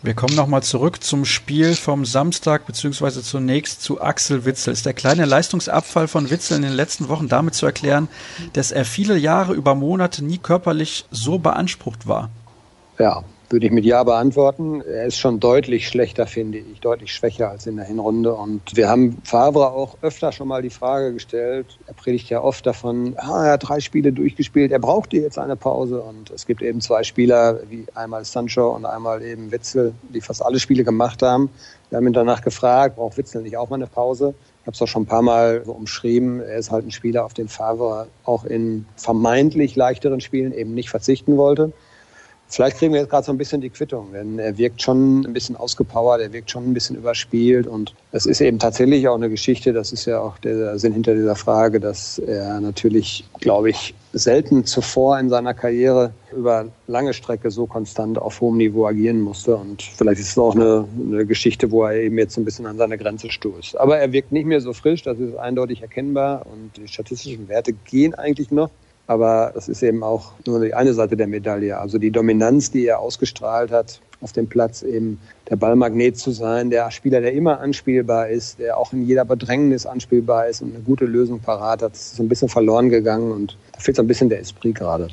Wir 0.01 0.15
kommen 0.15 0.37
nochmal 0.37 0.63
zurück 0.63 1.03
zum 1.03 1.25
Spiel 1.25 1.75
vom 1.75 2.05
Samstag, 2.05 2.67
beziehungsweise 2.67 3.21
zunächst 3.21 3.83
zu 3.83 4.01
Axel 4.01 4.45
Witzel. 4.45 4.73
Ist 4.73 4.87
der 4.87 4.95
kleine 4.95 5.25
Leistungsabfall 5.25 6.07
von 6.07 6.31
Witzel 6.31 6.59
in 6.59 6.63
den 6.63 6.73
letzten 6.73 7.09
Wochen 7.09 7.27
damit 7.27 7.55
zu 7.55 7.67
erklären, 7.67 8.09
dass 8.53 8.71
er 8.71 8.85
viele 8.85 9.17
Jahre 9.17 9.55
über 9.55 9.75
Monate 9.75 10.25
nie 10.25 10.39
körperlich 10.39 11.07
so 11.11 11.39
beansprucht 11.39 12.07
war? 12.07 12.31
Ja, 13.01 13.25
würde 13.51 13.67
ich 13.67 13.73
mit 13.73 13.85
Ja 13.85 14.05
beantworten. 14.05 14.83
Er 14.83 15.07
ist 15.07 15.17
schon 15.17 15.41
deutlich 15.41 15.89
schlechter, 15.89 16.27
finde 16.27 16.59
ich, 16.59 16.81
deutlich 16.81 17.15
schwächer 17.15 17.51
als 17.51 17.67
in 17.67 17.77
der 17.77 17.87
Hinrunde. 17.87 18.35
Und 18.35 18.77
wir 18.77 18.89
haben 18.89 19.19
Favre 19.25 19.73
auch 19.73 19.97
öfter 20.03 20.33
schon 20.33 20.49
mal 20.49 20.63
die 20.63 20.71
Frage 20.71 21.15
gestellt. 21.15 21.79
Er 21.87 21.95
predigt 21.95 22.29
ja 22.29 22.43
oft 22.43 22.67
davon, 22.67 23.15
ah, 23.17 23.47
er 23.47 23.53
hat 23.53 23.69
drei 23.69 23.81
Spiele 23.81 24.13
durchgespielt, 24.13 24.73
er 24.73 24.79
brauchte 24.79 25.17
jetzt 25.17 25.39
eine 25.39 25.57
Pause. 25.57 26.01
Und 26.03 26.31
es 26.31 26.47
gibt 26.47 26.63
eben 26.63 26.81
zwei 26.81 27.03
Spieler, 27.03 27.61
wie 27.71 27.87
einmal 27.95 28.25
Sancho 28.25 28.69
und 28.75 28.85
einmal 28.85 29.23
eben 29.23 29.51
Witzel, 29.51 29.95
die 30.15 30.21
fast 30.21 30.45
alle 30.45 30.61
Spiele 30.61 30.85
gemacht 30.85 31.23
haben. 31.23 31.51
Wir 31.91 31.97
haben 31.97 32.07
ihn 32.07 32.13
danach 32.13 32.43
gefragt, 32.43 32.97
braucht 32.97 33.17
Witzel 33.17 33.43
nicht 33.43 33.57
auch 33.57 33.71
mal 33.71 33.77
eine 33.77 33.87
Pause? 33.87 34.35
habe 34.69 34.75
es 34.75 34.83
auch 34.83 34.87
schon 34.87 35.05
ein 35.05 35.07
paar 35.07 35.23
Mal 35.23 35.63
so 35.65 35.73
umschrieben. 35.73 36.41
Er 36.41 36.59
ist 36.59 36.71
halt 36.71 36.87
ein 36.87 36.91
Spieler, 36.91 37.25
auf 37.25 37.33
den 37.33 37.49
Favre 37.49 38.07
auch 38.25 38.45
in 38.45 38.85
vermeintlich 38.97 39.77
leichteren 39.77 40.21
Spielen 40.21 40.53
eben 40.53 40.75
nicht 40.75 40.91
verzichten 40.91 41.39
wollte. 41.39 41.73
Vielleicht 42.51 42.79
kriegen 42.79 42.95
wir 42.95 43.01
jetzt 43.01 43.11
gerade 43.11 43.27
so 43.27 43.33
ein 43.33 43.37
bisschen 43.37 43.61
die 43.61 43.69
Quittung, 43.69 44.13
denn 44.15 44.39
er 44.39 44.57
wirkt 44.57 44.81
schon 44.81 45.21
ein 45.21 45.35
bisschen 45.35 45.55
ausgepowert, 45.55 46.23
er 46.23 46.33
wirkt 46.33 46.51
schon 46.51 46.65
ein 46.65 46.73
bisschen 46.73 46.97
überspielt 46.97 47.67
und 47.67 47.95
es 48.11 48.25
ist 48.25 48.41
eben 48.41 48.59
tatsächlich 48.59 49.07
auch 49.07 49.17
eine 49.17 49.29
Geschichte, 49.29 49.75
das 49.75 49.93
ist 49.93 50.07
ja 50.07 50.21
auch 50.21 50.39
der 50.39 50.79
Sinn 50.79 50.95
hinter 50.95 51.15
dieser 51.15 51.37
Frage, 51.37 51.79
dass 51.79 52.19
er 52.19 52.59
natürlich, 52.61 53.27
glaube 53.41 53.69
ich, 53.69 53.95
selten 54.15 54.65
zuvor 54.65 55.19
in 55.19 55.29
seiner 55.29 55.53
Karriere 55.53 56.13
über 56.35 56.67
lange 56.87 57.13
Strecke 57.13 57.51
so 57.51 57.67
konstant 57.67 58.17
auf 58.19 58.41
hohem 58.41 58.57
Niveau 58.57 58.87
agieren 58.87 59.21
musste 59.21 59.55
und 59.55 59.83
vielleicht 59.83 60.21
ist 60.21 60.31
es 60.31 60.39
auch 60.39 60.55
eine, 60.55 60.89
eine 61.07 61.27
Geschichte, 61.27 61.71
wo 61.71 61.85
er 61.85 61.97
eben 61.97 62.17
jetzt 62.17 62.39
ein 62.39 62.47
bisschen 62.47 62.65
an 62.65 62.79
seine 62.79 62.97
Grenze 62.97 63.31
stoßt. 63.31 63.77
Aber 63.79 63.99
er 63.99 64.11
wirkt 64.13 64.33
nicht 64.33 64.47
mehr 64.47 64.63
so 64.63 64.73
frisch, 64.73 65.03
das 65.03 65.19
ist 65.19 65.37
eindeutig 65.37 65.83
erkennbar 65.83 66.47
und 66.47 66.79
die 66.79 66.89
statistischen 66.89 67.47
Werte 67.49 67.75
gehen 67.75 68.15
eigentlich 68.15 68.51
noch. 68.51 68.71
Aber 69.09 69.53
das 69.55 69.69
ist 69.69 69.83
eben 69.83 70.03
auch 70.03 70.33
nur 70.47 70.61
die 70.61 70.75
eine 70.75 70.93
Seite 70.93 71.17
der 71.17 71.27
Medaille. 71.27 71.79
Also 71.79 71.99
die 71.99 72.11
Dominanz, 72.11 72.71
die 72.71 72.87
er 72.87 73.01
ausgestrahlt 73.01 73.73
hat 73.73 74.01
auf 74.21 74.33
dem 74.33 74.49
Platz, 74.49 74.83
eben 74.83 75.19
der 75.49 75.57
Ballmagnet 75.57 76.19
zu 76.19 76.31
sein, 76.31 76.69
der 76.71 76.91
Spieler, 76.91 77.23
der 77.23 77.33
immer 77.33 77.61
anspielbar 77.61 78.29
ist, 78.29 78.59
der 78.59 78.77
auch 78.77 78.93
in 78.93 79.07
jeder 79.07 79.25
Bedrängnis 79.25 79.87
anspielbar 79.87 80.49
ist 80.49 80.61
und 80.61 80.75
eine 80.75 80.85
gute 80.85 81.07
Lösung 81.07 81.41
parat 81.41 81.83
hat, 81.83 81.93
das 81.93 82.13
ist 82.13 82.21
ein 82.21 82.29
bisschen 82.29 82.51
verloren 82.51 82.91
gegangen 82.91 83.33
und 83.33 83.57
da 83.73 83.81
fehlt 83.81 83.97
so 83.97 84.03
ein 84.03 84.09
bisschen 84.09 84.29
der 84.29 84.41
Esprit 84.41 84.75
gerade. 84.75 85.09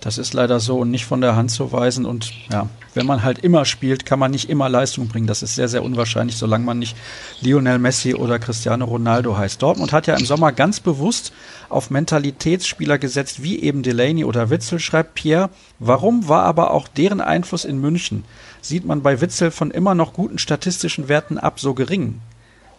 Das 0.00 0.18
ist 0.18 0.32
leider 0.32 0.60
so 0.60 0.78
und 0.78 0.90
nicht 0.90 1.06
von 1.06 1.20
der 1.20 1.34
Hand 1.34 1.50
zu 1.50 1.72
weisen. 1.72 2.04
Und 2.04 2.30
ja, 2.52 2.68
wenn 2.94 3.06
man 3.06 3.22
halt 3.22 3.38
immer 3.40 3.64
spielt, 3.64 4.06
kann 4.06 4.18
man 4.18 4.30
nicht 4.30 4.48
immer 4.48 4.68
Leistung 4.68 5.08
bringen. 5.08 5.26
Das 5.26 5.42
ist 5.42 5.54
sehr, 5.54 5.68
sehr 5.68 5.82
unwahrscheinlich, 5.82 6.36
solange 6.36 6.64
man 6.64 6.78
nicht 6.78 6.96
Lionel 7.40 7.78
Messi 7.78 8.14
oder 8.14 8.38
Cristiano 8.38 8.84
Ronaldo 8.84 9.36
heißt. 9.36 9.60
Dortmund 9.60 9.92
hat 9.92 10.06
ja 10.06 10.16
im 10.16 10.24
Sommer 10.24 10.52
ganz 10.52 10.80
bewusst 10.80 11.32
auf 11.68 11.90
Mentalitätsspieler 11.90 12.98
gesetzt, 12.98 13.42
wie 13.42 13.60
eben 13.60 13.82
Delaney 13.82 14.24
oder 14.24 14.50
Witzel, 14.50 14.78
schreibt 14.78 15.14
Pierre. 15.14 15.50
Warum 15.78 16.28
war 16.28 16.44
aber 16.44 16.70
auch 16.70 16.88
deren 16.88 17.20
Einfluss 17.20 17.64
in 17.64 17.80
München? 17.80 18.24
Sieht 18.60 18.84
man 18.84 19.02
bei 19.02 19.20
Witzel 19.20 19.50
von 19.50 19.70
immer 19.70 19.94
noch 19.94 20.12
guten 20.12 20.38
statistischen 20.38 21.08
Werten 21.08 21.38
ab 21.38 21.60
so 21.60 21.74
gering? 21.74 22.20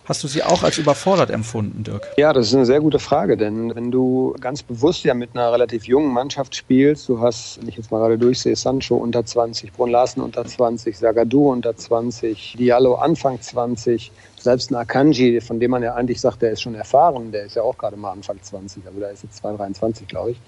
Hast 0.05 0.23
du 0.23 0.27
sie 0.27 0.43
auch 0.43 0.61
als 0.61 0.77
überfordert 0.77 1.31
empfunden, 1.31 1.83
Dirk? 1.83 2.07
Ja, 2.15 2.31
das 2.31 2.47
ist 2.47 2.53
eine 2.53 2.67
sehr 2.67 2.79
gute 2.79 2.99
Frage, 2.99 3.37
denn 3.37 3.73
wenn 3.73 3.89
du 3.89 4.35
ganz 4.39 4.61
bewusst 4.61 5.03
ja 5.03 5.15
mit 5.15 5.31
einer 5.33 5.51
relativ 5.51 5.85
jungen 5.85 6.13
Mannschaft 6.13 6.55
spielst, 6.55 7.09
du 7.09 7.19
hast, 7.21 7.59
wenn 7.59 7.67
ich 7.67 7.75
jetzt 7.75 7.89
mal 7.89 7.97
gerade 7.97 8.19
durchsehe, 8.19 8.55
Sancho 8.55 8.97
unter 8.97 9.25
20, 9.25 9.73
Brun 9.73 9.89
Larsen 9.89 10.21
unter 10.21 10.45
20, 10.45 10.95
Sagadu 10.95 11.51
unter 11.51 11.75
20, 11.75 12.55
Diallo 12.59 12.93
Anfang 12.95 13.41
20, 13.41 14.11
selbst 14.39 14.69
ein 14.69 14.75
Akanji, 14.75 15.41
von 15.41 15.59
dem 15.59 15.71
man 15.71 15.81
ja 15.81 15.95
eigentlich 15.95 16.21
sagt, 16.21 16.43
der 16.43 16.51
ist 16.51 16.61
schon 16.61 16.75
erfahren, 16.75 17.31
der 17.31 17.45
ist 17.45 17.55
ja 17.55 17.63
auch 17.63 17.75
gerade 17.75 17.97
mal 17.97 18.11
Anfang 18.11 18.37
20, 18.39 18.85
also 18.85 18.99
der 18.99 19.09
ist 19.09 19.23
jetzt 19.23 19.37
223, 19.37 20.07
glaube 20.07 20.31
ich. 20.31 20.41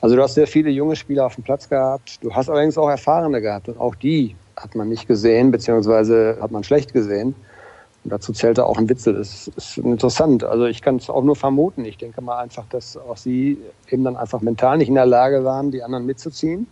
Also 0.00 0.16
du 0.16 0.22
hast 0.22 0.34
sehr 0.34 0.46
viele 0.46 0.70
junge 0.70 0.96
Spieler 0.96 1.26
auf 1.26 1.34
dem 1.34 1.44
Platz 1.44 1.68
gehabt. 1.68 2.18
Du 2.22 2.34
hast 2.34 2.48
allerdings 2.48 2.78
auch 2.78 2.88
Erfahrene 2.88 3.42
gehabt 3.42 3.68
und 3.68 3.78
auch 3.78 3.94
die 3.94 4.36
hat 4.56 4.74
man 4.74 4.88
nicht 4.88 5.06
gesehen, 5.06 5.50
beziehungsweise 5.50 6.38
hat 6.40 6.50
man 6.50 6.64
schlecht 6.64 6.94
gesehen. 6.94 7.34
Und 8.04 8.12
dazu 8.12 8.32
zählte 8.32 8.64
auch 8.64 8.78
ein 8.78 8.88
Witzel. 8.88 9.14
Das 9.14 9.48
ist 9.48 9.78
interessant. 9.78 10.42
Also 10.42 10.64
ich 10.64 10.80
kann 10.80 10.96
es 10.96 11.10
auch 11.10 11.22
nur 11.22 11.36
vermuten. 11.36 11.84
Ich 11.84 11.98
denke 11.98 12.22
mal 12.22 12.38
einfach, 12.38 12.64
dass 12.70 12.96
auch 12.96 13.16
sie 13.16 13.58
eben 13.90 14.04
dann 14.04 14.16
einfach 14.16 14.40
mental 14.40 14.78
nicht 14.78 14.88
in 14.88 14.94
der 14.94 15.06
Lage 15.06 15.44
waren, 15.44 15.70
die 15.70 15.82
anderen 15.82 16.06
mitzuziehen 16.06 16.66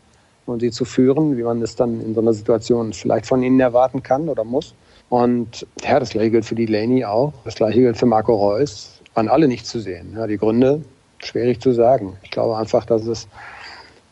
und 0.47 0.61
sie 0.61 0.71
zu 0.71 0.85
führen, 0.85 1.37
wie 1.37 1.43
man 1.43 1.61
es 1.61 1.77
dann 1.77 2.01
in 2.01 2.14
so 2.14 2.21
einer 2.21 2.33
Situation 2.33 2.93
vielleicht 2.93 3.27
von 3.27 3.43
ihnen 3.43 3.61
erwarten 3.61 4.03
kann 4.03 4.29
oder 4.29 4.45
muss. 4.45 4.75
Und 5.11 5.67
ja, 5.83 6.01
das 6.01 6.11
gleiche 6.11 6.31
gilt 6.31 6.45
für 6.45 6.55
die 6.55 6.67
Laney 6.67 7.05
auch. 7.05 7.33
Das 7.45 7.55
gleiche 7.55 7.81
gilt 7.81 7.97
für 7.97 8.07
Marco 8.07 8.35
Reus. 8.35 9.01
Waren 9.14 9.29
alle 9.29 9.49
nicht 9.49 9.67
zu 9.67 9.81
sehen. 9.81 10.14
Ja, 10.17 10.27
die 10.27 10.38
Gründe 10.38 10.83
schwierig 11.19 11.61
zu 11.61 11.73
sagen. 11.73 12.17
Ich 12.23 12.31
glaube 12.31 12.57
einfach, 12.57 12.85
dass 12.85 13.07
es 13.07 13.29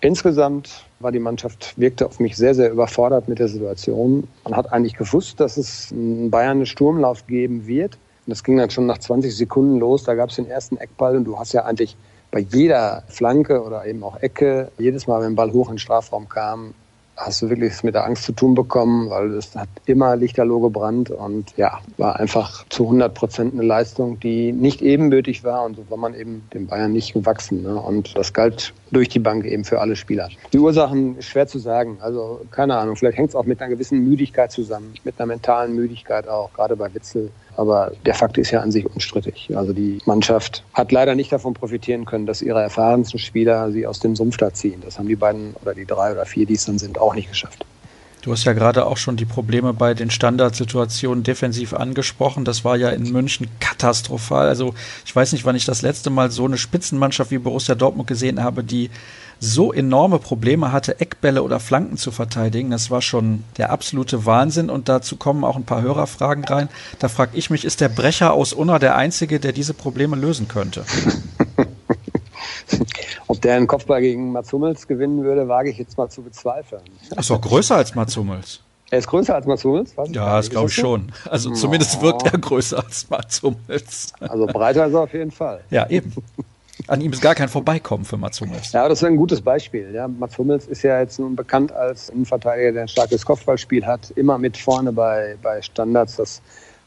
insgesamt 0.00 0.85
war 1.00 1.12
die 1.12 1.18
Mannschaft, 1.18 1.74
wirkte 1.76 2.06
auf 2.06 2.20
mich 2.20 2.36
sehr, 2.36 2.54
sehr 2.54 2.70
überfordert 2.70 3.28
mit 3.28 3.38
der 3.38 3.48
Situation. 3.48 4.26
Man 4.44 4.56
hat 4.56 4.72
eigentlich 4.72 4.96
gewusst, 4.96 5.40
dass 5.40 5.56
es 5.56 5.92
in 5.92 6.30
Bayern 6.30 6.58
einen 6.58 6.66
Sturmlauf 6.66 7.26
geben 7.26 7.66
wird. 7.66 7.94
Und 8.26 8.30
das 8.30 8.42
ging 8.42 8.56
dann 8.56 8.70
schon 8.70 8.86
nach 8.86 8.98
20 8.98 9.36
Sekunden 9.36 9.78
los. 9.78 10.04
Da 10.04 10.14
gab 10.14 10.30
es 10.30 10.36
den 10.36 10.48
ersten 10.48 10.78
Eckball 10.78 11.16
und 11.16 11.24
du 11.24 11.38
hast 11.38 11.52
ja 11.52 11.64
eigentlich 11.64 11.96
bei 12.30 12.40
jeder 12.40 13.02
Flanke 13.08 13.62
oder 13.62 13.86
eben 13.86 14.02
auch 14.02 14.20
Ecke, 14.20 14.70
jedes 14.78 15.06
Mal, 15.06 15.20
wenn 15.20 15.32
ein 15.32 15.36
Ball 15.36 15.52
hoch 15.52 15.68
in 15.68 15.74
den 15.74 15.78
Strafraum 15.78 16.28
kam, 16.28 16.74
hast 17.16 17.40
du 17.40 17.48
wirklich 17.48 17.82
mit 17.82 17.94
der 17.94 18.04
Angst 18.04 18.24
zu 18.24 18.32
tun 18.32 18.54
bekommen, 18.54 19.08
weil 19.10 19.32
es 19.32 19.56
hat 19.56 19.68
immer 19.86 20.16
lichterloh 20.16 20.60
gebrannt 20.60 21.10
und 21.10 21.56
ja, 21.56 21.78
war 21.96 22.20
einfach 22.20 22.66
zu 22.68 22.84
100 22.84 23.14
Prozent 23.14 23.54
eine 23.54 23.62
Leistung, 23.62 24.20
die 24.20 24.52
nicht 24.52 24.82
ebenbürtig 24.82 25.42
war 25.42 25.64
und 25.64 25.76
so 25.76 25.84
war 25.88 25.96
man 25.96 26.14
eben 26.14 26.46
dem 26.52 26.66
Bayern 26.66 26.92
nicht 26.92 27.14
gewachsen. 27.14 27.62
Ne? 27.62 27.74
Und 27.76 28.16
das 28.16 28.32
galt 28.32 28.74
durch 28.90 29.08
die 29.08 29.18
Bank 29.18 29.44
eben 29.44 29.64
für 29.64 29.80
alle 29.80 29.96
Spieler. 29.96 30.28
Die 30.52 30.58
Ursachen 30.58 31.20
schwer 31.20 31.46
zu 31.46 31.58
sagen. 31.58 31.98
Also 32.00 32.40
keine 32.50 32.76
Ahnung, 32.76 32.96
vielleicht 32.96 33.18
hängt 33.18 33.30
es 33.30 33.34
auch 33.34 33.44
mit 33.44 33.60
einer 33.60 33.70
gewissen 33.70 34.04
Müdigkeit 34.08 34.52
zusammen, 34.52 34.94
mit 35.04 35.18
einer 35.18 35.26
mentalen 35.26 35.74
Müdigkeit 35.74 36.28
auch, 36.28 36.52
gerade 36.52 36.76
bei 36.76 36.92
Witzel. 36.94 37.30
Aber 37.56 37.92
der 38.04 38.14
Fakt 38.14 38.36
ist 38.38 38.50
ja 38.50 38.60
an 38.60 38.70
sich 38.70 38.86
unstrittig. 38.86 39.50
Also 39.56 39.72
die 39.72 39.98
Mannschaft 40.04 40.62
hat 40.74 40.92
leider 40.92 41.14
nicht 41.14 41.32
davon 41.32 41.54
profitieren 41.54 42.04
können, 42.04 42.26
dass 42.26 42.42
ihre 42.42 42.60
erfahrensten 42.60 43.18
Spieler 43.18 43.72
sie 43.72 43.86
aus 43.86 43.98
dem 43.98 44.14
Sumpf 44.14 44.36
da 44.36 44.52
ziehen. 44.52 44.82
Das 44.84 44.98
haben 44.98 45.08
die 45.08 45.16
beiden 45.16 45.54
oder 45.62 45.74
die 45.74 45.86
drei 45.86 46.12
oder 46.12 46.26
vier, 46.26 46.46
die 46.46 46.54
es 46.54 46.66
dann 46.66 46.78
sind, 46.78 46.98
auch 46.98 47.14
nicht 47.14 47.30
geschafft. 47.30 47.64
Du 48.26 48.32
hast 48.32 48.42
ja 48.42 48.54
gerade 48.54 48.86
auch 48.86 48.96
schon 48.96 49.16
die 49.16 49.24
Probleme 49.24 49.72
bei 49.72 49.94
den 49.94 50.10
Standardsituationen 50.10 51.22
defensiv 51.22 51.72
angesprochen. 51.72 52.44
Das 52.44 52.64
war 52.64 52.76
ja 52.76 52.88
in 52.88 53.12
München 53.12 53.46
katastrophal. 53.60 54.48
Also 54.48 54.74
ich 55.04 55.14
weiß 55.14 55.30
nicht, 55.30 55.44
wann 55.44 55.54
ich 55.54 55.64
das 55.64 55.82
letzte 55.82 56.10
Mal 56.10 56.32
so 56.32 56.44
eine 56.44 56.58
Spitzenmannschaft 56.58 57.30
wie 57.30 57.38
Borussia 57.38 57.76
Dortmund 57.76 58.08
gesehen 58.08 58.42
habe, 58.42 58.64
die 58.64 58.90
so 59.38 59.72
enorme 59.72 60.18
Probleme 60.18 60.72
hatte, 60.72 60.98
Eckbälle 60.98 61.44
oder 61.44 61.60
Flanken 61.60 61.98
zu 61.98 62.10
verteidigen. 62.10 62.72
Das 62.72 62.90
war 62.90 63.00
schon 63.00 63.44
der 63.58 63.70
absolute 63.70 64.26
Wahnsinn. 64.26 64.70
Und 64.70 64.88
dazu 64.88 65.14
kommen 65.14 65.44
auch 65.44 65.54
ein 65.54 65.62
paar 65.62 65.82
Hörerfragen 65.82 66.44
rein. 66.46 66.68
Da 66.98 67.06
frage 67.08 67.36
ich 67.36 67.50
mich, 67.50 67.64
ist 67.64 67.80
der 67.80 67.90
Brecher 67.90 68.32
aus 68.32 68.52
Unna 68.52 68.80
der 68.80 68.96
Einzige, 68.96 69.38
der 69.38 69.52
diese 69.52 69.72
Probleme 69.72 70.16
lösen 70.16 70.48
könnte? 70.48 70.84
Ob 73.26 73.40
der 73.40 73.56
einen 73.56 73.66
Kopfball 73.66 74.00
gegen 74.00 74.32
Mats 74.32 74.52
Hummels 74.52 74.86
gewinnen 74.86 75.22
würde, 75.24 75.48
wage 75.48 75.70
ich 75.70 75.78
jetzt 75.78 75.96
mal 75.96 76.08
zu 76.08 76.22
bezweifeln. 76.22 76.82
Ist 77.16 77.30
doch 77.30 77.40
größer 77.40 77.76
als 77.76 77.94
Mats 77.94 78.16
Hummels. 78.16 78.60
Er 78.90 78.98
ist 79.00 79.08
größer 79.08 79.34
als 79.34 79.46
Mats 79.46 79.64
Hummels? 79.64 79.94
ja, 80.10 80.36
das 80.36 80.48
glaube 80.48 80.68
ich 80.68 80.74
schon. 80.74 81.12
Also 81.28 81.50
zumindest 81.50 82.00
wirkt 82.02 82.24
er 82.32 82.38
größer 82.38 82.84
als 82.84 83.10
Mats 83.10 83.42
Hummels. 83.42 84.12
Also 84.20 84.46
breiter 84.46 84.86
ist 84.86 84.94
er 84.94 85.00
auf 85.00 85.12
jeden 85.12 85.32
Fall. 85.32 85.60
Ja, 85.70 85.88
eben. 85.88 86.12
An 86.88 87.00
ihm 87.00 87.12
ist 87.12 87.20
gar 87.20 87.34
kein 87.34 87.48
Vorbeikommen 87.48 88.04
für 88.04 88.16
Mats 88.16 88.40
Hummels. 88.40 88.70
Ja, 88.72 88.88
das 88.88 89.00
ist 89.02 89.04
ein 89.04 89.16
gutes 89.16 89.40
Beispiel. 89.40 89.92
Ja, 89.92 90.06
Mats 90.06 90.38
Hummels 90.38 90.66
ist 90.66 90.82
ja 90.82 91.00
jetzt 91.00 91.18
nun 91.18 91.34
bekannt 91.34 91.72
als 91.72 92.10
Innenverteidiger, 92.10 92.72
der 92.72 92.82
ein 92.82 92.88
starkes 92.88 93.24
Kopfballspiel 93.24 93.84
hat, 93.84 94.12
immer 94.14 94.38
mit 94.38 94.56
vorne 94.56 94.92
bei, 94.92 95.36
bei 95.42 95.62
Standards. 95.62 96.16
Das 96.16 96.42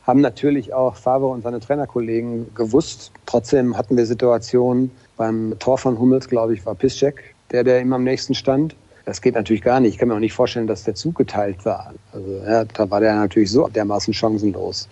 haben 0.08 0.22
natürlich 0.22 0.74
auch 0.74 0.96
Favre 0.96 1.28
und 1.28 1.42
seine 1.42 1.60
Trainerkollegen 1.60 2.54
gewusst. 2.56 3.12
Trotzdem 3.26 3.78
hatten 3.78 3.98
wir 3.98 4.06
Situationen, 4.06 4.92
beim 5.20 5.56
Tor 5.60 5.78
von 5.78 6.00
Hummels, 6.00 6.30
glaube 6.30 6.54
ich, 6.54 6.66
war 6.66 6.74
Piszczek, 6.76 7.36
der, 7.52 7.66
der 7.66 7.82
ihm 7.82 7.92
am 7.92 8.06
nächsten 8.06 8.34
stand. 8.34 8.76
Das 9.06 9.22
geht 9.22 9.36
natürlich 9.36 9.62
gar 9.62 9.80
nicht. 9.82 9.94
Ich 9.94 10.00
kann 10.00 10.08
mir 10.08 10.16
auch 10.16 10.20
nicht 10.20 10.34
vorstellen, 10.34 10.66
dass 10.66 10.86
der 10.86 10.96
Zug 10.96 11.16
geteilt 11.16 11.66
war. 11.66 11.94
Also 12.14 12.42
ja, 12.48 12.64
da 12.64 12.90
war 12.90 13.02
der 13.02 13.16
natürlich 13.16 13.52
so 13.52 13.68
dermaßen 13.68 14.14
chancenlos. 14.14 14.88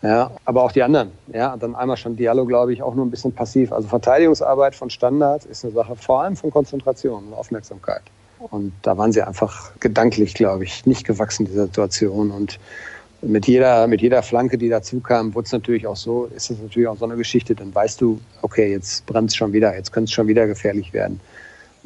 Ja, 0.00 0.30
aber 0.44 0.62
auch 0.62 0.70
die 0.70 0.82
anderen. 0.82 1.10
Ja, 1.32 1.56
dann 1.56 1.74
einmal 1.74 1.96
schon 1.96 2.14
Diallo, 2.14 2.44
glaube 2.44 2.72
ich, 2.72 2.82
auch 2.82 2.94
nur 2.94 3.04
ein 3.04 3.10
bisschen 3.10 3.32
passiv. 3.32 3.72
Also 3.72 3.88
Verteidigungsarbeit 3.88 4.76
von 4.76 4.90
Standards 4.90 5.44
ist 5.44 5.64
eine 5.64 5.72
Sache 5.72 5.96
vor 5.96 6.22
allem 6.22 6.36
von 6.36 6.50
Konzentration 6.50 7.24
und 7.24 7.34
Aufmerksamkeit. 7.34 8.02
Und 8.38 8.72
da 8.82 8.96
waren 8.96 9.12
sie 9.12 9.22
einfach 9.22 9.72
gedanklich, 9.80 10.34
glaube 10.34 10.64
ich, 10.64 10.86
nicht 10.86 11.04
gewachsen, 11.04 11.46
dieser 11.46 11.64
Situation. 11.64 12.30
Und 12.30 12.60
mit 13.26 13.46
jeder, 13.46 13.86
mit 13.86 14.02
jeder 14.02 14.22
Flanke, 14.22 14.58
die 14.58 14.68
dazu 14.68 15.00
kam, 15.00 15.34
wurde 15.34 15.46
es 15.46 15.52
natürlich 15.52 15.86
auch 15.86 15.96
so, 15.96 16.26
ist 16.34 16.50
es 16.50 16.58
natürlich 16.58 16.88
auch 16.88 16.98
so 16.98 17.04
eine 17.04 17.16
Geschichte, 17.16 17.54
dann 17.54 17.74
weißt 17.74 18.00
du, 18.00 18.20
okay, 18.42 18.70
jetzt 18.70 19.06
brennt 19.06 19.30
es 19.30 19.36
schon 19.36 19.52
wieder, 19.52 19.74
jetzt 19.74 19.92
könnte 19.92 20.08
es 20.08 20.12
schon 20.12 20.28
wieder 20.28 20.46
gefährlich 20.46 20.92
werden. 20.92 21.20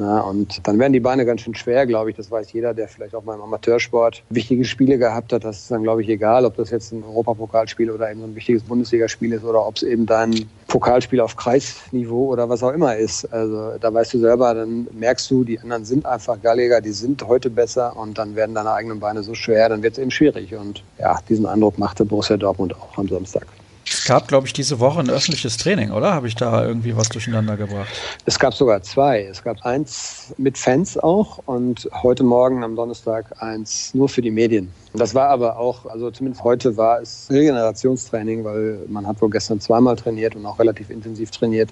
Na, 0.01 0.21
und 0.21 0.65
dann 0.65 0.79
werden 0.79 0.93
die 0.93 1.01
Beine 1.01 1.27
ganz 1.27 1.41
schön 1.41 1.57
schwer, 1.57 1.85
glaube 1.85 2.11
ich. 2.11 2.17
Das 2.17 2.31
weiß 2.31 2.53
jeder, 2.53 2.73
der 2.73 2.87
vielleicht 2.87 3.17
auch 3.17 3.25
mal 3.25 3.35
im 3.35 3.43
Amateursport 3.43 4.23
wichtige 4.31 4.65
Spiele 4.65 4.97
gehabt 4.97 5.33
hat. 5.33 5.43
Das 5.43 5.59
ist 5.59 5.71
dann, 5.73 5.83
glaube 5.83 6.03
ich, 6.03 6.09
egal, 6.09 6.45
ob 6.45 6.57
das 6.57 6.71
jetzt 6.71 6.93
ein 6.93 7.03
Europapokalspiel 7.03 7.91
oder 7.91 8.09
eben 8.09 8.21
so 8.21 8.27
ein 8.27 8.37
wichtiges 8.37 8.63
Bundesligaspiel 8.63 9.33
ist 9.33 9.43
oder 9.43 9.67
ob 9.67 9.75
es 9.75 9.83
eben 9.83 10.07
dein 10.07 10.49
Pokalspiel 10.69 11.21
auf 11.21 11.35
Kreisniveau 11.35 12.29
oder 12.29 12.49
was 12.49 12.63
auch 12.63 12.71
immer 12.71 12.95
ist. 12.95 13.25
Also 13.33 13.77
da 13.81 13.93
weißt 13.93 14.15
du 14.15 14.21
selber, 14.21 14.55
dann 14.55 14.87
merkst 14.93 15.29
du, 15.33 15.43
die 15.43 15.59
anderen 15.59 15.85
sind 15.85 16.07
einfach 16.07 16.41
galliger, 16.41 16.81
die 16.81 16.93
sind 16.93 17.27
heute 17.27 17.51
besser 17.51 17.97
und 17.97 18.19
dann 18.19 18.37
werden 18.37 18.55
deine 18.55 18.71
eigenen 18.71 19.01
Beine 19.01 19.25
so 19.25 19.35
schwer, 19.35 19.69
dann 19.69 19.83
wird 19.83 19.95
es 19.95 19.99
eben 19.99 20.13
schwierig. 20.13 20.55
Und 20.55 20.85
ja, 21.01 21.19
diesen 21.29 21.45
Eindruck 21.45 21.77
machte 21.77 22.05
Borussia 22.05 22.37
Dortmund 22.37 22.73
auch 22.77 22.97
am 22.99 23.09
Samstag. 23.09 23.49
Es 23.91 24.05
gab, 24.05 24.29
glaube 24.29 24.47
ich, 24.47 24.53
diese 24.53 24.81
Woche 24.81 25.01
ein 25.01 25.09
öffentliches 25.09 25.57
Training, 25.57 25.91
oder? 25.91 26.13
Habe 26.15 26.29
ich 26.29 26.35
da 26.35 26.65
irgendwie 26.65 26.97
was 26.97 27.09
durcheinander 27.09 27.57
gebracht? 27.57 27.89
Es 28.27 28.39
gab 28.39 28.55
sogar 28.55 28.83
zwei. 28.83 29.23
Es 29.23 29.43
gab 29.43 29.65
eins 29.65 30.35
mit 30.37 30.59
Fans 30.59 30.99
auch 30.99 31.41
und 31.47 31.89
heute 32.03 32.23
Morgen 32.23 32.65
am 32.65 32.77
Donnerstag 32.77 33.43
eins 33.43 33.95
nur 33.95 34.09
für 34.09 34.21
die 34.21 34.31
Medien. 34.31 34.71
Das 34.95 35.15
war 35.15 35.29
aber 35.29 35.59
auch, 35.59 35.87
also 35.87 36.11
zumindest 36.11 36.45
heute 36.45 36.77
war 36.77 37.01
es 37.01 37.29
Regenerationstraining, 37.31 38.45
weil 38.45 38.79
man 38.89 39.07
hat 39.07 39.21
wohl 39.23 39.31
gestern 39.31 39.61
zweimal 39.61 39.97
trainiert 39.97 40.37
und 40.37 40.45
auch 40.45 40.59
relativ 40.59 40.91
intensiv 40.91 41.31
trainiert. 41.31 41.71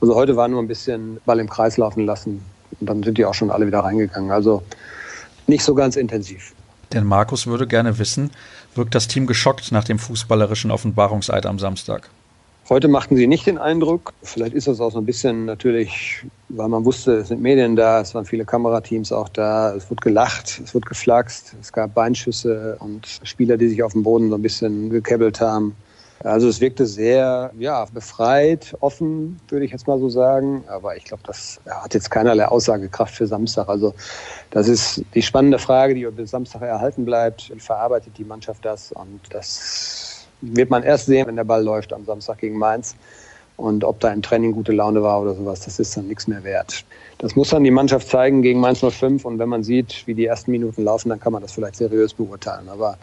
Also 0.00 0.14
heute 0.14 0.36
war 0.36 0.48
nur 0.48 0.62
ein 0.62 0.68
bisschen 0.68 1.18
Ball 1.24 1.40
im 1.40 1.48
Kreis 1.48 1.76
laufen 1.76 2.04
lassen 2.04 2.44
und 2.80 2.88
dann 2.88 3.02
sind 3.02 3.16
die 3.16 3.24
auch 3.24 3.34
schon 3.34 3.50
alle 3.50 3.66
wieder 3.66 3.80
reingegangen. 3.80 4.30
Also 4.30 4.62
nicht 5.46 5.64
so 5.64 5.74
ganz 5.74 5.96
intensiv. 5.96 6.52
Denn 6.92 7.04
Markus 7.04 7.46
würde 7.46 7.66
gerne 7.66 7.98
wissen, 7.98 8.30
wirkt 8.76 8.94
das 8.94 9.08
Team 9.08 9.26
geschockt 9.26 9.72
nach 9.72 9.84
dem 9.84 9.98
fußballerischen 9.98 10.70
Offenbarungseid 10.70 11.46
am 11.46 11.58
Samstag? 11.58 12.10
Heute 12.70 12.88
machten 12.88 13.16
sie 13.16 13.26
nicht 13.26 13.46
den 13.46 13.58
Eindruck. 13.58 14.14
Vielleicht 14.22 14.54
ist 14.54 14.68
das 14.68 14.80
auch 14.80 14.90
so 14.90 14.98
ein 14.98 15.04
bisschen 15.04 15.44
natürlich, 15.44 16.24
weil 16.48 16.68
man 16.68 16.86
wusste, 16.86 17.18
es 17.18 17.28
sind 17.28 17.42
Medien 17.42 17.76
da, 17.76 18.00
es 18.00 18.14
waren 18.14 18.24
viele 18.24 18.46
Kamerateams 18.46 19.12
auch 19.12 19.28
da, 19.28 19.74
es 19.74 19.90
wurde 19.90 20.00
gelacht, 20.00 20.62
es 20.64 20.74
wurde 20.74 20.88
geflaxt, 20.88 21.54
es 21.60 21.70
gab 21.70 21.92
Beinschüsse 21.92 22.76
und 22.80 23.20
Spieler, 23.22 23.58
die 23.58 23.68
sich 23.68 23.82
auf 23.82 23.92
dem 23.92 24.02
Boden 24.02 24.30
so 24.30 24.36
ein 24.36 24.42
bisschen 24.42 24.88
gekebbelt 24.88 25.42
haben. 25.42 25.76
Also 26.22 26.48
es 26.48 26.60
wirkte 26.60 26.86
sehr 26.86 27.50
ja, 27.58 27.84
befreit, 27.92 28.74
offen, 28.80 29.40
würde 29.48 29.66
ich 29.66 29.72
jetzt 29.72 29.86
mal 29.86 29.98
so 29.98 30.08
sagen. 30.08 30.64
Aber 30.68 30.96
ich 30.96 31.04
glaube, 31.04 31.22
das 31.26 31.60
hat 31.68 31.92
jetzt 31.92 32.10
keinerlei 32.10 32.46
Aussagekraft 32.46 33.14
für 33.14 33.26
Samstag. 33.26 33.68
Also 33.68 33.94
das 34.50 34.68
ist 34.68 35.02
die 35.14 35.22
spannende 35.22 35.58
Frage, 35.58 35.94
die 35.94 36.06
bis 36.06 36.30
Samstag 36.30 36.62
erhalten 36.62 37.04
bleibt. 37.04 37.50
Wie 37.54 37.60
verarbeitet 37.60 38.16
die 38.16 38.24
Mannschaft 38.24 38.64
das? 38.64 38.92
Und 38.92 39.20
das 39.30 40.26
wird 40.40 40.70
man 40.70 40.82
erst 40.82 41.06
sehen, 41.06 41.26
wenn 41.26 41.36
der 41.36 41.44
Ball 41.44 41.62
läuft 41.62 41.92
am 41.92 42.04
Samstag 42.04 42.38
gegen 42.38 42.58
Mainz. 42.58 42.96
Und 43.56 43.84
ob 43.84 44.00
da 44.00 44.12
im 44.12 44.22
Training 44.22 44.52
gute 44.52 44.72
Laune 44.72 45.02
war 45.02 45.20
oder 45.20 45.34
sowas, 45.34 45.60
das 45.60 45.78
ist 45.78 45.96
dann 45.96 46.08
nichts 46.08 46.26
mehr 46.26 46.42
wert. 46.42 46.84
Das 47.18 47.36
muss 47.36 47.50
dann 47.50 47.62
die 47.62 47.70
Mannschaft 47.70 48.08
zeigen 48.08 48.42
gegen 48.42 48.60
Mainz 48.60 48.80
05. 48.80 49.24
Und 49.24 49.38
wenn 49.38 49.48
man 49.48 49.62
sieht, 49.62 50.06
wie 50.06 50.14
die 50.14 50.26
ersten 50.26 50.50
Minuten 50.50 50.84
laufen, 50.84 51.10
dann 51.10 51.20
kann 51.20 51.32
man 51.32 51.42
das 51.42 51.52
vielleicht 51.52 51.76
seriös 51.76 52.14
beurteilen. 52.14 52.68
Aber 52.68 52.98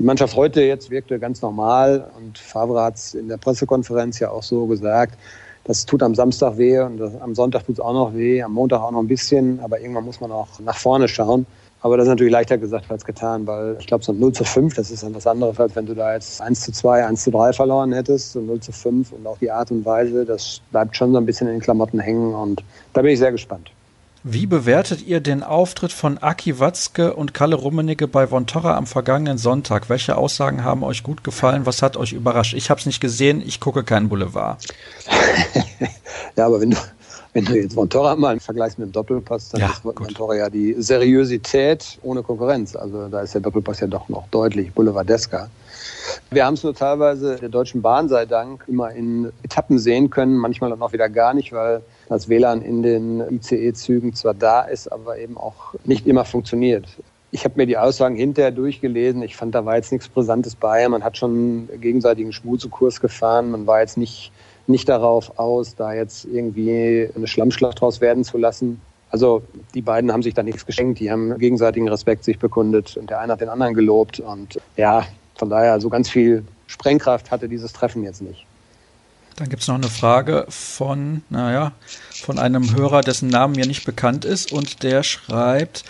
die 0.00 0.06
Mannschaft 0.06 0.34
heute 0.34 0.62
jetzt 0.62 0.88
wirkte 0.88 1.18
ganz 1.18 1.42
normal 1.42 2.10
und 2.16 2.38
Favre 2.38 2.82
hat 2.82 2.96
es 2.96 3.12
in 3.12 3.28
der 3.28 3.36
Pressekonferenz 3.36 4.18
ja 4.18 4.30
auch 4.30 4.42
so 4.42 4.64
gesagt, 4.64 5.18
das 5.64 5.84
tut 5.84 6.02
am 6.02 6.14
Samstag 6.14 6.56
weh 6.56 6.78
und 6.78 7.02
am 7.20 7.34
Sonntag 7.34 7.66
tut 7.66 7.74
es 7.74 7.80
auch 7.80 7.92
noch 7.92 8.14
weh, 8.14 8.42
am 8.42 8.54
Montag 8.54 8.80
auch 8.80 8.92
noch 8.92 9.00
ein 9.00 9.08
bisschen, 9.08 9.60
aber 9.60 9.78
irgendwann 9.78 10.06
muss 10.06 10.18
man 10.18 10.32
auch 10.32 10.48
nach 10.60 10.76
vorne 10.76 11.06
schauen. 11.06 11.44
Aber 11.82 11.98
das 11.98 12.04
ist 12.04 12.10
natürlich 12.10 12.32
leichter 12.32 12.56
gesagt 12.56 12.90
als 12.90 13.04
getan, 13.04 13.46
weil 13.46 13.76
ich 13.78 13.86
glaube, 13.86 14.02
so 14.02 14.12
ein 14.12 14.18
0 14.18 14.32
zu 14.32 14.44
5, 14.44 14.74
das 14.74 14.90
ist 14.90 15.02
dann 15.02 15.14
was 15.14 15.26
anderes, 15.26 15.60
als 15.60 15.76
wenn 15.76 15.84
du 15.84 15.94
da 15.94 16.14
jetzt 16.14 16.40
1 16.40 16.60
zu 16.60 16.72
2, 16.72 17.04
1 17.06 17.22
zu 17.22 17.30
3 17.30 17.52
verloren 17.52 17.92
hättest, 17.92 18.32
so 18.32 18.40
0 18.40 18.60
zu 18.60 18.72
5 18.72 19.12
und 19.12 19.26
auch 19.26 19.36
die 19.36 19.50
Art 19.50 19.70
und 19.70 19.84
Weise, 19.84 20.24
das 20.24 20.62
bleibt 20.70 20.96
schon 20.96 21.12
so 21.12 21.18
ein 21.18 21.26
bisschen 21.26 21.46
in 21.46 21.54
den 21.54 21.60
Klamotten 21.60 22.00
hängen 22.00 22.34
und 22.34 22.64
da 22.94 23.02
bin 23.02 23.12
ich 23.12 23.18
sehr 23.18 23.32
gespannt. 23.32 23.70
Wie 24.22 24.44
bewertet 24.44 25.06
ihr 25.06 25.20
den 25.20 25.42
Auftritt 25.42 25.92
von 25.92 26.18
Aki 26.18 26.60
Watzke 26.60 27.14
und 27.14 27.32
Kalle 27.32 27.56
Rummenigge 27.56 28.06
bei 28.06 28.26
Von 28.26 28.46
Torra 28.46 28.76
am 28.76 28.86
vergangenen 28.86 29.38
Sonntag? 29.38 29.88
Welche 29.88 30.18
Aussagen 30.18 30.62
haben 30.62 30.82
euch 30.82 31.02
gut 31.02 31.24
gefallen? 31.24 31.64
Was 31.64 31.80
hat 31.80 31.96
euch 31.96 32.12
überrascht? 32.12 32.52
Ich 32.52 32.68
habe 32.68 32.78
es 32.78 32.84
nicht 32.84 33.00
gesehen, 33.00 33.40
ich 33.40 33.60
gucke 33.60 33.82
keinen 33.82 34.10
Boulevard. 34.10 34.62
ja, 36.36 36.44
aber 36.44 36.60
wenn 36.60 36.72
du, 36.72 36.76
wenn 37.32 37.46
du 37.46 37.54
jetzt 37.56 37.72
Von 37.72 37.88
Torra 37.88 38.14
mal 38.14 38.38
vergleichst 38.40 38.78
mit 38.78 38.88
dem 38.88 38.92
Doppelpass, 38.92 39.48
dann 39.48 39.62
ja, 39.62 39.68
ist 39.68 39.80
Von 39.80 40.08
Torra 40.08 40.34
ja 40.34 40.50
die 40.50 40.74
Seriosität 40.76 41.98
ohne 42.02 42.22
Konkurrenz. 42.22 42.76
Also 42.76 43.08
da 43.08 43.22
ist 43.22 43.32
der 43.32 43.40
Doppelpass 43.40 43.80
ja 43.80 43.86
doch 43.86 44.10
noch 44.10 44.28
deutlich 44.28 44.70
boulevardesker. 44.74 45.48
Wir 46.30 46.46
haben 46.46 46.54
es 46.54 46.62
nur 46.62 46.74
teilweise 46.74 47.36
der 47.36 47.48
Deutschen 47.48 47.82
Bahn 47.82 48.08
sei 48.08 48.26
Dank 48.26 48.64
immer 48.68 48.90
in 48.92 49.32
Etappen 49.42 49.78
sehen 49.78 50.10
können, 50.10 50.36
manchmal 50.36 50.70
dann 50.70 50.82
auch 50.82 50.92
wieder 50.92 51.08
gar 51.08 51.34
nicht, 51.34 51.52
weil 51.52 51.82
das 52.08 52.28
WLAN 52.28 52.62
in 52.62 52.82
den 52.82 53.20
ICE-Zügen 53.20 54.14
zwar 54.14 54.34
da 54.34 54.62
ist, 54.62 54.90
aber 54.90 55.18
eben 55.18 55.36
auch 55.36 55.74
nicht 55.84 56.06
immer 56.06 56.24
funktioniert. 56.24 56.86
Ich 57.32 57.44
habe 57.44 57.54
mir 57.56 57.66
die 57.66 57.78
Aussagen 57.78 58.16
hinterher 58.16 58.50
durchgelesen. 58.50 59.22
Ich 59.22 59.36
fand, 59.36 59.54
da 59.54 59.64
war 59.64 59.76
jetzt 59.76 59.92
nichts 59.92 60.08
Brisantes 60.08 60.56
bei. 60.56 60.88
Man 60.88 61.04
hat 61.04 61.16
schon 61.16 61.68
gegenseitigen 61.80 62.32
Schmuzekurs 62.32 63.00
gefahren. 63.00 63.52
Man 63.52 63.66
war 63.66 63.80
jetzt 63.80 63.96
nicht, 63.96 64.32
nicht 64.66 64.88
darauf 64.88 65.38
aus, 65.38 65.76
da 65.76 65.92
jetzt 65.92 66.24
irgendwie 66.24 67.08
eine 67.14 67.28
Schlammschlacht 67.28 67.80
draus 67.80 68.00
werden 68.00 68.24
zu 68.24 68.36
lassen. 68.36 68.80
Also 69.10 69.42
die 69.74 69.82
beiden 69.82 70.12
haben 70.12 70.22
sich 70.22 70.34
da 70.34 70.42
nichts 70.42 70.66
geschenkt. 70.66 70.98
Die 71.00 71.10
haben 71.10 71.38
gegenseitigen 71.38 71.88
Respekt 71.88 72.24
sich 72.24 72.38
bekundet 72.38 72.96
und 72.96 73.10
der 73.10 73.20
eine 73.20 73.32
hat 73.32 73.40
den 73.40 73.48
anderen 73.48 73.74
gelobt. 73.74 74.18
Und 74.20 74.60
ja, 74.76 75.04
von 75.40 75.50
daher, 75.50 75.80
so 75.80 75.88
ganz 75.88 76.10
viel 76.10 76.44
Sprengkraft 76.66 77.30
hatte 77.30 77.48
dieses 77.48 77.72
Treffen 77.72 78.04
jetzt 78.04 78.20
nicht. 78.20 78.44
Dann 79.36 79.48
gibt 79.48 79.62
es 79.62 79.68
noch 79.68 79.76
eine 79.76 79.88
Frage 79.88 80.44
von, 80.50 81.22
naja, 81.30 81.72
von 82.10 82.38
einem 82.38 82.76
Hörer, 82.76 83.00
dessen 83.00 83.30
Namen 83.30 83.56
mir 83.56 83.66
nicht 83.66 83.86
bekannt 83.86 84.26
ist 84.26 84.52
und 84.52 84.82
der 84.82 85.02
schreibt, 85.02 85.84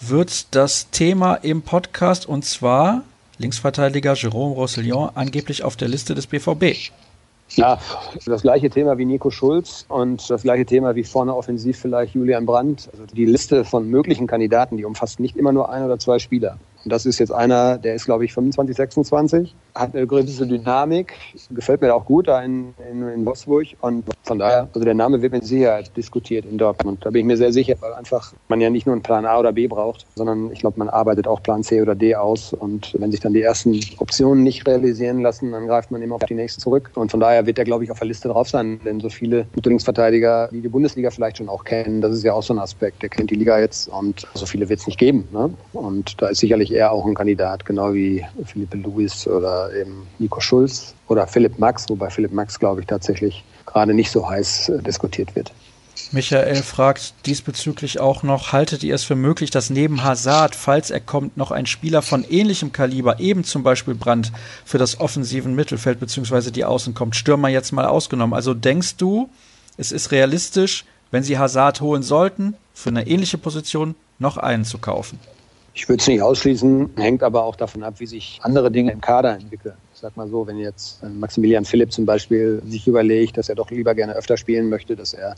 wird 0.00 0.54
das 0.56 0.90
Thema 0.90 1.36
im 1.36 1.62
Podcast 1.62 2.26
und 2.26 2.44
zwar 2.44 3.02
Linksverteidiger 3.38 4.14
Jerome 4.14 4.56
Roussillon 4.56 5.10
angeblich 5.14 5.62
auf 5.62 5.76
der 5.76 5.86
Liste 5.86 6.16
des 6.16 6.26
BVB? 6.26 6.90
Ja, 7.50 7.78
das 8.24 8.42
gleiche 8.42 8.70
Thema 8.70 8.98
wie 8.98 9.04
Nico 9.04 9.30
Schulz 9.30 9.86
und 9.88 10.28
das 10.28 10.42
gleiche 10.42 10.66
Thema 10.66 10.96
wie 10.96 11.04
vorne 11.04 11.32
offensiv 11.36 11.78
vielleicht 11.78 12.14
Julian 12.14 12.44
Brandt. 12.44 12.88
Also 12.90 13.06
die 13.06 13.24
Liste 13.24 13.64
von 13.64 13.88
möglichen 13.88 14.26
Kandidaten, 14.26 14.76
die 14.76 14.84
umfasst 14.84 15.20
nicht 15.20 15.36
immer 15.36 15.52
nur 15.52 15.70
ein 15.70 15.84
oder 15.84 16.00
zwei 16.00 16.18
Spieler. 16.18 16.58
Und 16.86 16.92
das 16.92 17.04
ist 17.04 17.18
jetzt 17.18 17.32
einer, 17.32 17.78
der 17.78 17.96
ist, 17.96 18.04
glaube 18.04 18.24
ich, 18.24 18.32
25, 18.32 18.76
26, 18.76 19.56
hat 19.74 19.96
eine 19.96 20.06
gewisse 20.06 20.46
Dynamik, 20.46 21.14
gefällt 21.50 21.80
mir 21.80 21.92
auch 21.92 22.04
gut 22.04 22.28
da 22.28 22.40
in, 22.44 22.74
in, 22.88 23.02
in 23.08 23.26
Wolfsburg. 23.26 23.66
Und 23.80 24.04
von 24.26 24.40
daher, 24.40 24.68
also 24.74 24.84
der 24.84 24.94
Name 24.94 25.22
wird 25.22 25.32
mit 25.32 25.44
Sicherheit 25.44 25.96
diskutiert 25.96 26.44
in 26.46 26.58
Dortmund. 26.58 27.04
Da 27.04 27.10
bin 27.10 27.20
ich 27.20 27.26
mir 27.26 27.36
sehr 27.36 27.52
sicher, 27.52 27.76
weil 27.80 27.94
einfach 27.94 28.32
man 28.48 28.60
ja 28.60 28.68
nicht 28.70 28.84
nur 28.84 28.92
einen 28.92 29.02
Plan 29.02 29.24
A 29.24 29.38
oder 29.38 29.52
B 29.52 29.68
braucht, 29.68 30.04
sondern 30.16 30.50
ich 30.50 30.58
glaube, 30.58 30.80
man 30.80 30.88
arbeitet 30.88 31.28
auch 31.28 31.40
Plan 31.42 31.62
C 31.62 31.80
oder 31.80 31.94
D 31.94 32.16
aus. 32.16 32.52
Und 32.52 32.94
wenn 32.98 33.12
sich 33.12 33.20
dann 33.20 33.34
die 33.34 33.42
ersten 33.42 33.80
Optionen 33.98 34.42
nicht 34.42 34.66
realisieren 34.66 35.20
lassen, 35.20 35.52
dann 35.52 35.68
greift 35.68 35.92
man 35.92 36.02
immer 36.02 36.16
auf 36.16 36.24
die 36.24 36.34
nächsten 36.34 36.60
zurück. 36.60 36.90
Und 36.96 37.12
von 37.12 37.20
daher 37.20 37.46
wird 37.46 37.58
er, 37.58 37.64
glaube 37.64 37.84
ich, 37.84 37.90
auf 37.92 38.00
der 38.00 38.08
Liste 38.08 38.28
drauf 38.28 38.48
sein, 38.48 38.80
denn 38.84 38.98
so 38.98 39.08
viele 39.08 39.46
gute 39.54 39.68
Linksverteidiger, 39.68 40.48
die 40.50 40.60
die 40.60 40.68
Bundesliga 40.68 41.10
vielleicht 41.12 41.38
schon 41.38 41.48
auch 41.48 41.62
kennen, 41.62 42.00
das 42.00 42.12
ist 42.12 42.24
ja 42.24 42.32
auch 42.32 42.42
so 42.42 42.52
ein 42.52 42.58
Aspekt. 42.58 43.02
Der 43.02 43.08
kennt 43.08 43.30
die 43.30 43.36
Liga 43.36 43.60
jetzt 43.60 43.86
und 43.88 44.26
so 44.34 44.44
viele 44.44 44.68
wird 44.68 44.80
es 44.80 44.88
nicht 44.88 44.98
geben. 44.98 45.28
Ne? 45.32 45.50
Und 45.72 46.20
da 46.20 46.28
ist 46.28 46.40
sicherlich 46.40 46.74
er 46.74 46.90
auch 46.90 47.06
ein 47.06 47.14
Kandidat, 47.14 47.64
genau 47.64 47.94
wie 47.94 48.24
Philippe 48.44 48.78
Luis 48.78 49.28
oder 49.28 49.72
eben 49.72 50.04
Nico 50.18 50.40
Schulz 50.40 50.96
oder 51.08 51.26
Philipp 51.26 51.58
Max, 51.58 51.88
wobei 51.88 52.10
Philipp 52.10 52.32
Max, 52.32 52.58
glaube 52.58 52.80
ich, 52.80 52.86
tatsächlich 52.86 53.44
gerade 53.64 53.94
nicht 53.94 54.10
so 54.10 54.28
heiß 54.28 54.68
äh, 54.68 54.82
diskutiert 54.82 55.34
wird. 55.36 55.52
Michael 56.12 56.62
fragt 56.62 57.14
diesbezüglich 57.26 58.00
auch 58.00 58.22
noch, 58.22 58.52
haltet 58.52 58.84
ihr 58.84 58.94
es 58.94 59.04
für 59.04 59.16
möglich, 59.16 59.50
dass 59.50 59.70
neben 59.70 60.04
Hazard, 60.04 60.54
falls 60.54 60.90
er 60.90 61.00
kommt, 61.00 61.36
noch 61.36 61.50
ein 61.50 61.66
Spieler 61.66 62.02
von 62.02 62.24
ähnlichem 62.28 62.70
Kaliber, 62.70 63.18
eben 63.18 63.44
zum 63.44 63.62
Beispiel 63.62 63.94
Brandt, 63.94 64.30
für 64.64 64.78
das 64.78 65.00
offensiven 65.00 65.54
Mittelfeld 65.54 65.98
bzw. 65.98 66.50
die 66.50 66.64
Außen 66.64 66.94
kommt? 66.94 67.16
Stürmer 67.16 67.48
jetzt 67.48 67.72
mal 67.72 67.86
ausgenommen. 67.86 68.34
Also 68.34 68.54
denkst 68.54 68.96
du, 68.96 69.30
es 69.76 69.90
ist 69.90 70.12
realistisch, 70.12 70.84
wenn 71.10 71.22
sie 71.22 71.38
Hazard 71.38 71.80
holen 71.80 72.02
sollten, 72.02 72.54
für 72.74 72.90
eine 72.90 73.06
ähnliche 73.06 73.38
Position 73.38 73.94
noch 74.18 74.36
einen 74.36 74.64
zu 74.64 74.78
kaufen? 74.78 75.18
Ich 75.76 75.90
würde 75.90 76.00
es 76.00 76.06
nicht 76.08 76.22
ausschließen, 76.22 76.94
hängt 76.96 77.22
aber 77.22 77.44
auch 77.44 77.54
davon 77.54 77.82
ab, 77.82 77.96
wie 77.98 78.06
sich 78.06 78.40
andere 78.42 78.70
Dinge 78.70 78.92
im 78.92 79.02
Kader 79.02 79.34
entwickeln. 79.34 79.74
Ich 79.92 80.00
sag 80.00 80.16
mal 80.16 80.26
so, 80.26 80.46
wenn 80.46 80.56
jetzt 80.56 81.02
äh, 81.02 81.08
Maximilian 81.10 81.66
Philipp 81.66 81.92
zum 81.92 82.06
Beispiel 82.06 82.62
sich 82.66 82.88
überlegt, 82.88 83.36
dass 83.36 83.50
er 83.50 83.56
doch 83.56 83.70
lieber 83.70 83.94
gerne 83.94 84.14
öfter 84.14 84.38
spielen 84.38 84.70
möchte, 84.70 84.96
dass 84.96 85.12
er 85.12 85.34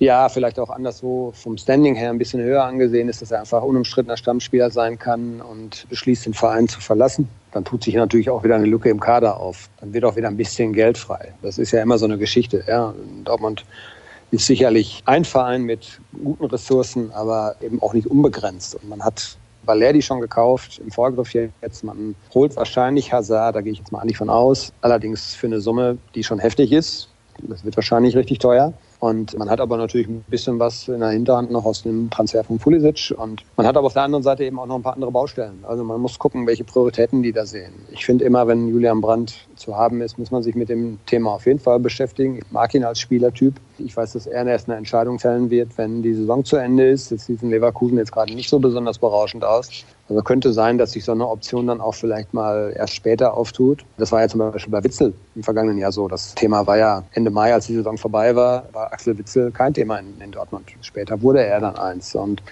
ja 0.00 0.28
vielleicht 0.28 0.58
auch 0.58 0.68
anderswo 0.68 1.32
vom 1.32 1.56
Standing 1.56 1.94
her 1.94 2.10
ein 2.10 2.18
bisschen 2.18 2.42
höher 2.42 2.62
angesehen 2.62 3.08
ist, 3.08 3.22
dass 3.22 3.30
er 3.30 3.40
einfach 3.40 3.62
unumstrittener 3.62 4.18
Stammspieler 4.18 4.70
sein 4.70 4.98
kann 4.98 5.40
und 5.40 5.88
beschließt, 5.88 6.26
den 6.26 6.34
Verein 6.34 6.68
zu 6.68 6.82
verlassen, 6.82 7.30
dann 7.52 7.64
tut 7.64 7.84
sich 7.84 7.94
natürlich 7.94 8.28
auch 8.28 8.44
wieder 8.44 8.56
eine 8.56 8.66
Lücke 8.66 8.90
im 8.90 9.00
Kader 9.00 9.40
auf. 9.40 9.70
Dann 9.80 9.94
wird 9.94 10.04
auch 10.04 10.16
wieder 10.16 10.28
ein 10.28 10.36
bisschen 10.36 10.74
Geld 10.74 10.98
frei. 10.98 11.32
Das 11.40 11.56
ist 11.56 11.70
ja 11.70 11.80
immer 11.80 11.96
so 11.96 12.04
eine 12.04 12.18
Geschichte. 12.18 12.62
Ja. 12.68 12.92
Dortmund 13.24 13.64
ist 14.30 14.44
sicherlich 14.44 15.02
ein 15.06 15.24
Verein 15.24 15.62
mit 15.62 16.00
guten 16.22 16.44
Ressourcen, 16.44 17.12
aber 17.12 17.56
eben 17.62 17.80
auch 17.80 17.94
nicht 17.94 18.08
unbegrenzt. 18.08 18.74
Und 18.74 18.90
man 18.90 19.02
hat 19.02 19.38
Valerdi 19.66 20.02
schon 20.02 20.20
gekauft, 20.20 20.80
im 20.84 20.90
Vorgriff 20.90 21.34
jetzt. 21.34 21.84
Man 21.84 22.14
holt 22.32 22.56
wahrscheinlich 22.56 23.12
Hazard, 23.12 23.56
da 23.56 23.60
gehe 23.60 23.72
ich 23.72 23.78
jetzt 23.78 23.92
mal 23.92 24.00
eigentlich 24.00 24.18
von 24.18 24.30
aus. 24.30 24.72
Allerdings 24.80 25.34
für 25.34 25.46
eine 25.46 25.60
Summe, 25.60 25.98
die 26.14 26.24
schon 26.24 26.38
heftig 26.38 26.72
ist. 26.72 27.08
Das 27.42 27.64
wird 27.64 27.76
wahrscheinlich 27.76 28.16
richtig 28.16 28.38
teuer. 28.38 28.72
Und 29.04 29.36
man 29.36 29.50
hat 29.50 29.60
aber 29.60 29.76
natürlich 29.76 30.08
ein 30.08 30.24
bisschen 30.30 30.58
was 30.58 30.88
in 30.88 31.00
der 31.00 31.10
Hinterhand 31.10 31.50
noch 31.50 31.66
aus 31.66 31.82
dem 31.82 32.08
Transfer 32.08 32.42
von 32.42 32.58
Pulisic. 32.58 33.12
Und 33.14 33.42
man 33.54 33.66
hat 33.66 33.76
aber 33.76 33.88
auf 33.88 33.92
der 33.92 34.04
anderen 34.04 34.22
Seite 34.22 34.44
eben 34.44 34.58
auch 34.58 34.64
noch 34.64 34.76
ein 34.76 34.82
paar 34.82 34.94
andere 34.94 35.10
Baustellen. 35.10 35.62
Also 35.68 35.84
man 35.84 36.00
muss 36.00 36.18
gucken, 36.18 36.46
welche 36.46 36.64
Prioritäten 36.64 37.22
die 37.22 37.30
da 37.30 37.44
sehen. 37.44 37.74
Ich 37.90 38.06
finde 38.06 38.24
immer, 38.24 38.46
wenn 38.46 38.66
Julian 38.66 39.02
Brandt 39.02 39.46
zu 39.56 39.76
haben 39.76 40.00
ist, 40.00 40.18
muss 40.18 40.30
man 40.30 40.42
sich 40.42 40.54
mit 40.54 40.70
dem 40.70 40.98
Thema 41.04 41.32
auf 41.32 41.44
jeden 41.44 41.58
Fall 41.58 41.80
beschäftigen. 41.80 42.38
Ich 42.38 42.50
mag 42.50 42.74
ihn 42.74 42.82
als 42.82 42.98
Spielertyp. 42.98 43.56
Ich 43.76 43.94
weiß, 43.94 44.14
dass 44.14 44.26
er 44.26 44.46
erst 44.46 44.70
eine 44.70 44.78
Entscheidung 44.78 45.18
fällen 45.18 45.50
wird, 45.50 45.76
wenn 45.76 46.02
die 46.02 46.14
Saison 46.14 46.42
zu 46.42 46.56
Ende 46.56 46.88
ist. 46.88 47.12
Das 47.12 47.26
sieht 47.26 47.42
in 47.42 47.50
Leverkusen 47.50 47.98
jetzt 47.98 48.12
gerade 48.12 48.32
nicht 48.34 48.48
so 48.48 48.58
besonders 48.58 48.98
berauschend 48.98 49.44
aus. 49.44 49.84
Also 50.08 50.22
könnte 50.22 50.52
sein, 50.52 50.76
dass 50.76 50.92
sich 50.92 51.04
so 51.04 51.12
eine 51.12 51.26
Option 51.26 51.66
dann 51.66 51.80
auch 51.80 51.94
vielleicht 51.94 52.34
mal 52.34 52.74
erst 52.76 52.94
später 52.94 53.34
auftut. 53.34 53.84
Das 53.96 54.12
war 54.12 54.20
ja 54.20 54.28
zum 54.28 54.40
Beispiel 54.40 54.70
bei 54.70 54.84
Witzel 54.84 55.14
im 55.34 55.42
vergangenen 55.42 55.78
Jahr 55.78 55.92
so. 55.92 56.08
Das 56.08 56.34
Thema 56.34 56.66
war 56.66 56.76
ja 56.76 57.04
Ende 57.12 57.30
Mai, 57.30 57.54
als 57.54 57.66
die 57.66 57.74
Saison 57.74 57.96
vorbei 57.96 58.36
war, 58.36 58.64
war 58.72 58.92
Axel 58.94 59.18
Witzel 59.18 59.50
kein 59.50 59.74
Thema 59.74 59.98
in, 59.98 60.20
in 60.20 60.30
Dortmund. 60.30 60.72
Später 60.80 61.20
wurde 61.20 61.44
er 61.44 61.60
dann 61.60 61.76
eins. 61.76 62.14
Und 62.14 62.42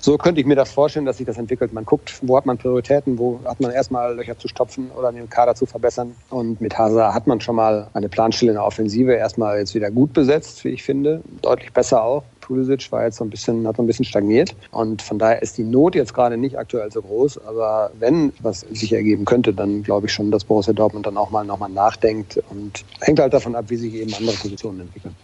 so 0.00 0.16
könnte 0.16 0.40
ich 0.40 0.46
mir 0.46 0.56
das 0.56 0.72
vorstellen, 0.72 1.04
dass 1.04 1.18
sich 1.18 1.26
das 1.26 1.36
entwickelt. 1.36 1.74
Man 1.74 1.84
guckt, 1.84 2.18
wo 2.22 2.36
hat 2.38 2.46
man 2.46 2.56
Prioritäten, 2.56 3.18
wo 3.18 3.38
hat 3.44 3.60
man 3.60 3.70
erstmal 3.70 4.14
Löcher 4.16 4.38
zu 4.38 4.48
stopfen 4.48 4.90
oder 4.96 5.12
den 5.12 5.28
Kader 5.28 5.54
zu 5.54 5.66
verbessern. 5.66 6.14
Und 6.30 6.60
mit 6.60 6.78
Hazard 6.78 7.14
hat 7.14 7.26
man 7.26 7.40
schon 7.40 7.56
mal 7.56 7.88
eine 7.92 8.08
Planstelle 8.08 8.52
in 8.52 8.56
der 8.56 8.64
Offensive 8.64 9.12
erstmal 9.12 9.58
jetzt 9.58 9.74
wieder 9.74 9.90
gut 9.90 10.14
besetzt, 10.14 10.64
wie 10.64 10.70
ich 10.70 10.82
finde. 10.82 11.20
Deutlich 11.42 11.72
besser 11.72 12.02
auch. 12.02 12.24
Pulisic 12.40 12.90
war 12.92 13.04
jetzt 13.04 13.16
so 13.16 13.24
ein 13.24 13.30
bisschen, 13.30 13.66
hat 13.66 13.76
so 13.76 13.82
ein 13.82 13.86
bisschen 13.86 14.04
stagniert. 14.04 14.54
Und 14.70 15.02
von 15.02 15.18
daher 15.18 15.42
ist 15.42 15.58
die 15.58 15.64
Not 15.64 15.94
jetzt 15.94 16.14
gerade 16.14 16.36
nicht 16.38 16.58
aktuell 16.58 16.90
so 16.90 17.02
groß. 17.02 17.44
Aber 17.46 17.90
wenn 17.98 18.32
was 18.40 18.60
sich 18.60 18.92
ergeben 18.92 19.26
könnte, 19.26 19.52
dann 19.52 19.82
glaube 19.82 20.06
ich 20.06 20.12
schon, 20.12 20.30
dass 20.30 20.44
Borussia 20.44 20.72
Dortmund 20.72 21.06
dann 21.06 21.18
auch 21.18 21.30
mal 21.30 21.44
nochmal 21.44 21.70
nachdenkt 21.70 22.42
und 22.50 22.84
hängt 23.00 23.20
halt 23.20 23.34
davon 23.34 23.54
ab, 23.54 23.66
wie 23.68 23.76
sich 23.76 23.94
eben 23.94 24.14
andere 24.14 24.36
Positionen 24.36 24.80
entwickeln. 24.80 25.14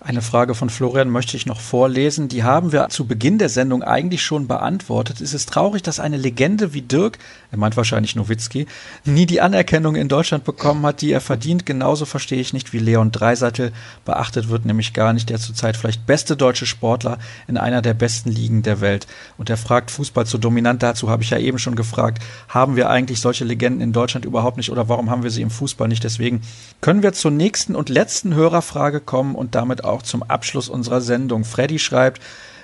Eine 0.00 0.22
Frage 0.22 0.54
von 0.54 0.70
Florian 0.70 1.10
möchte 1.10 1.36
ich 1.36 1.46
noch 1.46 1.60
vorlesen. 1.60 2.28
Die 2.28 2.44
haben 2.44 2.70
wir 2.70 2.88
zu 2.88 3.04
Beginn 3.04 3.38
der 3.38 3.48
Sendung 3.48 3.82
eigentlich 3.82 4.22
schon 4.22 4.46
beantwortet. 4.46 5.20
Es 5.20 5.34
ist 5.34 5.48
traurig, 5.48 5.82
dass 5.82 5.98
eine 5.98 6.16
Legende 6.16 6.72
wie 6.72 6.82
Dirk, 6.82 7.18
er 7.50 7.58
meint 7.58 7.76
wahrscheinlich 7.76 8.14
Nowitzki, 8.14 8.68
nie 9.04 9.26
die 9.26 9.40
Anerkennung 9.40 9.96
in 9.96 10.06
Deutschland 10.06 10.44
bekommen 10.44 10.86
hat, 10.86 11.00
die 11.00 11.10
er 11.10 11.20
verdient. 11.20 11.66
Genauso 11.66 12.04
verstehe 12.04 12.40
ich 12.40 12.52
nicht, 12.52 12.72
wie 12.72 12.78
Leon 12.78 13.10
Dreisattel 13.10 13.72
beachtet 14.04 14.48
wird, 14.48 14.66
nämlich 14.66 14.92
gar 14.92 15.12
nicht 15.12 15.30
der 15.30 15.40
zurzeit 15.40 15.76
vielleicht 15.76 16.06
beste 16.06 16.36
deutsche 16.36 16.66
Sportler 16.66 17.18
in 17.48 17.56
einer 17.56 17.82
der 17.82 17.94
besten 17.94 18.30
Ligen 18.30 18.62
der 18.62 18.80
Welt. 18.80 19.08
Und 19.36 19.50
er 19.50 19.56
fragt 19.56 19.90
Fußball 19.90 20.26
zu 20.26 20.38
dominant. 20.38 20.80
Dazu 20.80 21.10
habe 21.10 21.24
ich 21.24 21.30
ja 21.30 21.38
eben 21.38 21.58
schon 21.58 21.74
gefragt, 21.74 22.22
haben 22.48 22.76
wir 22.76 22.88
eigentlich 22.88 23.20
solche 23.20 23.44
Legenden 23.44 23.80
in 23.80 23.92
Deutschland 23.92 24.24
überhaupt 24.24 24.58
nicht 24.58 24.70
oder 24.70 24.88
warum 24.88 25.10
haben 25.10 25.24
wir 25.24 25.30
sie 25.30 25.42
im 25.42 25.50
Fußball 25.50 25.88
nicht? 25.88 26.04
Deswegen 26.04 26.42
können 26.80 27.02
wir 27.02 27.14
zur 27.14 27.32
nächsten 27.32 27.74
und 27.74 27.88
letzten 27.88 28.36
Hörerfrage 28.36 29.00
kommen 29.00 29.34
und 29.34 29.56
damit 29.56 29.82
auch 29.82 29.87
zum 30.02 30.22
Abschluss 30.22 30.68
unserer 30.68 31.00
Sendung. 31.00 31.44
Freddy 31.44 31.78
schreibt, 31.78 32.20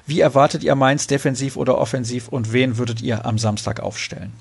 wie 0.07 0.21
erwartet 0.21 0.63
ihr 0.63 0.75
Mainz 0.75 1.07
defensiv 1.07 1.57
oder 1.57 1.79
offensiv 1.79 2.29
und 2.29 2.53
wen 2.53 2.77
würdet 2.77 3.01
ihr 3.01 3.25
am 3.25 3.39
Samstag 3.39 3.81
aufstellen? 3.81 4.33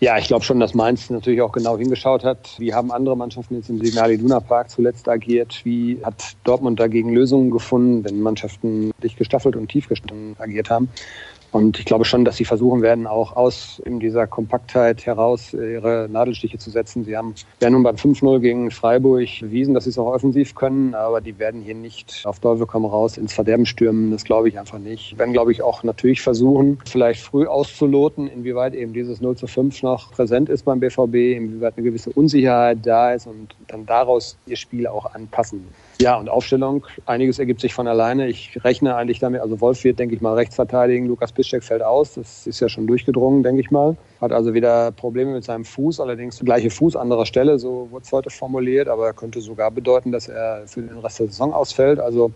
Ja, 0.00 0.18
ich 0.18 0.26
glaube 0.26 0.44
schon, 0.44 0.60
dass 0.60 0.74
Mainz 0.74 1.08
natürlich 1.08 1.40
auch 1.40 1.52
genau 1.52 1.78
hingeschaut 1.78 2.22
hat. 2.22 2.54
Wie 2.58 2.74
haben 2.74 2.92
andere 2.92 3.16
Mannschaften 3.16 3.54
jetzt 3.54 3.70
im 3.70 3.82
Signal 3.82 4.10
Iduna 4.10 4.40
Park 4.40 4.68
zuletzt 4.68 5.08
agiert? 5.08 5.60
Wie 5.64 5.98
hat 6.04 6.36
Dortmund 6.44 6.78
dagegen 6.78 7.14
Lösungen 7.14 7.50
gefunden, 7.50 8.04
wenn 8.04 8.20
Mannschaften 8.20 8.90
dicht 9.02 9.16
gestaffelt 9.16 9.56
und 9.56 9.68
tief 9.68 9.88
gestaffelt 9.88 10.38
agiert 10.38 10.68
haben? 10.68 10.90
Und 11.56 11.78
ich 11.78 11.86
glaube 11.86 12.04
schon, 12.04 12.26
dass 12.26 12.36
sie 12.36 12.44
versuchen 12.44 12.82
werden, 12.82 13.06
auch 13.06 13.34
aus 13.34 13.80
in 13.86 13.98
dieser 13.98 14.26
Kompaktheit 14.26 15.06
heraus 15.06 15.54
ihre 15.54 16.06
Nadelstiche 16.06 16.58
zu 16.58 16.68
setzen. 16.68 17.06
Sie 17.06 17.16
haben 17.16 17.34
ja 17.62 17.70
nun 17.70 17.82
beim 17.82 17.96
5-0 17.96 18.40
gegen 18.40 18.70
Freiburg 18.70 19.26
bewiesen, 19.40 19.72
dass 19.72 19.84
sie 19.84 19.90
es 19.90 19.98
auch 19.98 20.12
offensiv 20.12 20.54
können, 20.54 20.94
aber 20.94 21.22
die 21.22 21.38
werden 21.38 21.62
hier 21.62 21.74
nicht 21.74 22.24
auf 22.26 22.40
Teufel 22.40 22.66
komm 22.66 22.84
raus 22.84 23.16
ins 23.16 23.32
Verderben 23.32 23.64
stürmen. 23.64 24.10
Das 24.10 24.24
glaube 24.24 24.50
ich 24.50 24.58
einfach 24.58 24.78
nicht. 24.78 25.16
Werden, 25.18 25.32
glaube 25.32 25.50
ich, 25.50 25.62
auch 25.62 25.82
natürlich 25.82 26.20
versuchen, 26.20 26.78
vielleicht 26.84 27.22
früh 27.22 27.46
auszuloten, 27.46 28.28
inwieweit 28.28 28.74
eben 28.74 28.92
dieses 28.92 29.22
0 29.22 29.38
zu 29.38 29.46
5 29.46 29.82
noch 29.82 30.12
präsent 30.12 30.50
ist 30.50 30.66
beim 30.66 30.78
BVB, 30.78 31.38
inwieweit 31.38 31.78
eine 31.78 31.86
gewisse 31.86 32.10
Unsicherheit 32.10 32.80
da 32.82 33.14
ist 33.14 33.26
und 33.26 33.56
dann 33.68 33.86
daraus 33.86 34.36
ihr 34.44 34.56
Spiel 34.56 34.86
auch 34.86 35.14
anpassen. 35.14 35.66
Ja, 35.98 36.18
und 36.18 36.28
Aufstellung, 36.28 36.84
einiges 37.06 37.38
ergibt 37.38 37.62
sich 37.62 37.72
von 37.72 37.88
alleine. 37.88 38.28
Ich 38.28 38.62
rechne 38.62 38.96
eigentlich 38.96 39.18
damit, 39.18 39.40
also 39.40 39.62
Wolf 39.62 39.82
wird, 39.82 39.98
denke 39.98 40.14
ich 40.14 40.20
mal, 40.20 40.34
rechts 40.34 40.54
verteidigen, 40.54 41.06
Lukas 41.06 41.32
Piszczek 41.32 41.64
fällt 41.64 41.82
aus, 41.82 42.14
das 42.14 42.46
ist 42.46 42.60
ja 42.60 42.68
schon 42.68 42.86
durchgedrungen, 42.86 43.42
denke 43.42 43.62
ich 43.62 43.70
mal. 43.70 43.96
Hat 44.20 44.30
also 44.30 44.52
wieder 44.52 44.92
Probleme 44.92 45.32
mit 45.32 45.44
seinem 45.44 45.64
Fuß, 45.64 46.00
allerdings 46.00 46.38
gleiche 46.40 46.68
Fuß, 46.68 46.96
anderer 46.96 47.24
Stelle, 47.24 47.58
so 47.58 47.88
wurde 47.90 48.04
es 48.04 48.12
heute 48.12 48.28
formuliert, 48.28 48.88
aber 48.88 49.14
könnte 49.14 49.40
sogar 49.40 49.70
bedeuten, 49.70 50.12
dass 50.12 50.28
er 50.28 50.64
für 50.66 50.82
den 50.82 50.98
Rest 50.98 51.20
der 51.20 51.28
Saison 51.28 51.54
ausfällt. 51.54 51.98
Also 51.98 52.30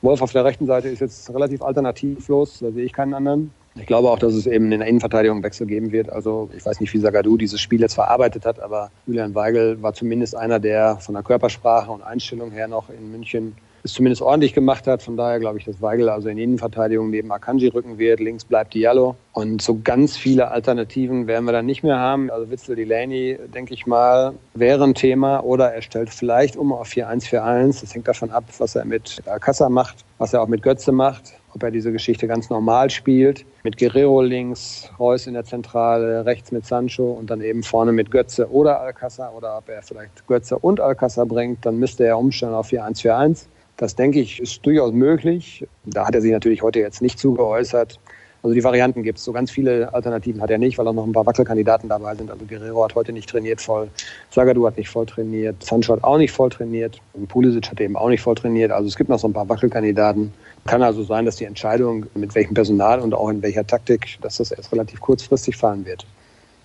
Wolf 0.00 0.22
auf 0.22 0.30
der 0.30 0.44
rechten 0.44 0.66
Seite 0.66 0.88
ist 0.88 1.00
jetzt 1.00 1.28
relativ 1.34 1.60
alternativlos, 1.60 2.60
da 2.60 2.70
sehe 2.70 2.84
ich 2.84 2.92
keinen 2.92 3.14
anderen. 3.14 3.52
Ich 3.74 3.86
glaube 3.86 4.10
auch, 4.10 4.18
dass 4.18 4.34
es 4.34 4.46
eben 4.46 4.70
in 4.70 4.80
der 4.80 4.88
Innenverteidigung 4.88 5.42
Wechsel 5.42 5.66
geben 5.66 5.92
wird. 5.92 6.10
Also 6.10 6.50
ich 6.54 6.64
weiß 6.64 6.80
nicht, 6.80 6.92
wie 6.92 6.98
Sagadu 6.98 7.38
dieses 7.38 7.60
Spiel 7.60 7.80
jetzt 7.80 7.94
verarbeitet 7.94 8.44
hat, 8.44 8.60
aber 8.60 8.90
Julian 9.06 9.34
Weigel 9.34 9.80
war 9.82 9.94
zumindest 9.94 10.36
einer, 10.36 10.60
der 10.60 10.98
von 10.98 11.14
der 11.14 11.22
Körpersprache 11.22 11.90
und 11.90 12.02
Einstellung 12.02 12.50
her 12.50 12.68
noch 12.68 12.90
in 12.90 13.10
München 13.10 13.56
es 13.84 13.92
zumindest 13.92 14.22
ordentlich 14.22 14.54
gemacht 14.54 14.86
hat. 14.86 15.02
Von 15.02 15.16
daher 15.16 15.40
glaube 15.40 15.58
ich, 15.58 15.64
dass 15.64 15.80
Weigel 15.80 16.08
also 16.08 16.28
in 16.28 16.38
Innenverteidigung 16.38 17.10
neben 17.10 17.30
Akanji 17.32 17.68
rücken 17.68 17.98
wird. 17.98 18.20
Links 18.20 18.44
bleibt 18.44 18.74
Diallo. 18.74 19.16
Und 19.32 19.62
so 19.62 19.78
ganz 19.82 20.16
viele 20.16 20.50
Alternativen 20.50 21.26
werden 21.26 21.44
wir 21.44 21.52
dann 21.52 21.66
nicht 21.66 21.82
mehr 21.82 21.98
haben. 21.98 22.30
Also 22.30 22.50
Witzel 22.50 22.76
Delaney, 22.76 23.38
denke 23.54 23.74
ich 23.74 23.86
mal, 23.86 24.34
wäre 24.54 24.84
ein 24.84 24.94
Thema. 24.94 25.40
Oder 25.40 25.72
er 25.72 25.82
stellt 25.82 26.10
vielleicht 26.10 26.56
um 26.56 26.72
auf 26.72 26.88
4-1-4-1. 26.88 27.80
Das 27.80 27.94
hängt 27.94 28.08
davon 28.08 28.30
ab, 28.30 28.44
was 28.58 28.74
er 28.74 28.84
mit 28.84 29.22
Alcázar 29.26 29.70
macht, 29.70 30.04
was 30.18 30.32
er 30.32 30.42
auch 30.42 30.48
mit 30.48 30.62
Götze 30.62 30.92
macht 30.92 31.34
ob 31.54 31.62
er 31.62 31.70
diese 31.70 31.92
Geschichte 31.92 32.26
ganz 32.26 32.50
normal 32.50 32.90
spielt. 32.90 33.44
Mit 33.62 33.78
Guerrero 33.78 34.22
links, 34.22 34.90
Reus 34.98 35.26
in 35.26 35.34
der 35.34 35.44
Zentrale, 35.44 36.24
rechts 36.24 36.50
mit 36.52 36.66
Sancho 36.66 37.12
und 37.12 37.30
dann 37.30 37.40
eben 37.40 37.62
vorne 37.62 37.92
mit 37.92 38.10
Götze 38.10 38.50
oder 38.50 38.80
Alcázar 38.80 39.34
oder 39.34 39.58
ob 39.58 39.68
er 39.68 39.82
vielleicht 39.82 40.26
Götze 40.26 40.58
und 40.58 40.80
Alcázar 40.80 41.26
bringt, 41.26 41.64
dann 41.66 41.78
müsste 41.78 42.04
er 42.04 42.18
umstellen 42.18 42.54
auf 42.54 42.70
4-1-4-1. 42.70 43.46
Das 43.76 43.96
denke 43.96 44.20
ich 44.20 44.40
ist 44.40 44.64
durchaus 44.64 44.92
möglich. 44.92 45.66
Da 45.84 46.06
hat 46.06 46.14
er 46.14 46.20
sich 46.20 46.32
natürlich 46.32 46.62
heute 46.62 46.78
jetzt 46.80 47.02
nicht 47.02 47.18
zugeäußert. 47.18 47.98
Also 48.42 48.54
die 48.54 48.64
Varianten 48.64 49.04
gibt 49.04 49.18
es. 49.18 49.24
So 49.24 49.32
ganz 49.32 49.52
viele 49.52 49.94
Alternativen 49.94 50.42
hat 50.42 50.50
er 50.50 50.58
nicht, 50.58 50.76
weil 50.76 50.88
auch 50.88 50.92
noch 50.92 51.06
ein 51.06 51.12
paar 51.12 51.26
Wackelkandidaten 51.26 51.88
dabei 51.88 52.16
sind. 52.16 52.30
Also 52.30 52.44
Guerrero 52.44 52.82
hat 52.84 52.94
heute 52.96 53.12
nicht 53.12 53.28
trainiert 53.28 53.60
voll. 53.60 53.88
Zagadou 54.30 54.66
hat 54.66 54.76
nicht 54.76 54.88
voll 54.88 55.06
trainiert. 55.06 55.62
Sancho 55.62 55.92
hat 55.92 56.02
auch 56.02 56.18
nicht 56.18 56.32
voll 56.32 56.50
trainiert. 56.50 57.00
Und 57.12 57.28
Pulisic 57.28 57.70
hat 57.70 57.80
eben 57.80 57.96
auch 57.96 58.08
nicht 58.08 58.20
voll 58.20 58.34
trainiert. 58.34 58.72
Also 58.72 58.88
es 58.88 58.96
gibt 58.96 59.10
noch 59.10 59.20
so 59.20 59.28
ein 59.28 59.32
paar 59.32 59.48
Wackelkandidaten. 59.48 60.32
Kann 60.66 60.82
also 60.82 61.04
sein, 61.04 61.24
dass 61.24 61.36
die 61.36 61.44
Entscheidung, 61.44 62.06
mit 62.14 62.34
welchem 62.34 62.54
Personal 62.54 63.00
und 63.00 63.14
auch 63.14 63.28
in 63.28 63.42
welcher 63.42 63.66
Taktik, 63.66 64.18
dass 64.22 64.38
das 64.38 64.50
erst 64.50 64.72
relativ 64.72 65.00
kurzfristig 65.00 65.56
fallen 65.56 65.86
wird. 65.86 66.04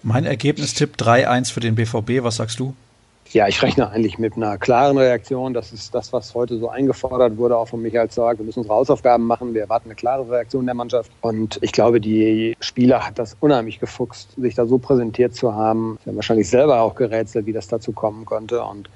Mein 0.01 0.25
Ergebnistipp 0.25 0.95
3-1 0.97 1.53
für 1.53 1.59
den 1.59 1.75
BVB. 1.75 2.23
Was 2.23 2.37
sagst 2.37 2.59
du? 2.59 2.73
Ja, 3.33 3.47
ich 3.47 3.61
rechne 3.61 3.89
eigentlich 3.89 4.17
mit 4.17 4.37
einer 4.37 4.57
klaren 4.57 4.97
Reaktion. 4.97 5.53
Das 5.53 5.73
ist 5.73 5.93
das, 5.93 6.13
was 6.13 6.33
heute 6.33 6.57
so 6.59 6.69
eingefordert 6.69 7.35
wurde, 7.37 7.57
auch 7.57 7.67
von 7.67 7.81
Michael 7.81 8.09
Zorg. 8.09 8.37
Wir 8.37 8.45
müssen 8.45 8.59
unsere 8.59 8.75
Hausaufgaben 8.75 9.25
machen. 9.25 9.53
Wir 9.53 9.61
erwarten 9.61 9.89
eine 9.89 9.95
klare 9.95 10.29
Reaktion 10.29 10.65
der 10.65 10.75
Mannschaft. 10.75 11.11
Und 11.21 11.59
ich 11.61 11.73
glaube, 11.73 11.99
die 11.99 12.55
Spieler 12.61 13.05
hat 13.05 13.19
das 13.19 13.35
unheimlich 13.41 13.79
gefuchst, 13.79 14.29
sich 14.37 14.55
da 14.55 14.65
so 14.65 14.77
präsentiert 14.77 15.35
zu 15.35 15.53
haben. 15.53 15.97
Sie 16.03 16.09
haben 16.09 16.15
wahrscheinlich 16.15 16.49
selber 16.49 16.79
auch 16.81 16.95
gerätselt, 16.95 17.45
wie 17.45 17.53
das 17.53 17.67
dazu 17.67 17.91
kommen 17.91 18.23
konnte. 18.23 18.63
Und 18.63 18.89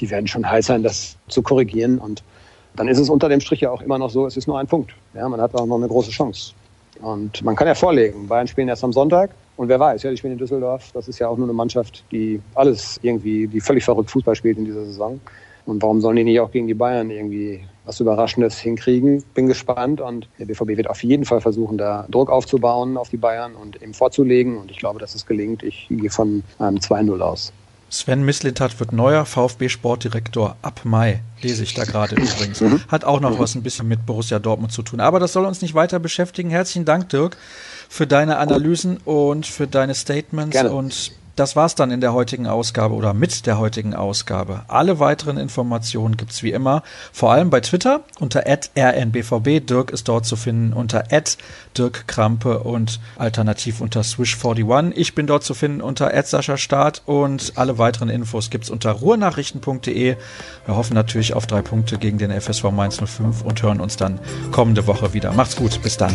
die 0.00 0.10
werden 0.10 0.26
schon 0.26 0.48
heiß 0.48 0.66
sein, 0.66 0.82
das 0.82 1.16
zu 1.28 1.40
korrigieren. 1.40 1.98
Und 1.98 2.22
dann 2.76 2.88
ist 2.88 2.98
es 2.98 3.08
unter 3.08 3.30
dem 3.30 3.40
Strich 3.40 3.62
ja 3.62 3.70
auch 3.70 3.80
immer 3.80 3.98
noch 3.98 4.10
so, 4.10 4.26
es 4.26 4.36
ist 4.36 4.46
nur 4.46 4.58
ein 4.58 4.66
Punkt. 4.66 4.92
Ja, 5.14 5.26
man 5.28 5.40
hat 5.40 5.54
auch 5.54 5.66
noch 5.66 5.76
eine 5.76 5.88
große 5.88 6.10
Chance. 6.10 6.52
Und 7.00 7.42
man 7.42 7.56
kann 7.56 7.66
ja 7.66 7.74
vorlegen. 7.74 8.28
Bayern 8.28 8.48
spielen 8.48 8.68
erst 8.68 8.84
am 8.84 8.92
Sonntag. 8.92 9.30
Und 9.58 9.68
wer 9.68 9.80
weiß, 9.80 10.04
ja, 10.04 10.10
die 10.10 10.16
spielen 10.16 10.34
in 10.34 10.38
Düsseldorf. 10.38 10.92
Das 10.94 11.08
ist 11.08 11.18
ja 11.18 11.26
auch 11.26 11.36
nur 11.36 11.46
eine 11.46 11.52
Mannschaft, 11.52 12.04
die 12.12 12.40
alles 12.54 13.00
irgendwie, 13.02 13.48
die 13.48 13.60
völlig 13.60 13.84
verrückt 13.84 14.08
Fußball 14.08 14.36
spielt 14.36 14.56
in 14.56 14.64
dieser 14.64 14.84
Saison. 14.84 15.20
Und 15.66 15.82
warum 15.82 16.00
sollen 16.00 16.14
die 16.14 16.22
nicht 16.22 16.38
auch 16.38 16.52
gegen 16.52 16.68
die 16.68 16.74
Bayern 16.74 17.10
irgendwie 17.10 17.64
was 17.84 17.98
Überraschendes 17.98 18.56
hinkriegen? 18.60 19.24
Bin 19.34 19.48
gespannt. 19.48 20.00
Und 20.00 20.28
der 20.38 20.44
BVB 20.44 20.76
wird 20.76 20.88
auf 20.88 21.02
jeden 21.02 21.24
Fall 21.24 21.40
versuchen, 21.40 21.76
da 21.76 22.06
Druck 22.08 22.30
aufzubauen 22.30 22.96
auf 22.96 23.08
die 23.08 23.16
Bayern 23.16 23.56
und 23.56 23.82
eben 23.82 23.94
vorzulegen. 23.94 24.56
Und 24.56 24.70
ich 24.70 24.78
glaube, 24.78 25.00
dass 25.00 25.16
es 25.16 25.26
gelingt. 25.26 25.64
Ich 25.64 25.88
gehe 25.90 26.08
von 26.08 26.44
einem 26.60 26.78
2-0 26.78 27.20
aus. 27.20 27.52
Sven 27.90 28.22
Mislintat 28.22 28.78
wird 28.80 28.92
neuer 28.92 29.24
VfB-Sportdirektor 29.24 30.56
ab 30.60 30.80
Mai, 30.84 31.22
lese 31.40 31.62
ich 31.62 31.72
da 31.74 31.84
gerade 31.84 32.16
übrigens. 32.16 32.60
Mhm. 32.60 32.82
Hat 32.88 33.04
auch 33.04 33.20
noch 33.20 33.38
was 33.38 33.54
ein 33.54 33.62
bisschen 33.62 33.88
mit 33.88 34.04
Borussia 34.04 34.38
Dortmund 34.38 34.72
zu 34.72 34.82
tun. 34.82 35.00
Aber 35.00 35.20
das 35.20 35.32
soll 35.32 35.46
uns 35.46 35.62
nicht 35.62 35.74
weiter 35.74 35.98
beschäftigen. 35.98 36.50
Herzlichen 36.50 36.84
Dank, 36.84 37.08
Dirk, 37.08 37.38
für 37.88 38.06
deine 38.06 38.36
Analysen 38.38 38.98
und 38.98 39.46
für 39.46 39.66
deine 39.66 39.94
Statements. 39.94 40.52
Gerne. 40.52 40.72
Und 40.72 41.12
das 41.38 41.56
war's 41.56 41.74
dann 41.74 41.90
in 41.90 42.00
der 42.00 42.12
heutigen 42.12 42.46
Ausgabe 42.46 42.94
oder 42.94 43.14
mit 43.14 43.46
der 43.46 43.58
heutigen 43.58 43.94
Ausgabe. 43.94 44.62
Alle 44.68 44.98
weiteren 44.98 45.36
Informationen 45.36 46.16
gibt's 46.16 46.42
wie 46.42 46.52
immer, 46.52 46.82
vor 47.12 47.32
allem 47.32 47.50
bei 47.50 47.60
Twitter 47.60 48.00
unter 48.18 48.44
rnbvb. 48.46 49.60
Dirk 49.60 49.90
ist 49.90 50.08
dort 50.08 50.26
zu 50.26 50.36
finden 50.36 50.72
unter 50.72 51.04
Dirk 51.76 52.08
Krampe 52.08 52.60
und 52.60 53.00
alternativ 53.16 53.80
unter 53.80 54.00
Swish41. 54.00 54.92
Ich 54.96 55.14
bin 55.14 55.26
dort 55.26 55.44
zu 55.44 55.54
finden 55.54 55.80
unter 55.80 56.10
Sascha 56.24 56.56
Start 56.56 57.02
und 57.06 57.52
alle 57.56 57.78
weiteren 57.78 58.08
Infos 58.08 58.50
gibt's 58.50 58.70
unter 58.70 58.92
ruhrnachrichten.de. 58.92 60.16
Wir 60.66 60.76
hoffen 60.76 60.94
natürlich 60.94 61.34
auf 61.34 61.46
drei 61.46 61.62
Punkte 61.62 61.98
gegen 61.98 62.18
den 62.18 62.30
FSV 62.30 62.64
Mainz 62.72 62.98
05 62.98 63.42
und 63.42 63.62
hören 63.62 63.80
uns 63.80 63.96
dann 63.96 64.18
kommende 64.50 64.86
Woche 64.86 65.14
wieder. 65.14 65.32
Macht's 65.32 65.56
gut, 65.56 65.80
bis 65.82 65.96
dann. 65.96 66.14